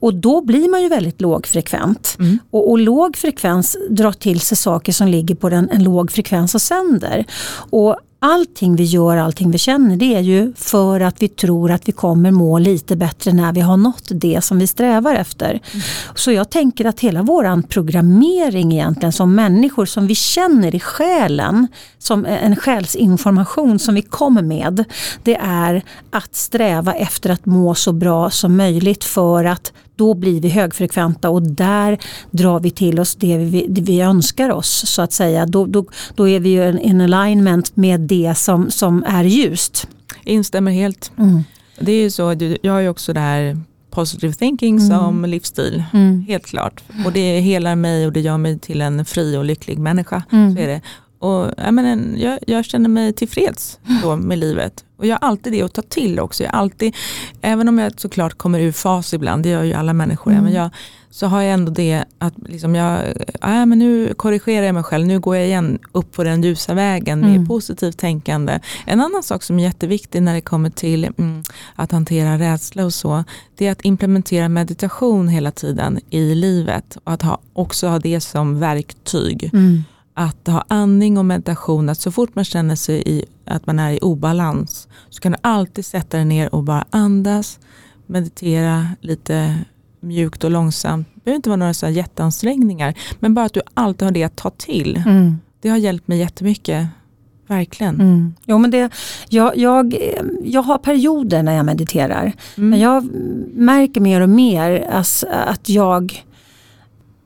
Och 0.00 0.14
då 0.14 0.40
blir 0.40 0.70
man 0.70 0.82
ju 0.82 0.88
väldigt 0.88 1.20
lågfrekvent. 1.20 2.16
Mm. 2.18 2.38
Och, 2.50 2.70
och 2.70 2.78
låg 2.78 3.16
frekvens 3.16 3.76
drar 3.90 4.12
till 4.12 4.40
sig 4.40 4.56
saker 4.56 4.92
som 4.92 5.08
ligger 5.08 5.34
på 5.34 5.48
den, 5.48 5.70
en 5.70 5.84
låg 5.84 6.10
frekvens 6.10 6.54
och 6.54 6.62
sänder. 6.62 7.24
Och 7.70 7.96
allting 8.22 8.76
vi 8.76 8.84
gör, 8.84 9.16
allting 9.16 9.50
vi 9.50 9.58
känner, 9.58 9.96
det 9.96 10.14
är 10.14 10.20
ju 10.20 10.52
för 10.56 11.00
att 11.00 11.22
vi 11.22 11.28
tror 11.28 11.70
att 11.70 11.88
vi 11.88 11.92
kommer 11.92 12.30
må 12.30 12.58
lite 12.58 12.96
bättre 12.96 13.32
när 13.32 13.52
vi 13.52 13.60
har 13.60 13.76
nått 13.76 14.08
det 14.10 14.44
som 14.44 14.58
vi 14.58 14.66
strävar 14.66 15.14
efter. 15.14 15.50
Mm. 15.50 15.82
Så 16.14 16.32
jag 16.32 16.50
tänker 16.50 16.84
att 16.84 17.00
hela 17.00 17.22
vår 17.22 17.62
programmering 17.62 18.72
egentligen 18.72 19.12
som 19.12 19.34
människor 19.34 19.86
som 19.86 20.06
vi 20.06 20.14
känner 20.14 20.74
i 20.74 20.80
själen, 20.80 21.66
som 21.98 22.26
en 22.26 22.56
själsinformation 22.56 23.78
som 23.78 23.94
vi 23.94 24.02
kommer 24.02 24.42
med, 24.42 24.84
det 25.22 25.36
är 25.42 25.82
att 26.10 26.34
sträva 26.36 26.94
efter 26.94 27.30
att 27.30 27.46
må 27.46 27.74
så 27.74 27.92
bra 27.92 28.30
som 28.30 28.56
möjligt 28.56 29.04
för 29.04 29.44
att 29.44 29.72
då 30.00 30.14
blir 30.14 30.40
vi 30.40 30.48
högfrekventa 30.48 31.30
och 31.30 31.42
där 31.42 31.98
drar 32.30 32.60
vi 32.60 32.70
till 32.70 33.00
oss 33.00 33.14
det 33.14 33.36
vi, 33.38 33.66
det 33.68 33.80
vi 33.80 34.00
önskar 34.00 34.50
oss 34.50 34.82
så 34.86 35.02
att 35.02 35.12
säga. 35.12 35.46
Då, 35.46 35.66
då, 35.66 35.84
då 36.14 36.28
är 36.28 36.40
vi 36.40 36.48
ju 36.48 36.80
in 36.80 37.00
alignment 37.00 37.76
med 37.76 38.00
det 38.00 38.34
som, 38.36 38.70
som 38.70 39.04
är 39.06 39.24
ljust. 39.24 39.88
Instämmer 40.24 40.72
helt. 40.72 41.12
Mm. 41.18 41.44
Det 41.80 41.92
är 41.92 42.02
ju 42.02 42.10
så, 42.10 42.36
jag 42.62 42.72
har 42.72 42.80
ju 42.80 42.88
också 42.88 43.12
det 43.12 43.20
här 43.20 43.58
positive 43.90 44.32
thinking 44.34 44.76
mm. 44.76 44.88
som 44.88 45.24
livsstil. 45.24 45.84
Mm. 45.92 46.24
Helt 46.28 46.46
klart. 46.46 46.82
Och 47.04 47.12
det 47.12 47.40
helar 47.40 47.76
mig 47.76 48.06
och 48.06 48.12
det 48.12 48.20
gör 48.20 48.38
mig 48.38 48.58
till 48.58 48.80
en 48.80 49.04
fri 49.04 49.36
och 49.36 49.44
lycklig 49.44 49.78
människa. 49.78 50.22
Mm. 50.32 50.54
Så 50.54 50.60
är 50.62 50.66
det. 50.66 50.80
Och 51.20 51.50
jag, 51.56 51.74
menar, 51.74 52.18
jag, 52.18 52.38
jag 52.46 52.64
känner 52.64 52.88
mig 52.88 53.12
tillfreds 53.12 53.78
då 54.02 54.16
med 54.30 54.38
livet. 54.38 54.84
Och 54.96 55.06
jag 55.06 55.18
har 55.20 55.28
alltid 55.28 55.52
det 55.52 55.62
att 55.62 55.72
ta 55.72 55.82
till 55.82 56.20
också. 56.20 56.44
Jag 56.44 56.54
alltid, 56.54 56.96
även 57.40 57.68
om 57.68 57.78
jag 57.78 58.00
såklart 58.00 58.34
kommer 58.38 58.60
ur 58.60 58.72
fas 58.72 59.14
ibland, 59.14 59.42
det 59.42 59.48
gör 59.48 59.62
ju 59.62 59.72
alla 59.72 59.92
människor, 59.92 60.32
mm. 60.32 60.44
men 60.44 60.52
jag, 60.52 60.70
så 61.10 61.26
har 61.26 61.42
jag 61.42 61.52
ändå 61.52 61.72
det 61.72 62.04
att 62.18 62.34
liksom 62.46 62.74
jag, 62.74 63.00
äh, 63.42 63.66
men 63.66 63.78
nu 63.78 64.14
korrigerar 64.14 64.66
jag 64.66 64.74
mig 64.74 64.82
själv, 64.82 65.06
nu 65.06 65.20
går 65.20 65.36
jag 65.36 65.46
igen 65.46 65.78
upp 65.92 66.12
på 66.12 66.24
den 66.24 66.42
ljusa 66.42 66.74
vägen 66.74 67.20
med 67.20 67.30
mm. 67.30 67.46
positivt 67.46 67.98
tänkande. 67.98 68.60
En 68.86 69.00
annan 69.00 69.22
sak 69.22 69.42
som 69.42 69.58
är 69.58 69.62
jätteviktig 69.62 70.22
när 70.22 70.34
det 70.34 70.40
kommer 70.40 70.70
till 70.70 71.04
mm, 71.04 71.42
att 71.74 71.92
hantera 71.92 72.38
rädsla 72.38 72.84
och 72.84 72.94
så, 72.94 73.24
det 73.56 73.66
är 73.66 73.72
att 73.72 73.84
implementera 73.84 74.48
meditation 74.48 75.28
hela 75.28 75.50
tiden 75.50 76.00
i 76.10 76.34
livet 76.34 76.98
och 77.04 77.12
att 77.12 77.22
ha, 77.22 77.40
också 77.52 77.88
ha 77.88 77.98
det 77.98 78.20
som 78.20 78.60
verktyg. 78.60 79.50
Mm 79.52 79.84
att 80.20 80.46
ha 80.46 80.64
andning 80.68 81.18
och 81.18 81.24
meditation, 81.24 81.88
att 81.88 81.98
så 81.98 82.10
fort 82.10 82.34
man 82.34 82.44
känner 82.44 82.76
sig 82.76 83.02
i, 83.06 83.24
att 83.44 83.66
man 83.66 83.78
är 83.78 83.92
i 83.92 83.98
obalans 83.98 84.88
så 85.10 85.20
kan 85.20 85.32
du 85.32 85.38
alltid 85.42 85.84
sätta 85.84 86.16
dig 86.16 86.26
ner 86.26 86.54
och 86.54 86.62
bara 86.62 86.84
andas, 86.90 87.58
meditera 88.06 88.88
lite 89.00 89.56
mjukt 90.00 90.44
och 90.44 90.50
långsamt. 90.50 91.08
Det 91.14 91.20
behöver 91.24 91.36
inte 91.36 91.48
vara 91.48 91.56
några 91.56 91.74
så 91.74 91.86
här 91.86 91.92
jätteansträngningar, 91.92 92.94
men 93.20 93.34
bara 93.34 93.46
att 93.46 93.52
du 93.52 93.60
alltid 93.74 94.06
har 94.06 94.12
det 94.12 94.24
att 94.24 94.36
ta 94.36 94.50
till. 94.50 95.02
Mm. 95.06 95.38
Det 95.60 95.68
har 95.68 95.76
hjälpt 95.76 96.08
mig 96.08 96.18
jättemycket. 96.18 96.86
Verkligen. 97.46 97.94
Mm. 97.94 98.34
Jo, 98.44 98.58
men 98.58 98.70
det, 98.70 98.90
jag, 99.28 99.56
jag, 99.56 99.96
jag 100.44 100.62
har 100.62 100.78
perioder 100.78 101.42
när 101.42 101.56
jag 101.56 101.66
mediterar. 101.66 102.32
Mm. 102.56 102.70
Men 102.70 102.78
jag 102.78 103.04
märker 103.54 104.00
mer 104.00 104.20
och 104.20 104.28
mer 104.28 104.88
alltså, 104.92 105.26
att 105.26 105.68
jag 105.68 106.24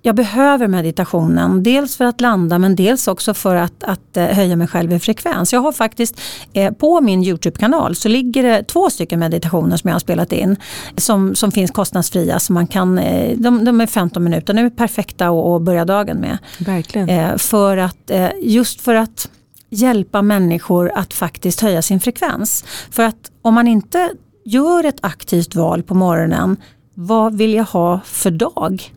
jag 0.06 0.14
behöver 0.16 0.68
meditationen. 0.68 1.62
Dels 1.62 1.96
för 1.96 2.04
att 2.04 2.20
landa 2.20 2.58
men 2.58 2.76
dels 2.76 3.08
också 3.08 3.34
för 3.34 3.56
att, 3.56 3.84
att 3.84 4.16
eh, 4.16 4.24
höja 4.24 4.56
mig 4.56 4.66
själv 4.66 4.92
i 4.92 4.98
frekvens. 4.98 5.52
Jag 5.52 5.60
har 5.60 5.72
faktiskt 5.72 6.20
eh, 6.52 6.72
på 6.72 7.00
min 7.00 7.24
Youtube-kanal 7.24 7.94
så 7.94 8.08
ligger 8.08 8.42
det 8.42 8.62
två 8.62 8.90
stycken 8.90 9.20
meditationer 9.20 9.76
som 9.76 9.88
jag 9.88 9.94
har 9.94 10.00
spelat 10.00 10.32
in. 10.32 10.56
Som, 10.96 11.34
som 11.34 11.52
finns 11.52 11.70
kostnadsfria. 11.70 12.38
Så 12.38 12.52
man 12.52 12.66
kan, 12.66 12.98
eh, 12.98 13.36
de, 13.38 13.64
de 13.64 13.80
är 13.80 13.86
15 13.86 14.24
minuter, 14.24 14.54
de 14.54 14.62
är 14.62 14.70
perfekta 14.70 15.28
att 15.28 15.62
börja 15.62 15.84
dagen 15.84 16.16
med. 16.16 16.38
Verkligen. 16.58 17.38
för 17.38 17.76
att, 17.76 18.10
just 18.42 18.80
för 18.80 18.94
att 18.94 19.28
hjälpa 19.70 20.22
människor 20.22 20.92
att 20.94 21.14
faktiskt 21.14 21.60
höja 21.60 21.82
sin 21.82 22.00
frekvens. 22.00 22.64
För 22.90 23.02
att 23.02 23.30
om 23.42 23.54
man 23.54 23.68
inte 23.68 24.10
gör 24.44 24.84
ett 24.84 24.98
aktivt 25.00 25.54
val 25.54 25.82
på 25.82 25.94
morgonen, 25.94 26.56
vad 26.94 27.34
vill 27.34 27.54
jag 27.54 27.64
ha 27.64 28.00
för 28.04 28.30
dag? 28.30 28.90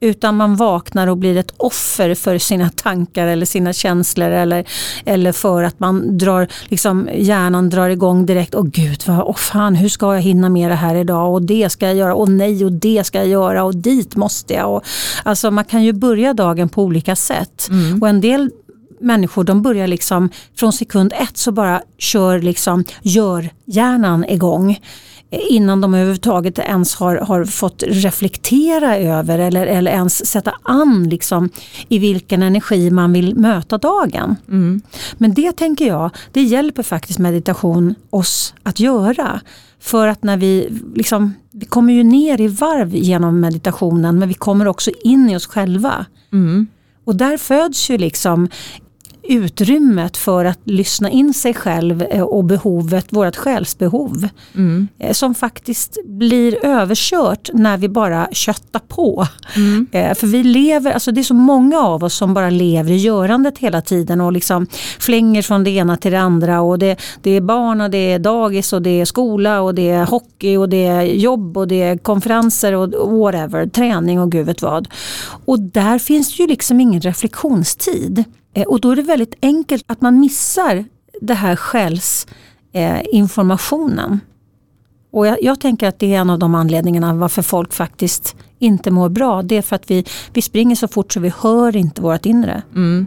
Utan 0.00 0.36
man 0.36 0.56
vaknar 0.56 1.06
och 1.06 1.16
blir 1.16 1.36
ett 1.36 1.54
offer 1.56 2.14
för 2.14 2.38
sina 2.38 2.70
tankar 2.70 3.26
eller 3.26 3.46
sina 3.46 3.72
känslor 3.72 4.30
eller, 4.30 4.64
eller 5.04 5.32
för 5.32 5.62
att 5.62 5.80
man 5.80 6.18
drar, 6.18 6.48
liksom, 6.68 7.08
hjärnan 7.14 7.70
drar 7.70 7.88
igång 7.88 8.26
direkt. 8.26 8.54
Åh 8.54 8.64
gud, 8.64 9.02
vad, 9.06 9.20
åh 9.20 9.36
fan, 9.36 9.74
hur 9.74 9.88
ska 9.88 10.14
jag 10.14 10.22
hinna 10.22 10.48
med 10.48 10.70
det 10.70 10.74
här 10.74 10.94
idag? 10.94 11.32
Och 11.32 11.42
det 11.42 11.70
ska 11.70 11.86
jag 11.86 11.96
göra. 11.96 12.14
Och 12.14 12.28
nej, 12.28 12.64
och 12.64 12.72
det 12.72 13.04
ska 13.04 13.18
jag 13.18 13.28
göra. 13.28 13.64
Och 13.64 13.76
dit 13.76 14.16
måste 14.16 14.54
jag. 14.54 14.74
Och, 14.74 14.84
alltså, 15.22 15.50
man 15.50 15.64
kan 15.64 15.84
ju 15.84 15.92
börja 15.92 16.34
dagen 16.34 16.68
på 16.68 16.82
olika 16.82 17.16
sätt. 17.16 17.68
Mm. 17.70 18.02
Och 18.02 18.08
en 18.08 18.20
del 18.20 18.50
människor 19.00 19.44
de 19.44 19.62
börjar 19.62 19.86
liksom 19.86 20.30
från 20.56 20.72
sekund 20.72 21.12
ett 21.16 21.36
så 21.36 21.52
bara 21.52 21.82
kör 21.98 22.38
liksom 22.38 22.84
gör 23.02 23.50
hjärnan 23.64 24.24
igång 24.24 24.80
innan 25.30 25.80
de 25.80 25.94
överhuvudtaget 25.94 26.58
ens 26.58 26.94
har, 26.94 27.16
har 27.16 27.44
fått 27.44 27.82
reflektera 27.86 28.96
över 28.96 29.38
eller, 29.38 29.66
eller 29.66 29.90
ens 29.90 30.26
sätta 30.26 30.54
an 30.62 31.08
liksom, 31.08 31.48
i 31.88 31.98
vilken 31.98 32.42
energi 32.42 32.90
man 32.90 33.12
vill 33.12 33.34
möta 33.34 33.78
dagen. 33.78 34.36
Mm. 34.48 34.80
Men 35.18 35.34
det 35.34 35.52
tänker 35.52 35.86
jag, 35.86 36.10
det 36.32 36.42
hjälper 36.42 36.82
faktiskt 36.82 37.18
meditation 37.18 37.94
oss 38.10 38.54
att 38.62 38.80
göra. 38.80 39.40
För 39.80 40.08
att 40.08 40.22
när 40.22 40.36
vi, 40.36 40.80
liksom, 40.94 41.34
vi 41.52 41.66
kommer 41.66 41.92
ju 41.92 42.02
ner 42.02 42.40
i 42.40 42.48
varv 42.48 42.94
genom 42.94 43.40
meditationen 43.40 44.18
men 44.18 44.28
vi 44.28 44.34
kommer 44.34 44.68
också 44.68 44.90
in 45.04 45.30
i 45.30 45.36
oss 45.36 45.46
själva. 45.46 46.06
Mm. 46.32 46.66
Och 47.04 47.16
där 47.16 47.36
föds 47.36 47.90
ju 47.90 47.98
liksom 47.98 48.48
utrymmet 49.28 50.16
för 50.16 50.44
att 50.44 50.60
lyssna 50.64 51.10
in 51.10 51.34
sig 51.34 51.54
själv 51.54 52.02
eh, 52.02 52.22
och 52.22 52.44
behovet, 52.44 53.06
vårt 53.08 53.36
själsbehov. 53.36 54.28
Mm. 54.54 54.88
Eh, 54.98 55.12
som 55.12 55.34
faktiskt 55.34 55.98
blir 56.04 56.64
överkört 56.64 57.50
när 57.52 57.76
vi 57.76 57.88
bara 57.88 58.28
köttar 58.32 58.80
på. 58.80 59.26
Mm. 59.56 59.86
Eh, 59.92 60.14
för 60.14 60.26
vi 60.26 60.42
lever, 60.42 60.92
alltså 60.92 61.12
det 61.12 61.20
är 61.20 61.22
så 61.22 61.34
många 61.34 61.78
av 61.78 62.04
oss 62.04 62.14
som 62.14 62.34
bara 62.34 62.50
lever 62.50 62.90
i 62.90 62.96
görandet 62.96 63.58
hela 63.58 63.80
tiden 63.80 64.20
och 64.20 64.32
liksom 64.32 64.66
flänger 64.98 65.42
från 65.42 65.64
det 65.64 65.70
ena 65.70 65.96
till 65.96 66.12
det 66.12 66.20
andra. 66.20 66.60
Och 66.60 66.78
det, 66.78 66.96
det 67.22 67.30
är 67.30 67.40
barn 67.40 67.80
och 67.80 67.90
det 67.90 68.12
är 68.12 68.18
dagis 68.18 68.72
och 68.72 68.82
det 68.82 69.00
är 69.00 69.04
skola 69.04 69.60
och 69.60 69.74
det 69.74 69.90
är 69.90 70.06
hockey 70.06 70.56
och 70.56 70.68
det 70.68 70.86
är 70.86 71.02
jobb 71.02 71.56
och 71.56 71.68
det 71.68 71.82
är 71.82 71.98
konferenser 71.98 72.72
och 72.72 73.10
whatever, 73.18 73.66
träning 73.66 74.20
och 74.20 74.32
gud 74.32 74.46
vet 74.46 74.62
vad. 74.62 74.88
Och 75.44 75.60
där 75.60 75.98
finns 75.98 76.40
ju 76.40 76.46
liksom 76.46 76.80
ingen 76.80 77.00
reflektionstid. 77.00 78.24
Eh, 78.56 78.66
och 78.66 78.80
då 78.80 78.90
är 78.90 78.96
det 78.96 79.02
väldigt 79.02 79.34
enkelt 79.42 79.84
att 79.86 80.00
man 80.00 80.20
missar 80.20 80.84
det 81.20 81.34
här 81.34 81.56
skällsinformationen. 81.56 84.12
Eh, 84.12 84.18
och 85.10 85.26
jag, 85.26 85.42
jag, 85.42 85.60
tänker 85.60 85.88
att 85.88 85.98
det 85.98 86.14
är 86.14 86.20
en 86.20 86.30
av 86.30 86.38
de 86.38 86.54
anledningarna 86.54 87.14
varför 87.14 87.42
folk 87.42 87.72
faktiskt 87.72 88.36
inte 88.58 88.90
mår 88.90 89.08
bra. 89.08 89.42
Det 89.42 89.56
är 89.56 89.62
för 89.62 89.76
att 89.76 89.90
vi, 89.90 90.04
vi 90.32 90.42
springer 90.42 90.76
så 90.76 90.88
fort 90.88 91.12
så 91.12 91.20
vi 91.20 91.32
hör 91.38 91.76
inte 91.76 92.02
vårt 92.02 92.26
inre. 92.26 92.62
Mm. 92.74 93.06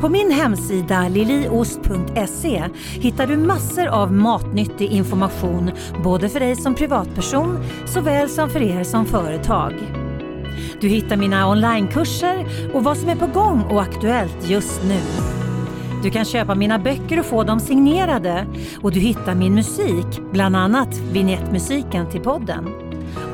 På 0.00 0.08
min 0.08 0.30
hemsida 0.30 1.08
liliost.se 1.08 2.64
hittar 3.00 3.26
du 3.26 3.36
massor 3.36 3.86
av 3.86 4.12
matnyttig 4.12 4.92
information 4.92 5.70
både 6.04 6.28
för 6.28 6.40
dig 6.40 6.56
som 6.56 6.74
privatperson 6.74 7.64
såväl 7.86 8.28
som 8.28 8.50
för 8.50 8.62
er 8.62 8.84
som 8.84 9.06
företag. 9.06 9.74
Du 10.80 10.88
hittar 10.88 11.16
mina 11.16 11.50
onlinekurser 11.50 12.46
och 12.74 12.84
vad 12.84 12.96
som 12.96 13.08
är 13.08 13.16
på 13.16 13.26
gång 13.26 13.62
och 13.62 13.82
aktuellt 13.82 14.50
just 14.50 14.82
nu. 14.84 15.00
Du 16.02 16.10
kan 16.10 16.24
köpa 16.24 16.54
mina 16.54 16.78
böcker 16.78 17.20
och 17.20 17.26
få 17.26 17.44
dem 17.44 17.60
signerade 17.60 18.46
och 18.82 18.92
du 18.92 19.00
hittar 19.00 19.34
min 19.34 19.54
musik, 19.54 20.06
bland 20.32 20.56
annat 20.56 20.98
vignettmusiken 20.98 22.10
till 22.10 22.20
podden. 22.20 22.68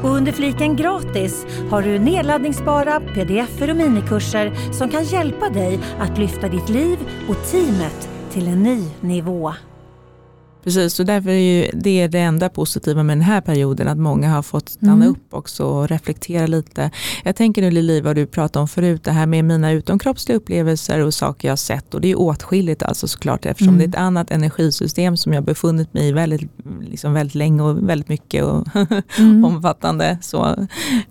Och 0.03 0.11
under 0.11 0.33
fliken 0.33 0.77
gratis 0.77 1.47
har 1.71 1.83
du 1.83 1.99
nedladdningsbara 1.99 3.01
pdf 3.01 3.63
och 3.63 3.77
minikurser 3.77 4.73
som 4.73 4.91
kan 4.91 5.05
hjälpa 5.05 5.49
dig 5.49 5.81
att 6.01 6.19
lyfta 6.19 6.49
ditt 6.49 6.69
liv 6.69 6.99
och 7.29 7.51
teamet 7.51 8.09
till 8.31 8.49
en 8.49 8.63
ny 8.63 8.85
nivå. 9.01 9.55
Precis, 10.65 11.01
och 11.01 11.07
därför 11.07 11.31
är 11.31 11.63
ju 11.63 11.71
det 11.75 12.09
det 12.09 12.19
enda 12.19 12.49
positiva 12.49 13.03
med 13.03 13.17
den 13.17 13.25
här 13.25 13.41
perioden, 13.41 13.89
att 13.89 13.99
många 13.99 14.31
har 14.31 14.43
fått 14.43 14.69
stanna 14.69 14.93
mm. 14.93 15.09
upp 15.09 15.35
också 15.35 15.65
och 15.65 15.89
reflektera 15.89 16.47
lite. 16.47 16.91
Jag 17.25 17.37
tänker 17.37 17.63
nu 17.63 17.71
Lili, 17.71 18.01
vad 18.01 18.17
du 18.17 18.27
pratade 18.27 18.61
om 18.61 18.69
förut, 18.69 19.05
det 19.05 19.11
här 19.11 19.27
med 19.27 19.45
mina 19.45 19.73
utomkroppsliga 19.73 20.37
upplevelser 20.37 21.01
och 21.01 21.15
saker 21.15 21.49
jag 21.49 21.59
sett. 21.59 21.95
Och 21.95 22.01
det 22.01 22.11
är 22.11 22.21
åtskilligt 22.21 22.83
alltså 22.83 23.09
såklart, 23.09 23.47
eftersom 23.47 23.75
mm. 23.75 23.79
det 23.79 23.85
är 23.85 23.89
ett 23.89 24.07
annat 24.07 24.31
energisystem 24.31 25.17
som 25.17 25.33
jag 25.33 25.45
befunnit 25.45 25.95
mig 25.95 26.09
i 26.09 26.13
väldigt, 26.13 26.51
liksom 26.81 27.13
väldigt 27.13 27.35
länge 27.35 27.63
och 27.63 27.89
väldigt 27.89 28.09
mycket 28.09 28.45
och 28.45 28.67
mm. 29.19 29.45
omfattande. 29.45 30.19
Så 30.23 30.67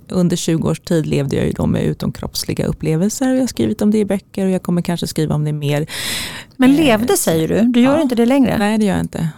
under 0.09 0.35
20 0.35 0.69
års 0.69 0.79
tid 0.79 1.05
levde 1.05 1.35
jag 1.35 1.45
ju 1.45 1.51
då 1.51 1.65
med 1.65 1.83
utomkroppsliga 1.83 2.65
upplevelser 2.65 3.29
och 3.29 3.35
jag 3.35 3.41
har 3.41 3.47
skrivit 3.47 3.81
om 3.81 3.91
det 3.91 3.97
i 3.97 4.05
böcker 4.05 4.45
och 4.45 4.51
jag 4.51 4.63
kommer 4.63 4.81
kanske 4.81 5.07
skriva 5.07 5.35
om 5.35 5.45
det 5.45 5.53
mer. 5.53 5.87
Men 6.57 6.73
levde 6.73 7.17
säger 7.17 7.47
du? 7.47 7.61
Du 7.61 7.81
gör 7.81 7.95
ja. 7.95 8.01
inte 8.01 8.15
det 8.15 8.25
längre? 8.25 8.57
Nej 8.57 8.77
det 8.77 8.85
gör 8.85 8.93
jag 8.93 9.03
inte. 9.03 9.29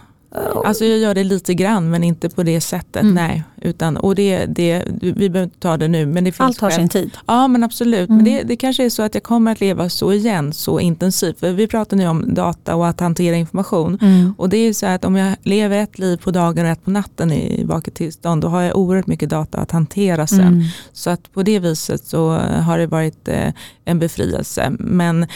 Alltså 0.64 0.84
jag 0.84 0.98
gör 0.98 1.14
det 1.14 1.24
lite 1.24 1.54
grann 1.54 1.90
men 1.90 2.04
inte 2.04 2.28
på 2.28 2.42
det 2.42 2.60
sättet. 2.60 3.02
Mm. 3.02 3.14
Nej. 3.14 3.42
Utan, 3.60 3.96
och 3.96 4.14
det, 4.14 4.46
det, 4.46 4.82
vi 5.00 5.12
behöver 5.12 5.42
inte 5.42 5.58
ta 5.58 5.76
det 5.76 5.88
nu. 5.88 6.06
Men 6.06 6.24
det 6.24 6.32
finns 6.32 6.46
Allt 6.46 6.60
har 6.60 6.70
sin 6.70 6.88
tid. 6.88 7.10
Ja 7.26 7.48
men 7.48 7.64
absolut. 7.64 8.08
Mm. 8.08 8.16
Men 8.16 8.24
det, 8.24 8.42
det 8.42 8.56
kanske 8.56 8.84
är 8.84 8.90
så 8.90 9.02
att 9.02 9.14
jag 9.14 9.22
kommer 9.22 9.52
att 9.52 9.60
leva 9.60 9.88
så 9.88 10.12
igen 10.12 10.52
så 10.52 10.80
intensivt. 10.80 11.40
För 11.40 11.52
vi 11.52 11.66
pratar 11.66 11.96
nu 11.96 12.08
om 12.08 12.34
data 12.34 12.76
och 12.76 12.88
att 12.88 13.00
hantera 13.00 13.36
information. 13.36 13.98
Mm. 14.02 14.34
Och 14.38 14.48
det 14.48 14.56
är 14.56 14.72
så 14.72 14.86
att 14.86 15.04
om 15.04 15.16
jag 15.16 15.36
lever 15.42 15.78
ett 15.78 15.98
liv 15.98 16.16
på 16.16 16.30
dagen 16.30 16.64
och 16.64 16.70
ett 16.70 16.84
på 16.84 16.90
natten 16.90 17.32
i 17.32 17.64
vaket 17.64 17.94
tillstånd 17.94 18.42
då 18.42 18.48
har 18.48 18.62
jag 18.62 18.76
oerhört 18.76 19.06
mycket 19.06 19.30
data 19.30 19.58
att 19.58 19.70
hantera 19.70 20.26
sen. 20.26 20.40
Mm. 20.40 20.62
Så 20.92 21.10
att 21.10 21.32
på 21.32 21.42
det 21.42 21.58
viset 21.58 22.04
så 22.04 22.30
har 22.38 22.78
det 22.78 22.86
varit 22.86 23.28
eh, 23.28 23.52
en 23.84 23.98
befrielse. 23.98 24.72
Men 24.78 25.26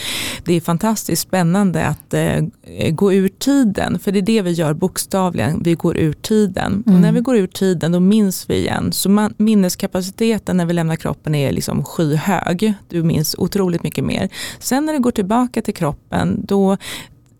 det 0.45 0.53
är 0.53 0.61
fantastiskt 0.61 1.21
spännande 1.21 1.85
att 1.85 2.13
eh, 2.13 2.43
gå 2.91 3.13
ur 3.13 3.27
tiden. 3.27 3.99
För 3.99 4.11
det 4.11 4.19
är 4.19 4.21
det 4.21 4.41
vi 4.41 4.51
gör 4.51 4.73
bokstavligen. 4.91 5.63
Vi 5.63 5.75
går 5.75 5.97
ur 5.97 6.13
tiden. 6.13 6.83
Och 6.85 6.91
när 6.91 6.99
mm. 6.99 7.15
vi 7.15 7.21
går 7.21 7.37
ur 7.37 7.47
tiden 7.47 7.91
då 7.91 7.99
minns 7.99 8.49
vi 8.49 8.55
igen. 8.55 8.91
Så 8.91 9.09
man, 9.09 9.33
minneskapaciteten 9.37 10.57
när 10.57 10.65
vi 10.65 10.73
lämnar 10.73 10.95
kroppen 10.95 11.35
är 11.35 11.51
liksom 11.51 11.83
skyhög. 11.83 12.73
Du 12.89 13.03
minns 13.03 13.35
otroligt 13.37 13.83
mycket 13.83 14.03
mer. 14.03 14.29
Sen 14.59 14.85
när 14.85 14.93
du 14.93 14.99
går 14.99 15.11
tillbaka 15.11 15.61
till 15.61 15.73
kroppen 15.73 16.45
då 16.45 16.77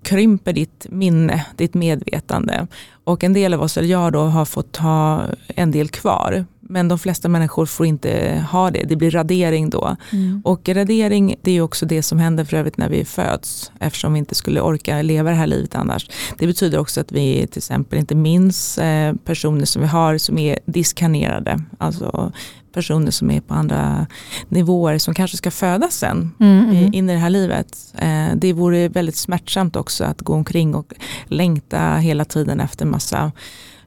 krymper 0.04 0.54
ditt 0.54 0.88
minne, 0.90 1.46
ditt 1.58 1.74
medvetande. 1.74 2.68
Och 3.04 3.24
en 3.24 3.34
del 3.34 3.54
av 3.54 3.62
oss, 3.62 3.78
eller 3.78 3.88
jag 3.88 4.14
då, 4.14 4.20
har 4.20 4.46
fått 4.46 4.78
ha 4.78 5.24
en 5.48 5.72
del 5.72 5.90
kvar. 5.90 6.46
Men 6.72 6.88
de 6.88 7.00
flesta 7.00 7.30
människor 7.30 7.66
får 7.66 7.86
inte 7.86 8.44
ha 8.52 8.72
det, 8.72 8.84
det 8.84 8.96
blir 8.96 9.12
radering 9.12 9.70
då. 9.70 9.96
Mm. 10.12 10.42
Och 10.46 10.70
radering 10.70 11.36
det 11.42 11.52
är 11.52 11.62
också 11.62 11.86
det 11.86 12.04
som 12.04 12.20
händer 12.20 12.46
för 12.46 12.58
övrigt 12.58 12.78
när 12.78 12.90
vi 12.90 13.06
föds 13.06 13.72
eftersom 13.80 14.14
vi 14.14 14.20
inte 14.20 14.36
skulle 14.36 14.62
orka 14.62 15.02
leva 15.02 15.30
det 15.30 15.36
här 15.36 15.48
livet 15.48 15.76
annars. 15.76 16.10
Det 16.38 16.48
betyder 16.48 16.78
också 16.78 17.02
att 17.02 17.12
vi 17.12 17.48
till 17.48 17.60
exempel 17.60 18.00
inte 18.00 18.16
minns 18.16 18.78
eh, 18.78 19.16
personer 19.26 19.66
som 19.66 19.82
vi 19.82 19.88
har 19.88 20.18
som 20.18 20.38
är 20.38 20.60
diskarnerade. 20.66 21.64
Alltså 21.78 22.32
personer 22.74 23.12
som 23.12 23.32
är 23.32 23.42
på 23.42 23.54
andra 23.54 24.08
nivåer 24.50 24.98
som 24.98 25.14
kanske 25.14 25.38
ska 25.38 25.52
födas 25.52 25.94
sen 25.94 26.32
mm, 26.40 26.70
mm. 26.70 26.94
in 26.94 27.10
i 27.10 27.14
det 27.14 27.20
här 27.20 27.30
livet. 27.30 27.94
Eh, 27.98 28.36
det 28.36 28.54
vore 28.54 28.90
väldigt 28.90 29.16
smärtsamt 29.16 29.76
också 29.76 30.04
att 30.04 30.22
gå 30.22 30.34
omkring 30.34 30.76
och 30.76 30.94
längta 31.26 31.96
hela 31.96 32.26
tiden 32.26 32.60
efter 32.60 32.86
massa 32.86 33.32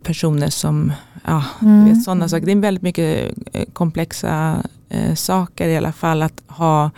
personer 0.05 0.51
som, 0.51 0.93
ja, 1.25 1.45
mm. 1.63 1.85
vet, 1.85 2.03
sådana 2.03 2.29
saker. 2.29 2.47
Det 2.47 2.53
är 2.53 2.57
väldigt 2.57 2.83
mycket 2.83 3.35
eh, 3.53 3.65
komplexa 3.73 4.63
eh, 4.89 5.15
saker 5.15 5.69
i 5.69 5.77
alla 5.77 5.93
fall 5.93 6.23
att 6.23 6.43
ha 6.47 6.91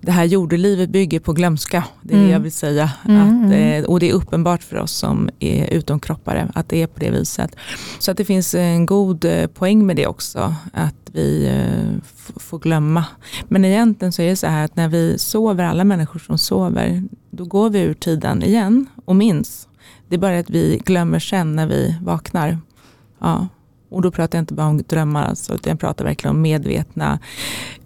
det 0.00 0.12
här 0.12 0.24
jordelivet 0.24 0.90
bygger 0.90 1.20
på 1.20 1.32
glömska. 1.32 1.84
Det 2.02 2.14
är 2.14 2.16
mm. 2.16 2.26
det 2.26 2.32
jag 2.32 2.40
vill 2.40 2.52
säga. 2.52 2.92
Mm. 3.08 3.22
Att, 3.22 3.52
mm. 3.52 3.84
eh, 3.84 3.84
och 3.84 4.00
det 4.00 4.10
är 4.10 4.12
uppenbart 4.12 4.62
för 4.62 4.76
oss 4.76 4.92
som 4.92 5.28
är 5.38 5.66
utomkroppare 5.70 6.48
att 6.54 6.68
det 6.68 6.82
är 6.82 6.86
på 6.86 7.00
det 7.00 7.10
viset. 7.10 7.56
Så 7.98 8.10
att 8.10 8.16
det 8.16 8.24
finns 8.24 8.54
en 8.54 8.86
god 8.86 9.24
eh, 9.24 9.46
poäng 9.46 9.86
med 9.86 9.96
det 9.96 10.06
också. 10.06 10.54
Att 10.72 10.94
vi 11.12 11.52
får 12.36 12.58
glömma. 12.58 13.04
Men 13.48 13.64
egentligen 13.64 14.12
så 14.12 14.22
är 14.22 14.28
det 14.28 14.36
så 14.36 14.46
här 14.46 14.64
att 14.64 14.76
när 14.76 14.88
vi 14.88 15.18
sover, 15.18 15.64
alla 15.64 15.84
människor 15.84 16.18
som 16.18 16.38
sover, 16.38 17.02
då 17.30 17.44
går 17.44 17.70
vi 17.70 17.80
ur 17.80 17.94
tiden 17.94 18.42
igen 18.42 18.86
och 19.04 19.16
minns. 19.16 19.68
Det 20.08 20.16
är 20.16 20.18
bara 20.18 20.38
att 20.38 20.50
vi 20.50 20.80
glömmer 20.84 21.18
sen 21.18 21.56
när 21.56 21.66
vi 21.66 21.98
vaknar. 22.02 22.58
Ja. 23.18 23.48
Och 23.88 24.02
då 24.02 24.10
pratar 24.10 24.38
jag 24.38 24.42
inte 24.42 24.54
bara 24.54 24.66
om 24.66 24.82
drömmar, 24.86 25.24
alltså, 25.24 25.54
utan 25.54 25.70
jag 25.70 25.80
pratar 25.80 26.04
verkligen 26.04 26.36
om 26.36 26.42
medvetna 26.42 27.18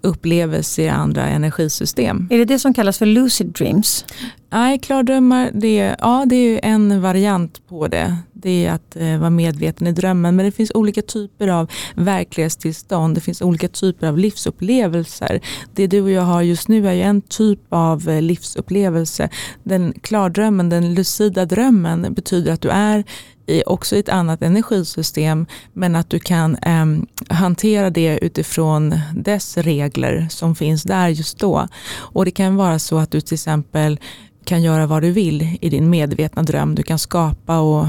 upplevelser 0.01 0.83
i 0.83 0.89
andra 0.89 1.27
energisystem. 1.27 2.27
Är 2.31 2.37
det 2.37 2.45
det 2.45 2.59
som 2.59 2.73
kallas 2.73 2.97
för 2.97 3.05
lucid 3.05 3.47
dreams? 3.47 4.05
Nej, 4.53 4.79
klardrömmar, 4.79 5.51
det, 5.53 5.95
ja, 5.99 6.25
det 6.27 6.35
är 6.35 6.59
en 6.63 7.01
variant 7.01 7.67
på 7.67 7.87
det. 7.87 8.17
Det 8.33 8.65
är 8.65 8.71
att 8.71 8.95
eh, 8.95 9.17
vara 9.17 9.29
medveten 9.29 9.87
i 9.87 9.91
drömmen. 9.91 10.35
Men 10.35 10.45
det 10.45 10.51
finns 10.51 10.71
olika 10.73 11.01
typer 11.01 11.47
av 11.47 11.71
verklighetstillstånd. 11.95 13.15
Det 13.15 13.21
finns 13.21 13.41
olika 13.41 13.67
typer 13.67 14.07
av 14.07 14.17
livsupplevelser. 14.17 15.41
Det 15.73 15.87
du 15.87 16.01
och 16.01 16.11
jag 16.11 16.21
har 16.21 16.41
just 16.41 16.67
nu 16.67 16.87
är 16.87 16.93
ju 16.93 17.01
en 17.01 17.21
typ 17.21 17.59
av 17.69 18.09
eh, 18.09 18.21
livsupplevelse. 18.21 19.29
Den 19.63 19.93
klardrömmen, 20.01 20.69
den 20.69 20.93
lucida 20.93 21.45
drömmen 21.45 22.13
betyder 22.13 22.53
att 22.53 22.61
du 22.61 22.69
är 22.69 23.03
i 23.45 23.63
också 23.65 23.95
ett 23.95 24.09
annat 24.09 24.41
energisystem 24.41 25.45
men 25.73 25.95
att 25.95 26.09
du 26.09 26.19
kan 26.19 26.55
eh, 26.55 26.85
hantera 27.29 27.89
det 27.89 28.19
utifrån 28.21 28.99
dess 29.15 29.57
regler 29.57 30.27
som 30.29 30.55
finns 30.55 30.83
där 30.83 31.07
just 31.07 31.39
då. 31.39 31.67
Och 31.97 32.25
det 32.25 32.31
kan 32.31 32.55
vara 32.55 32.79
så 32.79 32.97
att 32.97 33.11
du 33.11 33.21
till 33.21 33.33
exempel 33.33 33.99
kan 34.45 34.61
göra 34.61 34.87
vad 34.87 35.01
du 35.01 35.11
vill 35.11 35.57
i 35.61 35.69
din 35.69 35.89
medvetna 35.89 36.43
dröm. 36.43 36.75
Du 36.75 36.83
kan 36.83 36.99
skapa 36.99 37.59
och 37.59 37.87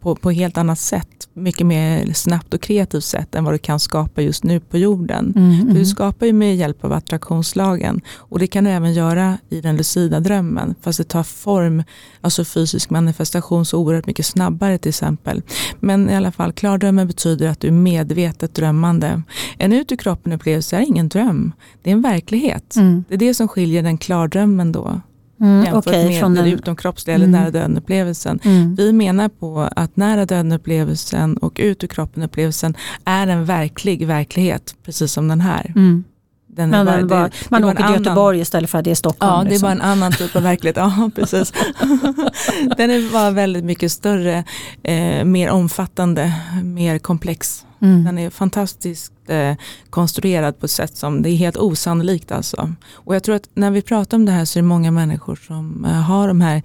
på, 0.00 0.16
på 0.16 0.30
helt 0.30 0.58
annat 0.58 0.78
sätt. 0.78 1.19
Mycket 1.40 1.66
mer 1.66 2.12
snabbt 2.12 2.54
och 2.54 2.60
kreativt 2.60 3.04
sätt 3.04 3.34
än 3.34 3.44
vad 3.44 3.54
du 3.54 3.58
kan 3.58 3.80
skapa 3.80 4.22
just 4.22 4.44
nu 4.44 4.60
på 4.60 4.78
jorden. 4.78 5.32
Mm, 5.36 5.60
mm. 5.60 5.74
Du 5.74 5.84
skapar 5.84 6.26
ju 6.26 6.32
med 6.32 6.56
hjälp 6.56 6.84
av 6.84 6.92
attraktionslagen 6.92 8.00
och 8.16 8.38
det 8.38 8.46
kan 8.46 8.64
du 8.64 8.70
även 8.70 8.92
göra 8.92 9.38
i 9.48 9.60
den 9.60 9.76
lucida 9.76 10.20
drömmen. 10.20 10.74
Fast 10.80 10.98
det 10.98 11.04
tar 11.04 11.22
form, 11.22 11.82
alltså 12.20 12.44
fysisk 12.44 12.90
manifestation 12.90 13.66
så 13.66 13.78
oerhört 13.78 14.06
mycket 14.06 14.26
snabbare 14.26 14.78
till 14.78 14.88
exempel. 14.88 15.42
Men 15.80 16.10
i 16.10 16.16
alla 16.16 16.32
fall, 16.32 16.52
klardrömmen 16.52 17.06
betyder 17.06 17.48
att 17.48 17.60
du 17.60 17.68
är 17.68 17.72
medvetet 17.72 18.54
drömmande. 18.54 19.22
En 19.58 19.72
ut 19.72 19.92
ur 19.92 19.96
kroppen 19.96 20.32
upplevelse 20.32 20.76
är 20.76 20.80
ingen 20.80 21.08
dröm, 21.08 21.52
det 21.82 21.90
är 21.90 21.94
en 21.94 22.02
verklighet. 22.02 22.76
Mm. 22.76 23.04
Det 23.08 23.14
är 23.14 23.18
det 23.18 23.34
som 23.34 23.48
skiljer 23.48 23.82
den 23.82 23.98
klardrömmen 23.98 24.72
då 24.72 25.00
Mm, 25.40 25.64
jämfört 25.64 25.86
okay, 25.86 26.20
med 26.20 26.44
den, 26.44 26.46
utomkroppsliga 26.46 27.14
eller 27.14 27.26
mm. 27.26 27.40
nära 27.40 27.50
döden-upplevelsen. 27.50 28.40
Mm. 28.44 28.74
Vi 28.74 28.92
menar 28.92 29.28
på 29.28 29.68
att 29.76 29.96
nära 29.96 30.26
döden-upplevelsen 30.26 31.36
och 31.36 31.56
ut 31.62 31.84
ur 31.84 31.88
kroppen-upplevelsen 31.88 32.74
är 33.04 33.26
en 33.26 33.44
verklig 33.44 34.06
verklighet, 34.06 34.74
precis 34.84 35.12
som 35.12 35.28
den 35.28 35.40
här. 35.40 35.72
Mm. 35.76 36.04
Den 36.46 36.70
bara, 36.70 36.96
den 36.96 37.08
bara, 37.08 37.22
det, 37.22 37.50
man 37.50 37.62
det 37.62 37.68
åker 37.68 37.86
till 37.86 37.94
Göteborg 37.94 38.36
annan, 38.36 38.42
istället 38.42 38.70
för 38.70 38.78
att 38.78 38.84
det 38.84 38.90
är 38.90 38.94
Stockholm. 38.94 39.32
Ja, 39.32 39.44
det 39.44 39.50
liksom. 39.50 39.68
är 39.68 39.74
bara 39.74 39.84
en 39.84 39.90
annan 39.90 40.12
typ 40.12 40.36
av 40.36 40.42
verklighet. 40.42 40.76
Ja, 40.76 41.10
precis. 41.14 41.52
den 42.76 42.90
är 42.90 43.12
bara 43.12 43.30
väldigt 43.30 43.64
mycket 43.64 43.92
större, 43.92 44.44
eh, 44.82 45.24
mer 45.24 45.50
omfattande, 45.50 46.32
mer 46.64 46.98
komplex. 46.98 47.66
Mm. 47.82 48.04
Den 48.04 48.18
är 48.18 48.30
fantastiskt 48.30 49.12
eh, 49.30 49.54
konstruerad 49.90 50.60
på 50.60 50.66
ett 50.66 50.70
sätt 50.70 50.96
som 50.96 51.22
det 51.22 51.30
är 51.30 51.36
helt 51.36 51.56
osannolikt. 51.56 52.32
Alltså. 52.32 52.72
Och 52.92 53.14
jag 53.14 53.22
tror 53.22 53.34
att 53.34 53.48
när 53.54 53.70
vi 53.70 53.82
pratar 53.82 54.16
om 54.16 54.24
det 54.24 54.32
här 54.32 54.44
så 54.44 54.58
är 54.58 54.62
det 54.62 54.68
många 54.68 54.90
människor 54.90 55.36
som 55.46 55.84
eh, 55.84 55.90
har 55.90 56.28
de 56.28 56.40
här 56.40 56.62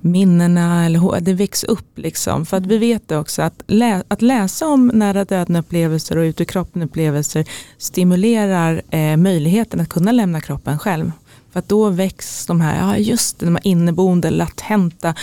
minnena, 0.00 0.86
eller 0.86 1.20
det 1.20 1.34
väcks 1.34 1.64
upp. 1.64 1.98
Liksom. 1.98 2.46
För 2.46 2.56
att 2.56 2.66
vi 2.66 2.78
vet 2.78 3.12
också 3.12 3.42
att, 3.42 3.62
lä 3.66 4.02
att 4.08 4.22
läsa 4.22 4.66
om 4.66 4.86
nära 4.94 5.24
döden 5.24 5.56
upplevelser 5.56 6.18
och 6.18 6.22
ut 6.22 6.40
ur 6.40 6.44
kroppen 6.44 6.82
upplevelser 6.82 7.44
stimulerar 7.78 8.82
eh, 8.90 9.16
möjligheten 9.16 9.80
att 9.80 9.88
kunna 9.88 10.12
lämna 10.12 10.40
kroppen 10.40 10.78
själv. 10.78 11.12
För 11.52 11.58
att 11.58 11.68
då 11.68 11.88
väcks 11.88 12.46
de 12.46 12.60
här, 12.60 12.78
ja 12.78 12.96
just 12.96 13.38
det, 13.38 13.46
de 13.46 13.54
här 13.54 13.66
inneboende, 13.66 14.30
latenta 14.30 15.14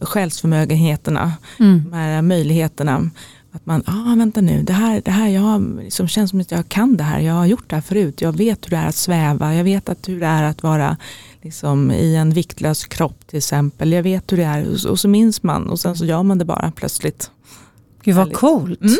själsförmögenheterna, 0.00 1.32
mm. 1.60 1.84
de 1.84 1.96
här 1.96 2.22
möjligheterna. 2.22 3.10
Att 3.54 3.66
man, 3.66 3.82
ah, 3.86 4.14
vänta 4.16 4.40
nu, 4.40 4.62
det 4.62 4.72
här, 4.72 5.02
det 5.04 5.10
här 5.10 5.28
jag 5.28 5.86
som 5.88 6.08
känns 6.08 6.30
som 6.30 6.40
att 6.40 6.50
jag 6.50 6.68
kan 6.68 6.96
det 6.96 7.04
här, 7.04 7.20
jag 7.20 7.34
har 7.34 7.46
gjort 7.46 7.70
det 7.70 7.76
här 7.76 7.82
förut, 7.82 8.20
jag 8.20 8.36
vet 8.36 8.66
hur 8.66 8.70
det 8.70 8.76
är 8.76 8.88
att 8.88 8.94
sväva, 8.94 9.54
jag 9.54 9.64
vet 9.64 9.88
att 9.88 10.08
hur 10.08 10.20
det 10.20 10.26
är 10.26 10.42
att 10.42 10.62
vara 10.62 10.96
liksom, 11.42 11.90
i 11.90 12.16
en 12.16 12.30
viktlös 12.30 12.84
kropp 12.84 13.26
till 13.26 13.38
exempel, 13.38 13.92
jag 13.92 14.02
vet 14.02 14.32
hur 14.32 14.36
det 14.36 14.44
är 14.44 14.68
och, 14.68 14.90
och 14.90 15.00
så 15.00 15.08
minns 15.08 15.42
man 15.42 15.68
och 15.68 15.80
sen 15.80 15.96
så 15.96 16.04
gör 16.04 16.22
man 16.22 16.38
det 16.38 16.44
bara 16.44 16.72
plötsligt. 16.76 17.30
Gud 18.02 18.14
vad 18.14 18.32
coolt. 18.32 18.80
Mm. 18.80 18.96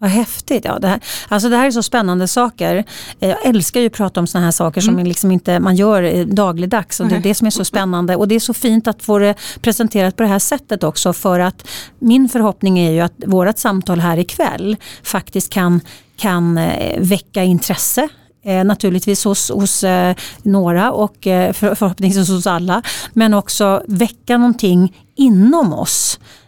Vad 0.00 0.10
häftigt. 0.10 0.64
Ja, 0.64 0.78
det, 0.78 0.88
här, 0.88 1.00
alltså 1.28 1.48
det 1.48 1.56
här 1.56 1.66
är 1.66 1.70
så 1.70 1.82
spännande 1.82 2.28
saker. 2.28 2.84
Jag 3.18 3.46
älskar 3.46 3.80
ju 3.80 3.86
att 3.86 3.92
prata 3.92 4.20
om 4.20 4.26
sådana 4.26 4.46
här 4.46 4.52
saker 4.52 4.82
mm. 4.82 4.94
som 4.94 5.04
liksom 5.04 5.30
inte 5.30 5.60
man 5.60 5.76
gör 5.76 6.24
dagligdags. 6.24 7.00
Och 7.00 7.08
det 7.08 7.16
är 7.16 7.20
det 7.20 7.34
som 7.34 7.46
är 7.46 7.50
så 7.50 7.64
spännande. 7.64 8.16
Och 8.16 8.28
det 8.28 8.34
är 8.34 8.40
så 8.40 8.54
fint 8.54 8.88
att 8.88 9.02
få 9.02 9.18
det 9.18 9.34
presenterat 9.60 10.16
på 10.16 10.22
det 10.22 10.28
här 10.28 10.38
sättet 10.38 10.84
också. 10.84 11.12
För 11.12 11.40
att 11.40 11.68
min 11.98 12.28
förhoppning 12.28 12.78
är 12.78 12.90
ju 12.90 13.00
att 13.00 13.14
vårt 13.26 13.58
samtal 13.58 14.00
här 14.00 14.18
ikväll 14.18 14.76
faktiskt 15.02 15.52
kan, 15.52 15.80
kan 16.16 16.58
eh, 16.58 17.00
väcka 17.00 17.42
intresse 17.42 18.08
Eh, 18.44 18.64
naturligtvis 18.64 19.24
hos, 19.24 19.50
hos 19.50 19.84
eh, 19.84 20.14
några 20.42 20.92
och 20.92 21.26
eh, 21.26 21.52
för, 21.52 21.74
förhoppningsvis 21.74 22.28
hos 22.28 22.46
alla. 22.46 22.82
Men 23.12 23.34
också 23.34 23.82
väcka 23.86 24.38
någonting 24.38 24.96
inom 25.16 25.72
oss 25.72 26.18
Eh, 26.20 26.47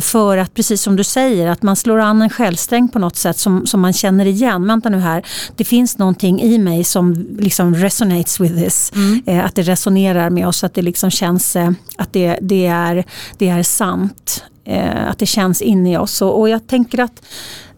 för 0.00 0.38
att 0.38 0.54
precis 0.54 0.82
som 0.82 0.96
du 0.96 1.04
säger 1.04 1.48
att 1.48 1.62
man 1.62 1.76
slår 1.76 1.98
an 1.98 2.22
en 2.22 2.30
självsträng 2.30 2.88
på 2.88 2.98
något 2.98 3.16
sätt 3.16 3.36
som, 3.36 3.66
som 3.66 3.80
man 3.80 3.92
känner 3.92 4.26
igen. 4.26 4.66
Vänta 4.66 4.88
nu 4.88 4.98
här, 4.98 5.26
det 5.56 5.64
finns 5.64 5.98
någonting 5.98 6.42
i 6.42 6.58
mig 6.58 6.84
som 6.84 7.28
liksom 7.38 7.74
resonates 7.74 8.40
with 8.40 8.54
this. 8.54 8.92
Mm. 8.94 9.22
Eh, 9.26 9.44
att 9.44 9.54
det 9.54 9.62
resonerar 9.62 10.30
med 10.30 10.48
oss, 10.48 10.64
att 10.64 10.74
det 10.74 10.82
liksom 10.82 11.10
känns 11.10 11.56
eh, 11.56 11.70
att 11.96 12.12
det, 12.12 12.38
det, 12.42 12.66
är, 12.66 13.04
det 13.38 13.48
är 13.48 13.62
sant. 13.62 14.44
Eh, 14.64 15.08
att 15.08 15.18
det 15.18 15.26
känns 15.26 15.62
inne 15.62 15.92
i 15.92 15.96
oss. 15.96 16.22
Och, 16.22 16.40
och 16.40 16.48
jag 16.48 16.66
tänker 16.66 17.00
att 17.00 17.22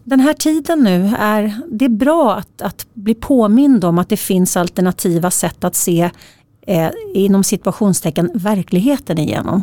den 0.05 0.21
här 0.21 0.33
tiden 0.33 0.79
nu 0.79 1.15
är 1.19 1.61
det 1.71 1.85
är 1.85 1.89
bra 1.89 2.35
att, 2.35 2.63
att 2.63 2.87
bli 2.95 3.15
påmind 3.15 3.85
om 3.85 3.99
att 3.99 4.09
det 4.09 4.17
finns 4.17 4.57
alternativa 4.57 5.31
sätt 5.31 5.65
att 5.65 5.75
se 5.75 6.11
eh, 6.67 6.91
inom 7.15 7.45
situationstecken 7.45 8.31
verkligheten 8.35 9.19
igenom. 9.19 9.63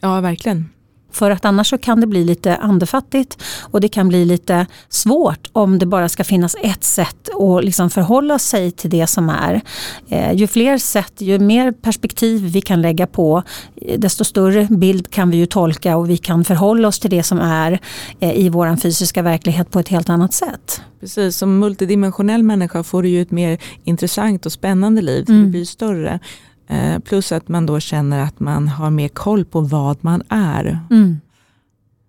Ja, 0.00 0.20
verkligen. 0.20 0.68
För 1.12 1.30
att 1.30 1.44
annars 1.44 1.70
så 1.70 1.78
kan 1.78 2.00
det 2.00 2.06
bli 2.06 2.24
lite 2.24 2.56
andefattigt 2.56 3.42
och 3.60 3.80
det 3.80 3.88
kan 3.88 4.08
bli 4.08 4.24
lite 4.24 4.66
svårt 4.88 5.48
om 5.52 5.78
det 5.78 5.86
bara 5.86 6.08
ska 6.08 6.24
finnas 6.24 6.56
ett 6.62 6.84
sätt 6.84 7.28
att 7.40 7.64
liksom 7.64 7.90
förhålla 7.90 8.38
sig 8.38 8.70
till 8.70 8.90
det 8.90 9.06
som 9.06 9.28
är. 9.28 9.60
Eh, 10.08 10.32
ju 10.32 10.46
fler 10.46 10.78
sätt, 10.78 11.12
ju 11.18 11.38
mer 11.38 11.72
perspektiv 11.72 12.42
vi 12.42 12.60
kan 12.60 12.82
lägga 12.82 13.06
på 13.06 13.42
eh, 13.76 13.98
desto 13.98 14.24
större 14.24 14.66
bild 14.70 15.10
kan 15.10 15.30
vi 15.30 15.36
ju 15.36 15.46
tolka 15.46 15.96
och 15.96 16.10
vi 16.10 16.16
kan 16.16 16.44
förhålla 16.44 16.88
oss 16.88 16.98
till 16.98 17.10
det 17.10 17.22
som 17.22 17.40
är 17.40 17.80
eh, 18.20 18.32
i 18.32 18.48
vår 18.48 18.76
fysiska 18.76 19.22
verklighet 19.22 19.70
på 19.70 19.78
ett 19.78 19.88
helt 19.88 20.08
annat 20.08 20.34
sätt. 20.34 20.82
Precis, 21.00 21.36
som 21.36 21.58
multidimensionell 21.58 22.42
människa 22.42 22.82
får 22.82 23.02
du 23.02 23.08
ju 23.08 23.22
ett 23.22 23.30
mer 23.30 23.58
intressant 23.84 24.46
och 24.46 24.52
spännande 24.52 25.02
liv. 25.02 25.24
Mm. 25.28 25.42
Det 25.42 25.48
blir 25.50 25.64
större. 25.64 26.20
Eh, 26.68 26.98
plus 26.98 27.32
att 27.32 27.48
man 27.48 27.66
då 27.66 27.80
känner 27.80 28.18
att 28.20 28.40
man 28.40 28.68
har 28.68 28.90
mer 28.90 29.08
koll 29.08 29.44
på 29.44 29.60
vad 29.60 29.96
man 30.00 30.22
är. 30.28 30.78
Mm. 30.90 31.20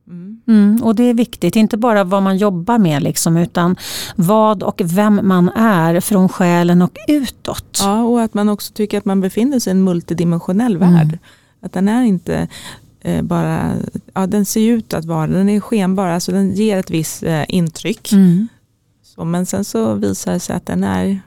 Mm. 0.07 0.41
Mm, 0.47 0.83
och 0.83 0.95
det 0.95 1.03
är 1.03 1.13
viktigt, 1.13 1.55
inte 1.55 1.77
bara 1.77 2.03
vad 2.03 2.23
man 2.23 2.37
jobbar 2.37 2.77
med 2.77 3.03
liksom, 3.03 3.37
utan 3.37 3.75
vad 4.15 4.63
och 4.63 4.81
vem 4.83 5.19
man 5.23 5.49
är 5.49 5.99
från 5.99 6.29
själen 6.29 6.81
och 6.81 6.97
utåt. 7.07 7.79
Ja, 7.81 8.03
och 8.03 8.21
att 8.21 8.33
man 8.33 8.49
också 8.49 8.73
tycker 8.73 8.97
att 8.97 9.05
man 9.05 9.21
befinner 9.21 9.59
sig 9.59 9.71
i 9.71 9.75
en 9.75 9.83
multidimensionell 9.83 10.75
mm. 10.75 10.93
värld. 10.93 11.19
Att 11.61 11.73
den 11.73 11.87
är 11.87 12.03
inte 12.03 12.47
eh, 13.01 13.21
bara, 13.21 13.75
ja, 14.13 14.27
den 14.27 14.45
ser 14.45 14.71
ut 14.71 14.93
att 14.93 15.05
vara, 15.05 15.27
den 15.27 15.49
är 15.49 15.59
skenbar, 15.59 16.07
alltså 16.07 16.31
den 16.31 16.51
ger 16.51 16.77
ett 16.77 16.89
visst 16.89 17.23
eh, 17.23 17.43
intryck. 17.47 18.11
Mm. 18.11 18.47
Så, 19.03 19.25
men 19.25 19.45
sen 19.45 19.65
så 19.65 19.93
visar 19.93 20.33
det 20.33 20.39
sig 20.39 20.55
att 20.55 20.65
den 20.65 20.83
är, 20.83 21.21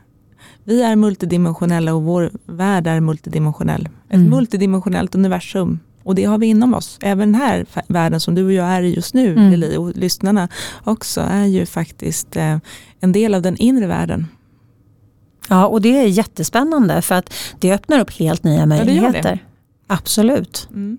vi 0.66 0.82
är 0.82 0.96
multidimensionella 0.96 1.94
och 1.94 2.02
vår 2.02 2.30
värld 2.46 2.86
är 2.86 3.00
multidimensionell. 3.00 3.88
Ett 4.08 4.14
Mm. 4.14 4.30
multidimensionellt 4.30 5.14
universum. 5.14 5.80
Och 6.02 6.14
det 6.14 6.24
har 6.24 6.38
vi 6.38 6.46
inom 6.46 6.74
oss. 6.74 6.98
Även 7.02 7.32
den 7.32 7.40
här 7.40 7.66
världen 7.86 8.20
som 8.20 8.34
du 8.34 8.44
och 8.44 8.52
jag 8.52 8.66
är 8.66 8.82
i 8.82 8.94
just 8.94 9.14
nu, 9.14 9.32
Mm. 9.32 9.50
Lili, 9.50 9.76
och 9.76 9.96
lyssnarna 9.96 10.48
också, 10.84 11.20
är 11.20 11.44
ju 11.44 11.66
faktiskt 11.66 12.36
eh, 12.36 12.58
en 13.00 13.12
del 13.12 13.34
av 13.34 13.42
den 13.42 13.56
inre 13.56 13.86
världen. 13.86 14.26
Ja, 15.48 15.66
och 15.66 15.80
det 15.82 15.98
är 15.98 16.06
jättespännande 16.06 17.02
för 17.02 17.14
att 17.14 17.32
det 17.58 17.72
öppnar 17.74 18.00
upp 18.00 18.10
helt 18.10 18.44
nya 18.44 18.66
det 18.66 18.76
gör 18.76 18.84
det. 18.84 18.86
möjligheter. 18.86 19.38
Absolut. 19.86 20.68
Mm. 20.70 20.98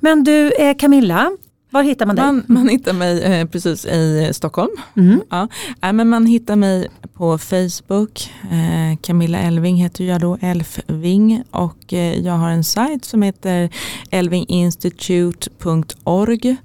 Men 0.00 0.24
du 0.24 0.52
eh, 0.52 0.76
Camilla, 0.76 1.30
var 1.70 1.82
hittar 1.82 2.06
man 2.06 2.16
dig? 2.16 2.24
Man, 2.24 2.44
man 2.46 2.68
hittar 2.68 2.92
mig 2.92 3.22
eh, 3.22 3.46
precis 3.46 3.86
i 3.86 4.30
Stockholm. 4.32 4.70
Mm. 4.96 5.20
Ja. 5.30 5.48
Nej, 5.82 5.92
men 5.92 6.08
man 6.08 6.26
hittar 6.26 6.56
mig 6.56 6.88
på 7.14 7.38
Facebook. 7.38 8.30
Eh, 8.42 8.96
Camilla 9.00 9.38
Elving 9.38 9.76
heter 9.76 10.04
jag 10.04 10.20
då, 10.20 10.38
Elfving. 10.40 11.42
Och 11.50 11.92
eh, 11.92 12.20
jag 12.20 12.32
har 12.32 12.50
en 12.50 12.64
sajt 12.64 13.04
som 13.04 13.22
heter 13.22 13.70
elvinginstitute.org. 14.10 16.56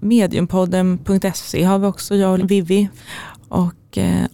Mediumpodden.se 0.00 1.64
har 1.64 1.78
vi 1.78 1.86
också, 1.86 2.14
jag 2.14 2.40
och 2.40 2.50
Vivi. 2.50 2.88
Och 3.48 3.74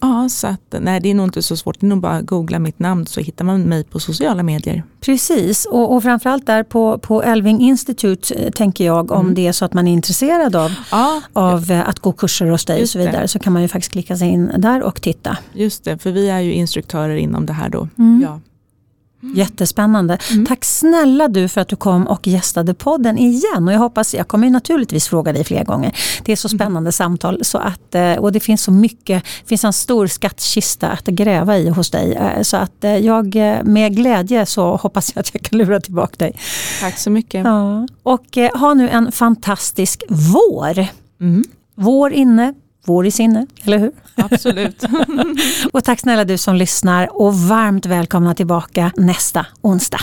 ja, 0.00 0.28
så 0.28 0.46
att, 0.46 0.74
nej 0.80 1.00
det 1.00 1.10
är 1.10 1.14
nog 1.14 1.26
inte 1.26 1.42
så 1.42 1.56
svårt, 1.56 1.80
det 1.80 1.86
är 1.86 1.88
nog 1.88 2.00
bara 2.00 2.12
att 2.16 2.26
googla 2.26 2.58
mitt 2.58 2.78
namn 2.78 3.06
så 3.06 3.20
hittar 3.20 3.44
man 3.44 3.62
mig 3.62 3.84
på 3.84 4.00
sociala 4.00 4.42
medier. 4.42 4.82
Precis, 5.00 5.64
och, 5.64 5.94
och 5.94 6.02
framförallt 6.02 6.46
där 6.46 6.62
på, 6.62 6.98
på 6.98 7.22
Elving 7.22 7.60
Institute 7.60 8.34
eh, 8.34 8.50
tänker 8.50 8.84
jag 8.86 9.10
om 9.10 9.20
Mm. 9.22 9.34
det 9.34 9.46
är 9.46 9.52
så 9.52 9.64
att 9.64 9.72
man 9.74 9.88
är 9.88 9.92
intresserad 9.92 10.56
av, 10.56 10.70
Ja, 10.90 11.20
av 11.32 11.70
eh, 11.70 11.88
att 11.88 11.98
gå 11.98 12.12
kurser 12.12 12.46
hos 12.46 12.64
dig 12.64 12.74
och 12.74 12.80
Just 12.80 12.92
så 12.92 12.98
vidare 12.98 13.22
det. 13.22 13.28
så 13.28 13.38
kan 13.38 13.52
man 13.52 13.62
ju 13.62 13.68
faktiskt 13.68 13.92
klicka 13.92 14.16
sig 14.16 14.28
in 14.28 14.50
där 14.58 14.82
och 14.82 15.02
titta. 15.02 15.36
just 15.52 15.84
det, 15.84 15.98
för 15.98 16.10
vi 16.12 16.28
är 16.30 16.40
ju 16.40 16.52
instruktörer 16.52 17.16
inom 17.16 17.46
det 17.46 17.52
här 17.52 17.68
då. 17.68 17.88
Mm. 17.98 18.20
Ja. 18.22 18.40
Jättespännande. 19.34 20.18
Mm. 20.32 20.46
Tack 20.46 20.64
snälla 20.64 21.28
du 21.28 21.48
för 21.48 21.60
att 21.60 21.68
du 21.68 21.76
kom 21.76 22.06
och 22.06 22.26
gästade 22.26 22.74
podden 22.74 23.18
igen. 23.18 23.68
Och 23.68 23.72
jag 23.72 23.78
hoppas, 23.78 24.14
jag 24.14 24.28
kommer 24.28 24.50
naturligtvis 24.50 25.08
fråga 25.08 25.32
dig 25.32 25.44
fler 25.44 25.64
gånger. 25.64 25.96
Det 26.24 26.32
är 26.32 26.36
så 26.36 26.48
spännande 26.48 26.92
samtal 26.92 27.38
så 27.44 27.58
att, 27.58 27.94
eh, 27.94 28.12
och 28.14 28.32
det 28.32 28.40
finns 28.40 28.62
så 28.62 28.70
mycket, 28.72 29.24
det 29.24 29.48
finns 29.48 29.64
en 29.64 29.72
stor 29.72 30.06
skattkista 30.06 30.88
att 30.88 31.04
gräva 31.06 31.58
i 31.58 31.68
hos 31.68 31.90
dig. 31.90 32.12
Eh, 32.14 32.42
Så 32.42 32.56
att 32.56 32.84
eh, 32.84 32.96
jag 32.96 33.34
med 33.64 33.96
glädje 33.96 34.46
så 34.46 34.76
hoppas 34.76 35.12
jag 35.14 35.20
att 35.20 35.30
jag 35.34 35.42
kan 35.42 35.58
lura 35.58 35.80
tillbaka 35.80 36.14
dig. 36.18 36.38
Tack 36.80 36.98
så 36.98 37.10
mycket. 37.10 37.44
Ja. 37.44 37.86
Och 38.02 38.38
ha 38.54 38.74
nu 38.74 38.88
en 38.88 39.12
fantastisk 39.12 40.02
vår. 40.08 40.86
Mm. 41.20 41.44
Vår 41.74 42.12
inne, 42.12 42.54
vår 42.84 43.06
i 43.06 43.10
sinne, 43.10 43.46
eller 43.64 43.78
hur? 43.78 43.92
Absolut. 44.14 44.84
Och 45.72 45.84
tack 45.84 46.00
snälla 46.00 46.24
du 46.24 46.38
som 46.38 46.56
lyssnar 46.56 47.20
och 47.22 47.34
varmt 47.34 47.86
välkomna 47.86 48.34
tillbaka 48.34 48.92
nästa 48.96 49.46
onsdag. 49.60 50.00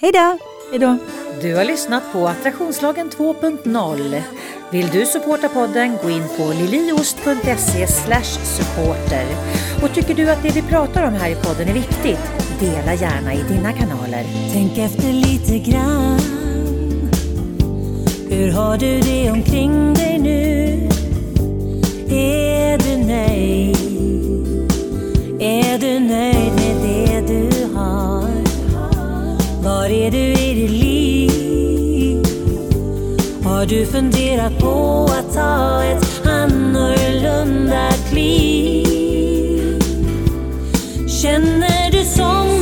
Hej 0.00 0.12
då! 0.12 0.38
Hej 0.70 0.78
då. 0.78 0.96
Du 1.42 1.56
har 1.56 1.64
lyssnat 1.64 2.12
på 2.12 2.28
Attraktionslagen 2.28 3.10
2.0. 3.10 4.22
Vill 4.70 4.88
du 4.88 5.06
supporta 5.06 5.48
podden, 5.48 5.96
gå 6.02 6.10
in 6.10 6.24
på 6.36 6.52
liliost.se 6.52 7.86
supporter. 7.86 9.26
Och 9.82 9.94
tycker 9.94 10.14
du 10.14 10.30
att 10.30 10.42
det 10.42 10.50
vi 10.54 10.62
pratar 10.62 11.06
om 11.06 11.14
här 11.14 11.30
i 11.30 11.34
podden 11.34 11.68
är 11.68 11.72
viktigt, 11.72 12.20
dela 12.60 12.94
gärna 12.94 13.34
i 13.34 13.42
dina 13.42 13.72
kanaler. 13.72 14.24
Tänk 14.52 14.78
efter 14.78 15.12
lite 15.12 15.70
grann 15.70 16.18
Hur 18.30 18.52
har 18.52 18.78
du 18.78 19.00
det 19.00 19.30
omkring 19.30 19.94
dig 19.94 20.18
nu? 20.18 20.93
Är 22.14 22.78
du 22.78 22.96
nöjd? 22.96 23.76
Är 25.40 25.78
du 25.78 26.00
nöjd 26.00 26.52
med 26.56 26.76
det 26.82 27.20
du 27.26 27.74
har? 27.74 28.30
Var 29.64 29.84
är 29.86 30.10
du 30.10 30.18
i 30.18 30.54
ditt 30.54 30.70
liv? 30.70 32.22
Har 33.44 33.66
du 33.66 33.86
funderat 33.86 34.58
på 34.58 35.04
att 35.18 35.34
ta 35.34 35.82
ett 35.84 36.26
annorlunda 36.26 37.90
kliv? 38.10 39.82
Känner 41.22 41.90
du 41.90 42.04
som 42.04 42.53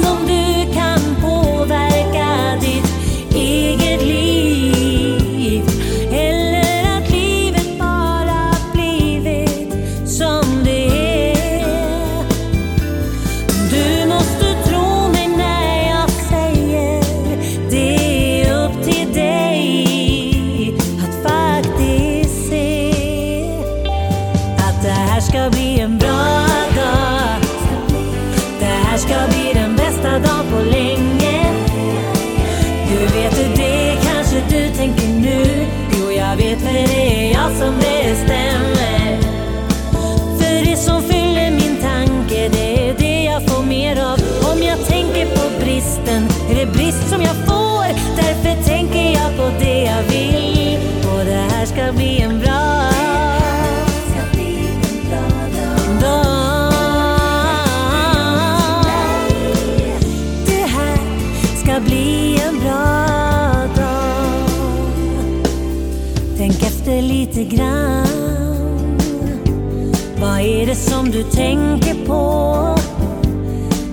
tänker 71.43 72.07
på 72.07 72.21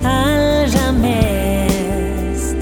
allra 0.04 0.92
mest? 0.92 2.56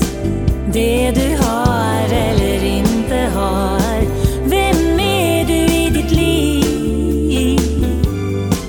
Det 0.72 1.10
du 1.14 1.36
har 1.44 2.04
eller 2.12 2.64
inte 2.64 3.30
har. 3.34 4.00
Vem 4.44 5.00
är 5.00 5.44
du 5.44 5.54
i 5.54 5.90
ditt 5.90 6.10
liv? 6.10 7.60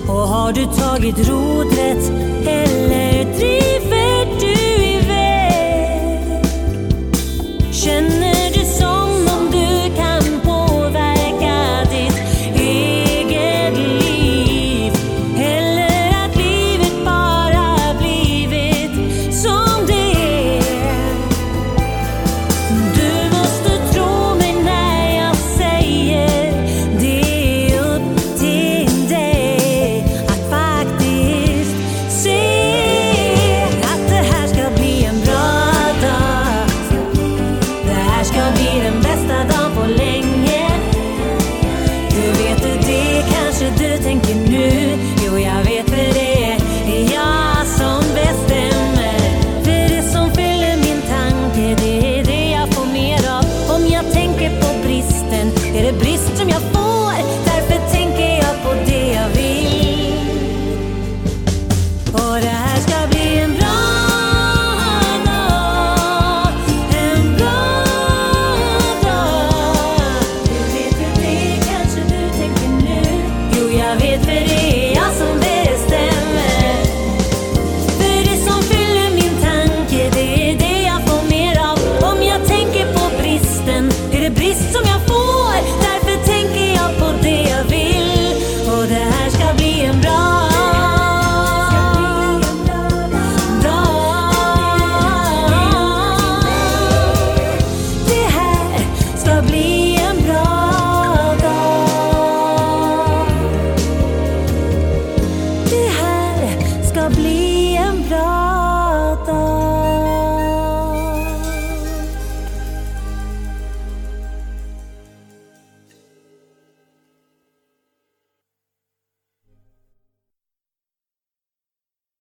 Och 0.07 0.27
har 0.33 0.53
du 0.53 0.65
tagit 0.65 1.29
rodret 1.29 2.11
eller 2.45 3.23
driver 3.37 4.18